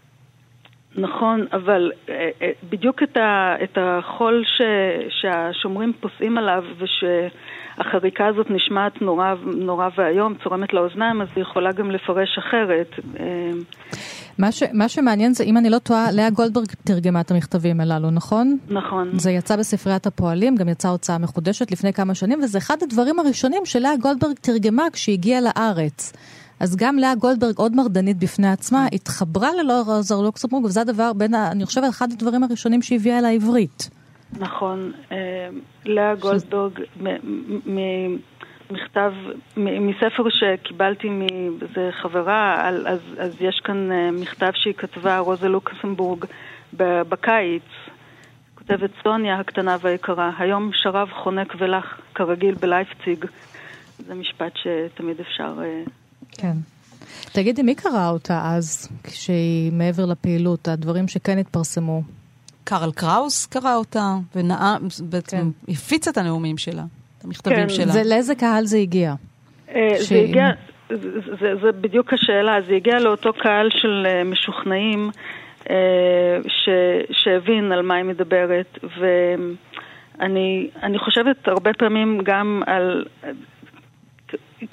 נכון, 0.98 1.46
אבל 1.52 1.92
אה, 2.08 2.30
אה, 2.42 2.50
בדיוק 2.70 3.02
את, 3.02 3.16
ה, 3.16 3.54
את 3.64 3.78
החול 3.80 4.44
ש, 4.46 4.62
שהשומרים 5.20 5.92
פוסעים 6.00 6.38
עליו 6.38 6.64
ושהחריקה 6.78 8.26
הזאת 8.26 8.46
נשמעת 8.50 9.02
נורא, 9.02 9.34
נורא 9.44 9.88
ואיום, 9.98 10.34
צורמת 10.44 10.72
לאוזניים, 10.72 11.22
אז 11.22 11.28
היא 11.36 11.42
יכולה 11.42 11.72
גם 11.72 11.90
לפרש 11.90 12.38
אחרת. 12.38 12.90
אה, 13.20 13.50
מה, 14.38 14.52
ש, 14.52 14.62
מה 14.72 14.88
שמעניין 14.88 15.34
זה, 15.34 15.44
אם 15.44 15.56
אני 15.56 15.70
לא 15.70 15.78
טועה, 15.78 16.12
לאה 16.12 16.30
גולדברג 16.30 16.66
תרגמה 16.84 17.20
את 17.20 17.30
המכתבים 17.30 17.80
הללו, 17.80 18.10
נכון? 18.10 18.58
נכון. 18.68 19.18
זה 19.18 19.30
יצא 19.30 19.56
בספריית 19.56 20.06
הפועלים, 20.06 20.56
גם 20.56 20.68
יצאה 20.68 20.90
הוצאה 20.90 21.18
מחודשת 21.18 21.70
לפני 21.70 21.92
כמה 21.92 22.14
שנים, 22.14 22.40
וזה 22.42 22.58
אחד 22.58 22.76
הדברים 22.82 23.18
הראשונים 23.18 23.62
שלאה 23.64 23.96
גולדברג 23.96 24.36
תרגמה 24.40 24.84
כשהיא 24.92 25.12
הגיעה 25.12 25.40
לארץ. 25.40 26.12
אז 26.60 26.76
גם 26.76 26.98
לאה 26.98 27.14
גולדברג, 27.14 27.56
עוד 27.56 27.76
מרדנית 27.76 28.16
בפני 28.16 28.48
עצמה, 28.48 28.86
התחברה 28.92 29.48
ללא 29.52 29.82
רוזר 29.86 30.20
לוקסמבורג, 30.20 30.64
וזה 30.64 30.80
הדבר 30.80 31.12
בין, 31.12 31.34
אני 31.34 31.66
חושבת, 31.66 31.84
אחד 31.88 32.12
הדברים 32.12 32.42
הראשונים 32.42 32.82
שהביאה 32.82 33.18
אל 33.18 33.24
העברית. 33.24 33.90
נכון. 34.38 34.92
אה, 35.12 35.48
לאה 35.84 36.14
גולדברג, 36.14 36.72
ממכתב, 37.66 39.12
מספר 39.56 40.28
שקיבלתי 40.28 41.08
מאיזה 41.08 41.90
חברה, 42.02 42.68
אז, 42.68 43.00
אז 43.18 43.36
יש 43.40 43.60
כאן 43.64 43.92
אה, 43.92 44.10
מכתב 44.10 44.50
שהיא 44.54 44.74
כתבה, 44.74 45.18
רוזה 45.18 45.48
לוקסמבורג, 45.48 46.24
בקיץ. 46.72 47.62
כותבת 48.54 48.90
סוניה 49.02 49.40
הקטנה 49.40 49.76
והיקרה, 49.80 50.30
היום 50.38 50.70
שרב 50.72 51.08
חונק 51.22 51.54
ולח, 51.58 52.00
כרגיל 52.14 52.54
בלייפציג. 52.54 53.24
זה 53.98 54.14
משפט 54.14 54.52
שתמיד 54.56 55.20
אפשר 55.20 55.54
אה, 55.62 55.82
כן. 56.30 56.52
תגידי, 57.32 57.62
מי 57.62 57.74
קרא 57.74 58.10
אותה 58.10 58.40
אז, 58.44 58.88
כשהיא 59.02 59.72
מעבר 59.72 60.04
לפעילות, 60.06 60.68
הדברים 60.68 61.08
שכן 61.08 61.38
התפרסמו? 61.38 62.02
קארל 62.64 62.92
קראוס 62.92 63.46
קרא 63.46 63.74
אותה, 63.74 64.14
ובעצם 64.36 65.36
כן. 65.36 65.72
הפיץ 65.72 66.08
את 66.08 66.16
הנאומים 66.16 66.58
שלה, 66.58 66.82
את 67.18 67.24
המכתבים 67.24 67.58
כן. 67.58 67.68
שלה. 67.68 67.86
זה, 67.86 68.02
לאיזה 68.04 68.34
קהל 68.34 68.64
זה 68.64 68.78
הגיע? 68.78 69.14
אה, 69.74 69.88
זה 69.98 70.14
הגיע, 70.14 70.50
זה, 70.88 71.20
זה, 71.40 71.56
זה 71.62 71.72
בדיוק 71.72 72.12
השאלה, 72.12 72.56
זה 72.68 72.74
הגיע 72.74 72.98
לאותו 72.98 73.32
קהל 73.32 73.68
של 73.70 74.06
אה, 74.06 74.24
משוכנעים 74.24 75.10
אה, 75.70 75.76
ש, 76.48 76.68
שהבין 77.10 77.72
על 77.72 77.82
מה 77.82 77.94
היא 77.94 78.04
מדברת, 78.04 78.78
ואני 80.18 80.98
חושבת 80.98 81.48
הרבה 81.48 81.72
פעמים 81.72 82.20
גם 82.24 82.62
על 82.66 83.04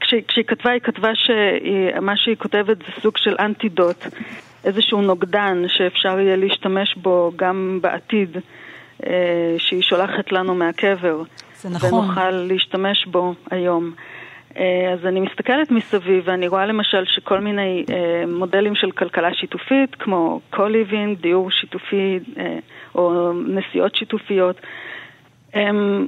כשהיא 0.01 0.45
כתבה, 0.47 0.71
היא 0.71 0.81
כתבה 0.81 1.11
שמה 1.15 2.17
שהיא 2.17 2.35
כותבת 2.35 2.77
זה 2.77 3.01
סוג 3.01 3.17
של 3.17 3.35
אנטידוט 3.39 4.05
איזשהו 4.65 5.01
נוגדן 5.01 5.63
שאפשר 5.67 6.19
יהיה 6.19 6.35
להשתמש 6.35 6.95
בו 6.95 7.31
גם 7.35 7.79
בעתיד, 7.81 8.37
אה, 9.05 9.55
שהיא 9.57 9.81
שולחת 9.81 10.31
לנו 10.31 10.55
מהקבר. 10.55 11.23
זה 11.55 11.69
נכון. 11.69 11.93
ונוכל 11.93 12.31
להשתמש 12.31 13.05
בו 13.05 13.33
היום. 13.51 13.91
אה, 14.57 14.93
אז 14.93 15.05
אני 15.05 15.19
מסתכלת 15.19 15.71
מסביב 15.71 16.23
ואני 16.25 16.47
רואה 16.47 16.65
למשל 16.65 17.05
שכל 17.05 17.39
מיני 17.39 17.85
אה, 17.89 18.23
מודלים 18.27 18.75
של 18.75 18.91
כלכלה 18.91 19.33
שיתופית, 19.33 19.95
כמו 19.95 20.39
co-living, 20.53 21.21
דיור 21.21 21.51
שיתופי 21.51 22.19
אה, 22.37 22.57
או 22.95 23.33
נסיעות 23.33 23.95
שיתופיות, 23.95 24.61
הם... 25.53 26.07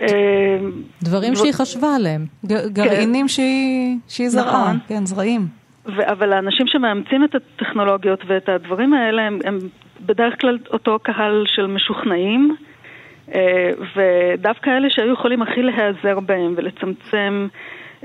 אה, 0.00 0.58
דברים 1.02 1.34
שהיא 1.34 1.52
חשבה 1.52 1.94
עליהם. 1.96 2.26
גרעינים 2.72 3.24
כן. 3.24 3.28
שהיא, 3.28 3.96
שהיא 4.08 4.28
זרעה, 4.28 4.62
נכון. 4.62 4.78
כן, 4.88 5.06
זרעים. 5.06 5.46
ו- 5.86 6.10
אבל 6.12 6.32
האנשים 6.32 6.66
שמאמצים 6.66 7.24
את 7.24 7.34
הטכנולוגיות 7.34 8.20
ואת 8.26 8.48
הדברים 8.48 8.94
האלה 8.94 9.22
הם, 9.22 9.38
הם 9.44 9.58
בדרך 10.06 10.40
כלל 10.40 10.58
אותו 10.72 10.98
קהל 11.02 11.44
של 11.46 11.66
משוכנעים, 11.66 12.56
אה, 13.34 13.70
ודווקא 13.96 14.70
אלה 14.70 14.90
שהיו 14.90 15.12
יכולים 15.12 15.42
הכי 15.42 15.62
להיעזר 15.62 16.20
בהם 16.20 16.54
ולצמצם 16.56 17.48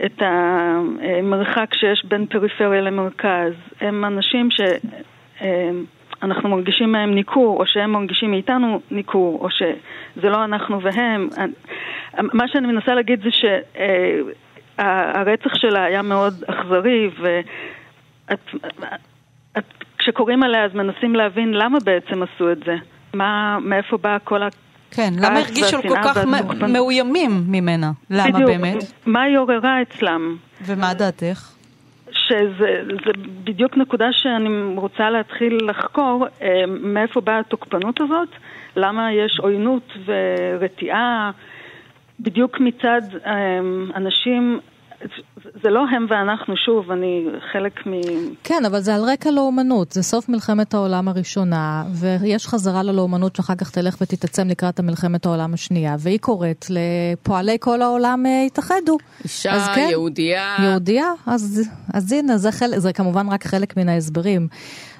את 0.06 0.22
המרחק 0.22 1.74
שיש 1.74 2.06
בין 2.06 2.26
פריפריה 2.26 2.82
למרכז, 2.82 3.54
הם 3.82 4.06
אנשים 4.06 4.50
שאנחנו 6.22 6.50
מרגישים 6.50 6.92
מהם 6.92 7.16
ניכור, 7.16 7.60
או 7.60 7.66
שהם 7.66 7.92
מרגישים 7.92 8.32
מאיתנו 8.32 8.82
ניכור, 8.92 9.40
או 9.42 9.48
שזה 9.50 10.30
לא 10.30 10.44
אנחנו 10.44 10.82
והם. 10.82 11.30
מה 12.18 12.48
שאני 12.48 12.68
מנסה 12.68 12.94
להגיד 12.94 13.20
זה 13.24 13.30
שהרצח 14.78 15.56
שלה 15.56 15.84
היה 15.84 16.02
מאוד 16.02 16.44
אכזרי, 16.48 17.10
וכשקוראים 19.98 20.44
עליה 20.44 20.66
אז 20.66 20.74
מנסים 20.74 21.16
להבין 21.16 21.54
למה 21.54 21.78
בעצם 21.86 22.24
עשו 22.24 22.52
את 22.52 22.64
זה. 22.66 22.76
מה, 23.14 23.60
מאיפה 23.62 23.98
באה 23.98 24.20
כל 24.20 24.44
ה... 24.44 24.48
כן, 24.92 25.14
למה 25.18 25.40
הרגישו 25.40 25.82
כל 25.82 25.96
כך 26.04 26.18
מאוימים 26.70 27.32
ממנה? 27.48 27.92
למה 28.10 28.32
בדיוק, 28.32 28.50
באמת? 28.50 28.84
מה 29.06 29.22
היא 29.22 29.38
עוררה 29.38 29.82
אצלם? 29.82 30.36
ומה 30.66 30.94
דעתך? 30.94 31.55
שזה 32.28 33.12
בדיוק 33.44 33.78
נקודה 33.78 34.08
שאני 34.12 34.50
רוצה 34.78 35.10
להתחיל 35.10 35.58
לחקור, 35.70 36.28
אה, 36.42 36.64
מאיפה 36.68 37.22
באה 37.22 37.40
התוקפנות 37.40 38.02
הזאת, 38.02 38.30
למה 38.76 39.14
יש 39.14 39.40
עוינות 39.40 39.94
ורתיעה, 40.06 41.32
בדיוק 42.20 42.60
מצד 42.60 43.02
אה, 43.26 43.60
אנשים 43.96 44.60
זה 45.64 45.70
לא 45.70 45.80
הם 45.80 46.06
ואנחנו, 46.10 46.58
שוב, 46.58 46.92
אני 46.92 47.26
חלק 47.52 47.88
מ... 47.88 47.92
כן, 48.44 48.66
אבל 48.66 48.80
זה 48.80 48.96
על 48.96 49.02
רקע 49.02 49.32
לאומנות. 49.32 49.92
זה 49.92 50.04
סוף 50.04 50.30
מלחמת 50.30 50.74
העולם 50.74 51.08
הראשונה, 51.08 51.84
ויש 52.02 52.48
חזרה 52.48 52.84
ללאומנות 52.84 53.36
שאחר 53.36 53.56
כך 53.56 53.72
תלך 53.72 53.98
ותתעצם 54.02 54.48
לקראת 54.48 54.80
המלחמת 54.80 55.26
העולם 55.26 55.54
השנייה, 55.54 55.96
והיא 56.00 56.20
קוראת 56.20 56.66
לפועלי 56.70 57.58
כל 57.60 57.82
העולם 57.82 58.26
אה, 58.26 58.44
התאחדו. 58.46 58.98
אישה, 59.24 59.54
אז 59.54 59.68
כן, 59.76 59.88
יהודייה. 59.92 60.56
יהודייה, 60.60 61.12
אז, 61.28 61.70
אז 61.94 62.12
הנה, 62.12 62.38
זה, 62.38 62.52
חל... 62.52 62.78
זה 62.78 62.94
כמובן 62.94 63.28
רק 63.30 63.48
חלק 63.48 63.78
מן 63.78 63.90
ההסברים. 63.90 64.48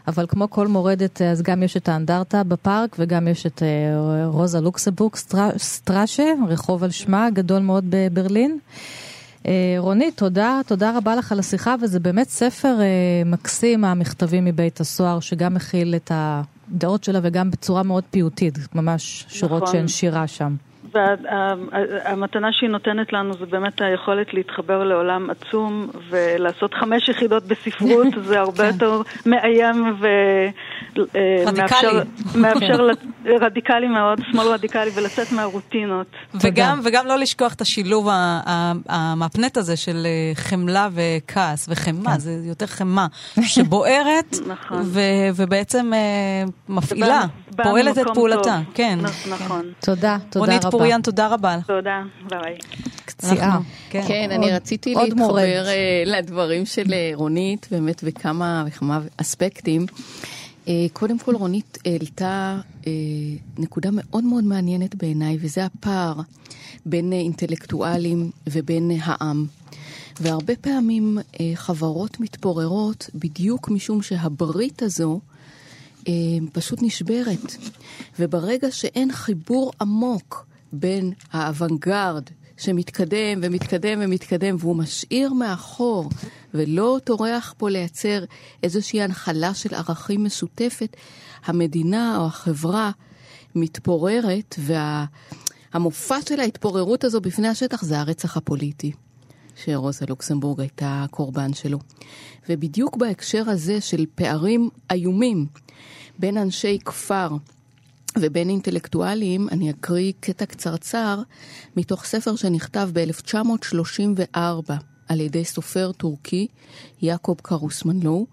אבל 0.08 0.26
כמו 0.28 0.50
כל 0.50 0.68
מורדת, 0.68 1.22
אז 1.22 1.42
גם 1.42 1.64
יש 1.64 1.78
את 1.78 1.90
האנדרטה 1.90 2.44
בפארק 2.44 2.96
וגם 3.00 3.28
יש 3.28 3.46
את 3.46 3.64
אה, 3.64 4.26
רוזה 4.26 4.62
לוקסבורג 4.62 5.16
סטראשה, 5.58 6.34
רחוב 6.48 6.84
על 6.84 6.92
שמה, 6.92 7.30
גדול 7.34 7.60
מאוד 7.60 7.86
בברלין. 7.90 8.60
אה, 9.48 9.76
רונית, 9.78 10.18
תודה, 10.18 10.62
תודה 10.68 10.98
רבה 10.98 11.16
לך 11.16 11.32
על 11.32 11.40
השיחה, 11.40 11.76
וזה 11.82 12.00
באמת 12.00 12.30
ספר 12.30 12.78
אה, 12.82 12.86
מקסים, 13.26 13.86
המכתבים 13.86 14.46
מבית 14.46 14.80
הסוהר, 14.80 15.20
שגם 15.20 15.54
מכיל 15.54 15.96
את 15.96 16.12
הדעות 16.14 17.04
שלה 17.04 17.20
וגם 17.24 17.52
בצורה 17.52 17.84
מאוד 17.84 18.04
פיוטית, 18.12 18.76
ממש 18.76 19.26
שורות 19.30 19.64
נכון. 19.64 19.74
שהן 19.74 19.88
שירה 19.88 20.28
שם. 20.28 20.56
והמתנה 20.96 22.54
שהיא 22.54 22.70
נותנת 22.70 23.14
לנו 23.14 23.34
זה 23.34 23.46
באמת 23.46 23.82
היכולת 23.82 24.34
להתחבר 24.34 24.84
לעולם 24.84 25.30
עצום 25.30 25.88
ולעשות 26.10 26.74
חמש 26.74 27.10
יחידות 27.10 27.44
בספרות, 27.44 28.08
זה 28.28 28.40
הרבה 28.40 28.64
כן. 28.64 28.74
יותר 28.74 29.02
מאיים 29.26 29.96
ומאפשר, 32.34 32.90
רדיקלי 33.46 33.88
מאוד, 33.88 34.22
שמאל 34.32 34.48
רדיקלי, 34.48 34.92
ולצאת 34.96 35.32
מהרוטינות. 35.32 36.08
וגם, 36.42 36.80
וגם 36.84 37.08
לא 37.08 37.18
לשכוח 37.18 37.54
את 37.54 37.62
השילוב 37.62 38.08
המפנט 38.90 39.58
הזה 39.58 39.78
של 39.78 40.06
אה, 40.06 40.36
חמלה 40.36 40.88
וכעס, 40.94 41.66
וחמאה, 41.70 42.14
כן. 42.14 42.20
זה 42.20 42.32
יותר 42.44 42.66
חמאה, 42.66 43.06
שבוערת 43.42 44.36
נכון. 44.54 44.92
ובעצם 45.36 45.92
אה, 45.94 46.44
מפעילה, 46.70 47.22
פועלת 47.64 47.98
את 47.98 48.06
פעולתה. 48.14 48.60
כן. 48.74 49.00
נכון. 49.30 49.66
תודה, 49.80 50.18
תודה 50.30 50.46
רבה. 50.46 50.70
אוריאן, 50.86 51.02
תודה 51.02 51.28
רבה. 51.28 51.58
תודה, 51.68 52.02
ביי. 52.30 52.58
קציעה. 53.06 53.60
כן, 53.90 54.04
כן 54.08 54.32
אני 54.32 54.52
רציתי 54.52 54.94
להתחבר 54.96 55.68
אה, 55.68 56.04
לדברים 56.06 56.66
של 56.66 56.94
אה, 56.94 57.12
רונית, 57.14 57.68
באמת 57.72 58.04
בכמה 58.04 58.64
וכמה 58.68 59.00
אספקטים. 59.18 59.86
אה, 60.68 60.86
קודם 60.94 61.20
כל, 61.20 61.36
רונית 61.36 61.78
העלתה 61.86 62.60
נקודה 63.58 63.90
מאוד 63.94 64.24
מאוד 64.24 64.44
מעניינת 64.44 64.96
בעיניי, 64.96 65.38
וזה 65.42 65.66
הפער 65.66 66.14
בין 66.86 67.14
אינטלקטואלים 67.14 68.32
ובין 68.48 68.92
העם. 69.02 69.46
והרבה 70.20 70.56
פעמים 70.56 71.18
חברות 71.56 72.20
מתפוררות 72.20 73.10
בדיוק 73.16 73.70
משום 73.70 74.02
שהברית 74.02 74.82
הזו 74.82 75.20
פשוט 76.54 76.80
נשברת. 76.82 77.56
וברגע 78.20 78.72
שאין 78.72 79.12
חיבור 79.12 79.72
עמוק 79.82 80.46
בין 80.80 81.14
האוונגרד 81.32 82.24
שמתקדם 82.58 83.40
ומתקדם 83.44 84.00
ומתקדם 84.02 84.56
והוא 84.60 84.76
משאיר 84.76 85.34
מאחור 85.34 86.10
ולא 86.54 87.00
טורח 87.04 87.54
פה 87.58 87.70
לייצר 87.70 88.24
איזושהי 88.64 89.02
הנחלה 89.02 89.54
של 89.54 89.76
ערכים 89.76 90.24
משותפת, 90.24 90.96
המדינה 91.46 92.18
או 92.18 92.26
החברה 92.26 92.92
מתפוררת 93.56 94.56
והמופע 94.58 96.16
וה... 96.16 96.22
של 96.30 96.40
ההתפוררות 96.40 97.04
הזו 97.04 97.22
בפני 97.22 97.48
השטח 97.48 97.84
זה 97.84 98.00
הרצח 98.00 98.38
הפוליטי. 98.38 98.92
שרוזה 99.56 100.06
לוקסמבורג 100.10 100.60
הייתה 100.60 101.06
קורבן 101.12 101.54
שלו. 101.54 101.80
ובדיוק 102.50 102.98
בהקשר 102.98 103.50
הזה 103.50 103.82
של 103.82 104.06
פערים 104.16 104.70
איומים 104.92 105.46
בין 106.20 106.38
אנשי 106.38 106.80
כפר 106.86 107.30
ובין 108.20 108.50
אינטלקטואלים, 108.50 109.50
אני 109.50 109.70
אקריא 109.70 110.14
קטע 110.20 110.46
קצרצר 110.46 111.22
מתוך 111.78 112.06
ספר 112.06 112.36
שנכתב 112.36 112.90
ב-1934 112.94 114.38
על 115.08 115.22
ידי 115.22 115.46
סופר 115.46 115.92
טורקי, 115.92 116.48
יעקב 117.02 117.36
קרוסמנלו, 117.42 118.26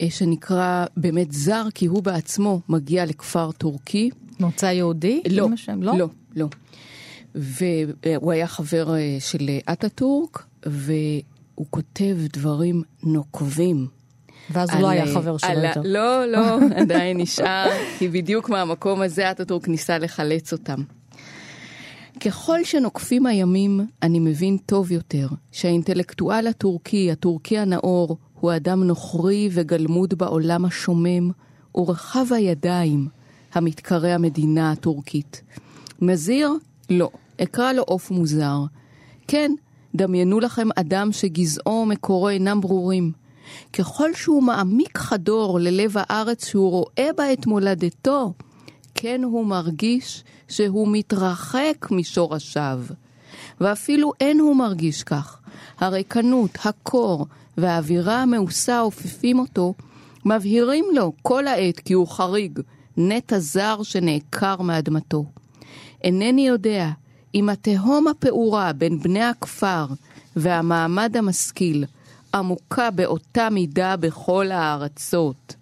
אה, 0.00 0.10
שנקרא 0.10 0.86
באמת 0.96 1.32
זר, 1.32 1.66
כי 1.74 1.86
הוא 1.86 2.02
בעצמו 2.02 2.60
מגיע 2.68 3.06
לכפר 3.06 3.52
טורקי. 3.52 4.10
מוצא 4.40 4.66
יהודי? 4.66 5.22
לא, 5.30 5.48
לא, 5.76 5.98
לא, 5.98 6.08
לא. 6.36 6.46
והוא 7.34 8.32
היה 8.32 8.46
חבר 8.46 8.94
אה, 8.94 9.16
של 9.20 9.50
אטאטורק, 9.72 10.46
והוא 10.66 11.66
כותב 11.70 12.16
דברים 12.32 12.82
נוקבים 13.02 13.86
ואז 14.50 14.70
הוא 14.70 14.80
לא 14.80 14.88
היה 14.88 15.06
חבר 15.14 15.36
שלו 15.36 15.62
יותר. 15.64 15.80
לא, 15.84 16.26
לא, 16.26 16.58
עדיין 16.80 17.20
נשאר, 17.20 17.70
כי 17.98 18.08
בדיוק 18.08 18.48
מהמקום 18.48 19.02
הזה 19.02 19.30
אטאטורק 19.30 19.68
ניסה 19.68 19.98
לחלץ 19.98 20.52
אותם. 20.52 20.82
ככל 22.20 22.64
שנוקפים 22.64 23.26
הימים, 23.26 23.80
אני 24.02 24.18
מבין 24.18 24.56
טוב 24.66 24.92
יותר 24.92 25.28
שהאינטלקטואל 25.52 26.46
הטורקי, 26.46 27.12
הטורקי 27.12 27.58
הנאור, 27.58 28.16
הוא 28.40 28.56
אדם 28.56 28.84
נוכרי 28.84 29.48
וגלמוד 29.52 30.14
בעולם 30.14 30.64
השומם 30.64 31.30
ורחב 31.74 32.32
הידיים 32.32 33.08
המתקרא 33.54 34.08
המדינה 34.08 34.72
הטורקית. 34.72 35.42
נזיר? 36.00 36.50
לא. 36.90 37.10
אקרא 37.42 37.72
לו 37.72 37.82
עוף 37.82 38.10
מוזר. 38.10 38.58
כן, 39.28 39.52
דמיינו 39.94 40.40
לכם 40.40 40.68
אדם 40.76 41.12
שגזעו 41.12 41.72
ומקורו 41.72 42.28
אינם 42.28 42.60
ברורים. 42.60 43.12
ככל 43.72 44.14
שהוא 44.14 44.42
מעמיק 44.42 44.98
חדור 44.98 45.58
ללב 45.60 45.94
הארץ 45.96 46.48
שהוא 46.48 46.70
רואה 46.70 47.10
בה 47.16 47.32
את 47.32 47.46
מולדתו, 47.46 48.32
כן 48.94 49.20
הוא 49.24 49.46
מרגיש 49.46 50.24
שהוא 50.48 50.88
מתרחק 50.92 51.86
משורשיו. 51.90 52.80
ואפילו 53.60 54.12
אין 54.20 54.40
הוא 54.40 54.56
מרגיש 54.56 55.02
כך. 55.02 55.38
הריקנות, 55.78 56.58
הקור 56.64 57.26
והאווירה 57.56 58.22
המעושה 58.22 58.76
האופפים 58.76 59.38
אותו, 59.38 59.74
מבהירים 60.24 60.84
לו 60.94 61.12
כל 61.22 61.46
העת 61.46 61.80
כי 61.80 61.92
הוא 61.92 62.08
חריג, 62.08 62.60
נטע 62.96 63.38
זר 63.38 63.82
שנעקר 63.82 64.62
מאדמתו. 64.62 65.24
אינני 66.04 66.46
יודע 66.46 66.90
אם 67.34 67.48
התהום 67.48 68.08
הפעורה 68.08 68.72
בין 68.72 68.98
בני 68.98 69.22
הכפר 69.22 69.86
והמעמד 70.36 71.16
המשכיל 71.16 71.84
עמוקה 72.34 72.90
באותה 72.90 73.50
מידה 73.50 73.96
בכל 73.96 74.50
הארצות, 74.50 75.54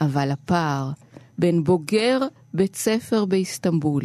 אבל 0.00 0.30
הפער 0.30 0.90
בין 1.38 1.64
בוגר 1.64 2.20
בית 2.54 2.76
ספר 2.76 3.24
באיסטנבול 3.24 4.02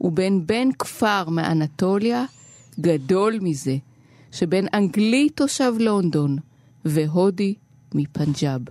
ובין 0.00 0.46
בן 0.46 0.72
כפר 0.78 1.28
מאנטוליה 1.28 2.24
גדול 2.80 3.38
מזה 3.42 3.76
שבין 4.32 4.66
אנגלי 4.74 5.28
תושב 5.30 5.72
לונדון 5.78 6.36
והודי 6.84 7.54
מפנג'אב. 7.94 8.62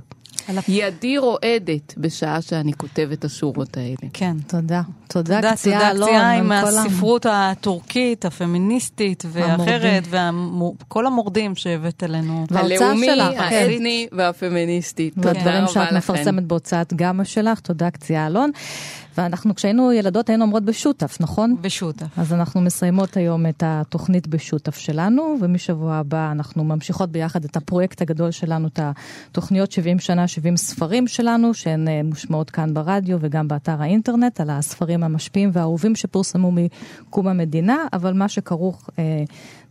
ידי 0.67 1.17
רועדת 1.17 1.93
בשעה 1.97 2.41
שאני 2.41 2.73
כותבת 2.73 3.19
את 3.19 3.25
השורות 3.25 3.77
האלה. 3.77 3.95
כן. 4.13 4.37
תודה. 4.47 4.81
תודה, 5.07 5.35
תודה, 5.35 5.53
קציעה 5.53 5.79
תודה, 5.79 5.91
אלון. 5.91 6.09
קציעה 6.09 6.31
עם 6.37 6.51
הספרות 6.51 7.25
הטורקית, 7.29 8.25
הפמיניסטית 8.25 9.23
ואחרת, 9.31 10.03
המורדים. 10.11 10.75
וכל 10.81 11.07
המורדים 11.07 11.55
שהבאת 11.55 12.03
אלינו. 12.03 12.45
הלאומי, 12.51 13.05
שלך, 13.05 13.37
כן. 13.49 13.69
האתני 13.69 14.07
והפמיניסטי. 14.11 15.09
תודה 15.09 15.27
והדברים 15.27 15.63
רבה 15.63 15.67
שאת 15.67 15.87
לכם. 15.87 15.97
מפרסמת 15.97 16.43
בהוצאת 16.43 16.93
גמא 16.93 17.23
שלך, 17.23 17.59
תודה 17.59 17.91
קציעה 17.91 18.27
אלון. 18.27 18.51
ואנחנו 19.18 19.55
כשהיינו 19.55 19.91
ילדות 19.91 20.30
היינו 20.30 20.43
אומרות 20.45 20.63
בשותף, 20.63 21.18
נכון? 21.20 21.55
בשותף. 21.61 22.05
אז 22.18 22.34
אנחנו 22.34 22.61
מסיימות 22.61 23.18
היום 23.18 23.45
את 23.45 23.63
התוכנית 23.66 24.28
בשותף 24.28 24.78
שלנו, 24.78 25.38
ומשבוע 25.41 25.95
הבא 25.95 26.32
אנחנו 26.32 26.63
ממשיכות 26.63 27.11
ביחד 27.11 27.45
את 27.45 27.57
הפרויקט 27.57 28.01
הגדול 28.01 28.32
שלנו, 28.32 28.68
את 28.68 28.80
התוכניות 29.32 29.72
70 29.72 29.99
שנה, 29.99 30.28
70 30.28 30.57
ספרים 30.57 31.07
שלנו, 31.07 31.53
שהן 31.53 31.88
אה, 31.88 32.01
מושמעות 32.03 32.49
כאן 32.49 32.74
ברדיו 32.74 33.18
וגם 33.22 33.47
באתר 33.47 33.82
האינטרנט, 33.82 34.41
על 34.41 34.49
הספרים 34.49 35.03
המשפיעים 35.03 35.49
והאהובים 35.53 35.95
שפורסמו 35.95 36.51
מקום 36.51 37.28
המדינה, 37.28 37.78
אבל 37.93 38.13
מה 38.13 38.30
שכרוך 38.30 38.89
אה, 38.99 39.24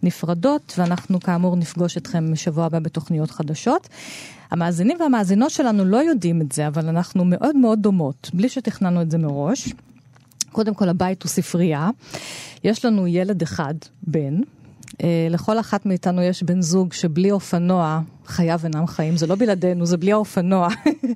נפרדות, 0.03 0.75
ואנחנו 0.79 1.21
כאמור 1.21 1.57
נפגוש 1.57 1.97
אתכם 1.97 2.33
משבוע 2.33 2.65
הבא 2.65 2.79
בתוכניות 2.79 3.31
חדשות. 3.31 3.89
המאזינים 4.55 4.97
והמאזינות 5.01 5.51
שלנו 5.51 5.85
לא 5.85 5.97
יודעים 5.97 6.41
את 6.41 6.53
זה, 6.53 6.67
אבל 6.67 6.89
אנחנו 6.89 7.25
מאוד 7.25 7.57
מאוד 7.57 7.83
דומות, 7.83 8.31
בלי 8.35 8.49
שתכננו 8.49 9.03
את 9.03 9.11
זה 9.11 9.19
מראש. 9.19 9.73
קודם 10.53 10.75
כל, 10.75 10.89
הבית 10.89 11.23
הוא 11.23 11.31
ספרייה. 11.31 11.91
יש 12.65 12.85
לנו 12.85 13.07
ילד 13.07 13.43
אחד, 13.43 13.75
בן. 14.03 14.41
אה, 15.03 15.27
לכל 15.31 15.61
אחת 15.61 15.87
מאיתנו 15.87 16.23
יש 16.23 16.43
בן 16.43 16.61
זוג 16.63 16.93
שבלי 16.93 17.31
אופנוע 17.31 18.01
חייו 18.27 18.61
אינם 18.65 18.87
חיים, 18.87 19.17
זה 19.17 19.27
לא 19.27 19.35
בלעדינו, 19.35 19.87
זה 19.87 19.97
בלי 19.97 20.13
האופנוע. 20.13 20.69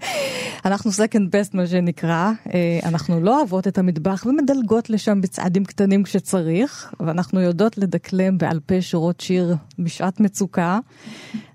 אנחנו 0.64 0.90
second 0.90 1.30
best 1.32 1.50
מה 1.54 1.66
שנקרא, 1.66 2.32
אה, 2.54 2.80
אנחנו 2.84 3.20
לא 3.20 3.36
אוהבות 3.38 3.68
את 3.68 3.78
המטבח 3.78 4.26
ומדלגות 4.26 4.90
לשם 4.90 5.20
בצעדים 5.20 5.64
קטנים 5.64 6.02
כשצריך, 6.02 6.92
ואנחנו 7.00 7.40
יודעות 7.40 7.78
לדקלם 7.78 8.38
בעל 8.38 8.60
פה 8.60 8.80
שורות 8.80 9.20
שיר 9.20 9.56
בשעת 9.78 10.20
מצוקה. 10.20 10.78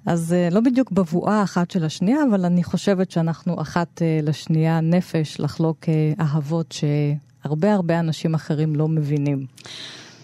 אז 0.06 0.34
אה, 0.34 0.50
לא 0.52 0.60
בדיוק 0.60 0.92
בבואה 0.92 1.44
אחת 1.44 1.72
של 1.72 1.86
השנייה, 1.86 2.20
אבל 2.30 2.46
אני 2.46 2.64
חושבת 2.64 3.12
שאנחנו 3.12 3.62
אחת 3.62 4.02
לשנייה 4.24 4.82
נפש 4.82 5.40
לחלוק 5.40 5.90
אה, 5.90 6.14
אהבות 6.20 6.72
שהרבה 6.72 7.74
הרבה 7.74 8.00
אנשים 8.00 8.34
אחרים 8.34 8.76
לא 8.76 8.88
מבינים. 8.88 9.46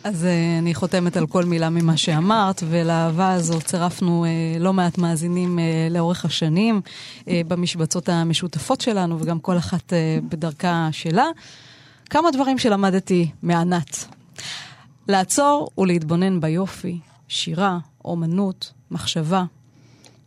אז 0.03 0.23
uh, 0.23 0.59
אני 0.61 0.73
חותמת 0.73 1.17
על 1.17 1.27
כל 1.27 1.45
מילה 1.45 1.69
ממה 1.69 1.97
שאמרת, 1.97 2.63
ולאהבה 2.69 3.33
הזו 3.33 3.61
צירפנו 3.61 4.25
uh, 4.25 4.59
לא 4.59 4.73
מעט 4.73 4.97
מאזינים 4.97 5.59
uh, 5.59 5.93
לאורך 5.93 6.25
השנים 6.25 6.81
במשבצות 7.27 8.09
המשותפות 8.09 8.81
שלנו, 8.81 9.19
וגם 9.19 9.39
כל 9.39 9.57
אחת 9.57 9.93
בדרכה 10.29 10.89
שלה. 10.91 11.25
כמה 12.09 12.31
דברים 12.31 12.57
שלמדתי 12.57 13.31
מענת. 13.43 14.05
לעצור 15.07 15.69
ולהתבונן 15.77 16.39
ביופי, 16.39 16.99
שירה, 17.27 17.77
אומנות, 18.05 18.73
מחשבה. 18.91 19.43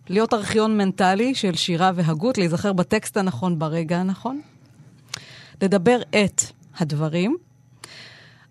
להיות 0.09 0.35
ארכיון 0.35 0.77
מנטלי 0.77 1.35
של 1.35 1.55
שירה 1.55 1.91
והגות, 1.95 2.39
להיזכר 2.39 2.73
בטקסט 2.73 3.17
הנכון 3.17 3.59
ברגע 3.59 3.99
הנכון. 3.99 4.41
לדבר 5.63 6.03
את 6.03 6.43
הדברים. 6.79 7.37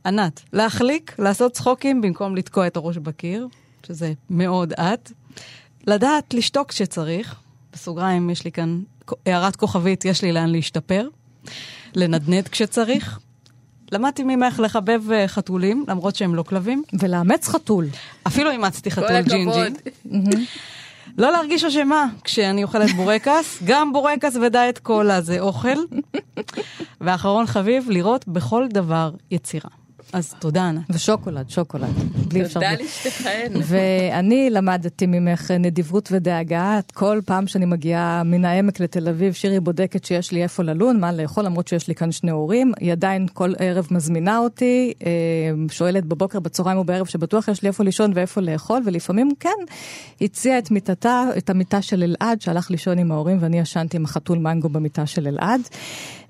ענת, 0.06 0.42
להחליק, 0.54 1.16
לעשות 1.20 1.52
צחוקים 1.52 2.02
במקום 2.02 2.36
לתקוע 2.36 2.68
את 2.68 2.78
הראש 2.78 2.98
בקיר, 2.98 3.48
שזה 3.88 4.14
מאוד 4.30 4.74
את. 4.74 5.12
לדעת 5.88 6.34
לשתוק 6.34 6.70
כשצריך, 6.70 7.36
בסוגריים 7.74 8.30
יש 8.30 8.46
לי 8.46 8.52
כאן 8.52 8.82
הערת 9.26 9.56
כוכבית, 9.56 10.06
יש 10.06 10.22
לי 10.22 10.32
לאן 10.32 10.50
להשתפר. 10.50 11.08
לנדנד 11.96 12.48
כשצריך. 12.48 13.20
למדתי 13.92 14.24
ממך 14.24 14.60
לחבב 14.60 15.12
אה, 15.12 15.28
חתולים, 15.28 15.86
למרות 15.88 16.16
שהם 16.16 16.36
לא 16.36 16.44
כלבים. 16.44 16.84
ולאמץ 17.00 17.48
חתול. 17.48 17.86
אפילו 18.28 18.52
אימצתי 18.52 18.92
חתול 18.92 19.22
ג'ינג'י. 19.22 19.62
הכבוד. 19.62 20.40
לא 21.18 21.32
להרגיש 21.32 21.64
אשמה 21.64 22.06
כשאני 22.24 22.64
אוכלת 22.64 22.92
בורקס, 22.92 23.60
גם 23.70 23.94
בורקס 23.94 24.36
ודיאט 24.36 24.78
קולה 24.78 25.22
זה 25.22 25.40
אוכל. 25.40 25.78
ואחרון 27.02 27.46
חביב, 27.46 27.90
לראות 27.90 28.28
בכל 28.28 28.68
דבר 28.68 29.12
יצירה. 29.32 29.81
אז 30.14 30.36
תודה, 30.40 30.70
ענת. 30.70 30.82
ושוקולד, 30.90 31.50
שוקולד. 31.50 31.90
בלי 32.28 32.42
אפשר... 32.42 32.60
תודה 32.60 32.72
לשתיכן. 32.74 33.52
ואני 33.64 34.50
למדתי 34.50 35.06
ממך 35.06 35.52
נדיבות 35.52 36.10
ודאגה. 36.12 36.80
כל 36.94 37.20
פעם 37.26 37.48
שאני 37.48 37.66
מגיעה 37.66 38.24
מן 38.24 38.46
העמק 38.46 38.80
לתל 38.80 39.10
אביב, 39.10 39.34
שירי 39.34 39.60
בודקת 39.60 40.06
שיש 40.06 40.32
לי 40.32 40.44
איפה 40.44 40.64
ללון, 40.64 41.00
מה 41.00 41.12
לאכול, 41.12 41.46
למרות 41.46 41.68
שיש 41.68 41.88
לי 41.88 41.96
כאן 41.96 42.12
שני 42.12 42.32
הורים. 42.32 42.72
היא 42.80 42.92
עדיין 42.92 43.28
כל 43.34 43.54
ערב 43.60 43.88
מזמינה 43.92 44.38
אותי, 44.38 44.94
אה, 45.06 45.12
שואלת 45.72 46.06
בבוקר, 46.06 46.40
בצהריים 46.40 46.78
ובערב, 46.78 47.06
שבטוח 47.06 47.48
יש 47.48 47.62
לי 47.62 47.68
איפה 47.68 47.84
לישון 47.84 48.12
ואיפה 48.16 48.42
לאכול, 48.42 48.82
ולפעמים 48.86 49.30
כן, 49.40 49.50
הציעה 50.22 50.58
את 50.58 50.72
מיטתה, 50.72 51.24
את 51.38 51.50
המיטה 51.50 51.82
של 51.82 52.04
אלעד, 52.04 52.42
שהלך 52.42 52.72
לישון 52.72 52.98
עם 52.98 53.12
ההורים, 53.12 53.38
ואני 53.42 53.60
ישנתי 53.60 53.98
עם 53.98 54.06
החתול 54.06 54.38
מנגו 54.38 54.70
במיטה 54.70 55.06
של 55.06 55.28
אלעד. 55.28 55.62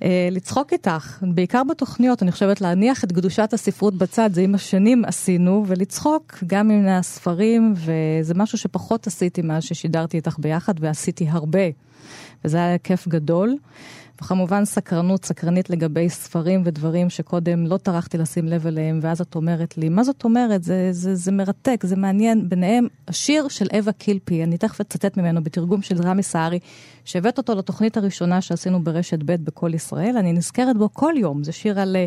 אה, 0.03 0.27
לצחוק 0.31 0.73
איתך, 0.73 1.17
בעיקר 1.21 1.63
בתוכניות, 1.63 2.23
אני 2.23 2.31
חושבת 2.31 2.61
להניח 2.61 3.03
את 3.03 3.11
קדושת 3.11 3.53
הספרות 3.53 3.95
בצד, 3.95 4.29
זה 4.33 4.41
עם 4.41 4.55
השנים 4.55 5.05
עשינו, 5.05 5.63
ולצחוק 5.67 6.37
גם 6.47 6.67
מן 6.67 6.87
הספרים, 6.87 7.73
וזה 7.75 8.33
משהו 8.33 8.57
שפחות 8.57 9.07
עשיתי 9.07 9.41
מאז 9.41 9.63
ששידרתי 9.63 10.17
איתך 10.17 10.35
ביחד, 10.39 10.73
ועשיתי 10.79 11.27
הרבה, 11.29 11.59
וזה 12.45 12.57
היה 12.57 12.77
כיף 12.77 13.07
גדול. 13.07 13.55
וכמובן 14.23 14.65
סקרנות, 14.65 15.25
סקרנית 15.25 15.69
לגבי 15.69 16.09
ספרים 16.09 16.61
ודברים 16.65 17.09
שקודם 17.09 17.67
לא 17.67 17.77
טרחתי 17.77 18.17
לשים 18.17 18.47
לב 18.47 18.67
אליהם, 18.67 18.99
ואז 19.01 19.21
את 19.21 19.35
אומרת 19.35 19.77
לי, 19.77 19.89
מה 19.89 20.03
זאת 20.03 20.23
אומרת? 20.23 20.63
זה, 20.63 20.89
זה, 20.91 21.15
זה 21.15 21.31
מרתק, 21.31 21.83
זה 21.83 21.95
מעניין. 21.95 22.49
ביניהם, 22.49 22.87
השיר 23.07 23.47
של 23.47 23.67
אווה 23.73 23.93
קילפי, 23.93 24.43
אני 24.43 24.57
תכף 24.57 24.81
אצטט 24.81 25.17
ממנו 25.17 25.43
בתרגום 25.43 25.81
של 25.81 26.01
רמי 26.01 26.23
סהרי, 26.23 26.59
שהבאת 27.05 27.37
אותו 27.37 27.55
לתוכנית 27.55 27.97
הראשונה 27.97 28.41
שעשינו 28.41 28.83
ברשת 28.83 29.19
ב' 29.25 29.35
בכל 29.35 29.73
ישראל, 29.73 30.17
אני 30.17 30.33
נזכרת 30.33 30.77
בו 30.77 30.89
כל 30.93 31.13
יום. 31.17 31.43
זה 31.43 31.51
שיר 31.51 31.79
על 31.79 31.95
אה, 31.95 32.05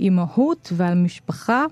אימהות 0.00 0.72
ועל 0.76 0.94
משפחה, 0.94 1.64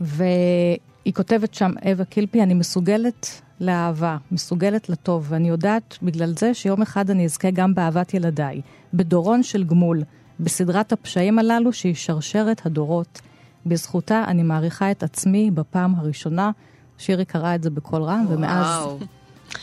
והיא 0.00 1.14
כותבת 1.14 1.54
שם, 1.54 1.72
אווה 1.86 2.04
קילפי, 2.04 2.42
אני 2.42 2.54
מסוגלת 2.54 3.40
לאהבה, 3.60 4.16
מסוגלת 4.32 4.88
לטוב, 4.88 5.26
ואני 5.28 5.48
יודעת 5.48 5.98
בגלל 6.02 6.32
זה 6.38 6.54
שיום 6.54 6.82
אחד 6.82 7.10
אני 7.10 7.24
אזכה 7.24 7.50
גם 7.50 7.74
באהבת 7.74 8.14
ילדיי, 8.14 8.60
בדורון 8.94 9.42
של 9.42 9.64
גמול, 9.64 10.02
בסדרת 10.40 10.92
הפשעים 10.92 11.38
הללו 11.38 11.72
שהיא 11.72 11.94
שרשרת 11.94 12.66
הדורות. 12.66 13.20
בזכותה 13.66 14.24
אני 14.26 14.42
מעריכה 14.42 14.90
את 14.90 15.02
עצמי 15.02 15.50
בפעם 15.50 15.94
הראשונה. 15.94 16.50
שירי 16.98 17.24
קראה 17.24 17.54
את 17.54 17.62
זה 17.62 17.70
בקול 17.70 18.02
רם, 18.02 18.26
ומאז. 18.28 18.66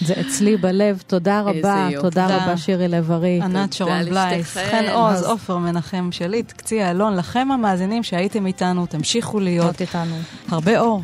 זה 0.01 0.13
אצלי 0.21 0.57
בלב. 0.57 1.03
תודה 1.07 1.41
רבה. 1.41 1.87
תודה 1.95 2.01
תודה. 2.01 2.27
רבה 2.27 2.57
שירי 2.57 2.87
לב-ארי. 2.87 3.41
ענת 3.41 3.73
שרון 3.73 4.03
בלייס. 4.05 4.57
חן 4.57 4.85
עוז, 4.93 5.23
עופר 5.23 5.57
מנחם 5.57 6.09
שליט, 6.11 6.51
קצי 6.51 6.83
אלון, 6.83 7.15
לכם 7.15 7.47
המאזינים 7.51 8.03
שהייתם 8.03 8.45
איתנו, 8.45 8.85
תמשיכו 8.85 9.39
להיות 9.39 9.65
להיות 9.65 9.81
איתנו. 9.81 10.15
הרבה 10.49 10.79
אור. 10.79 11.01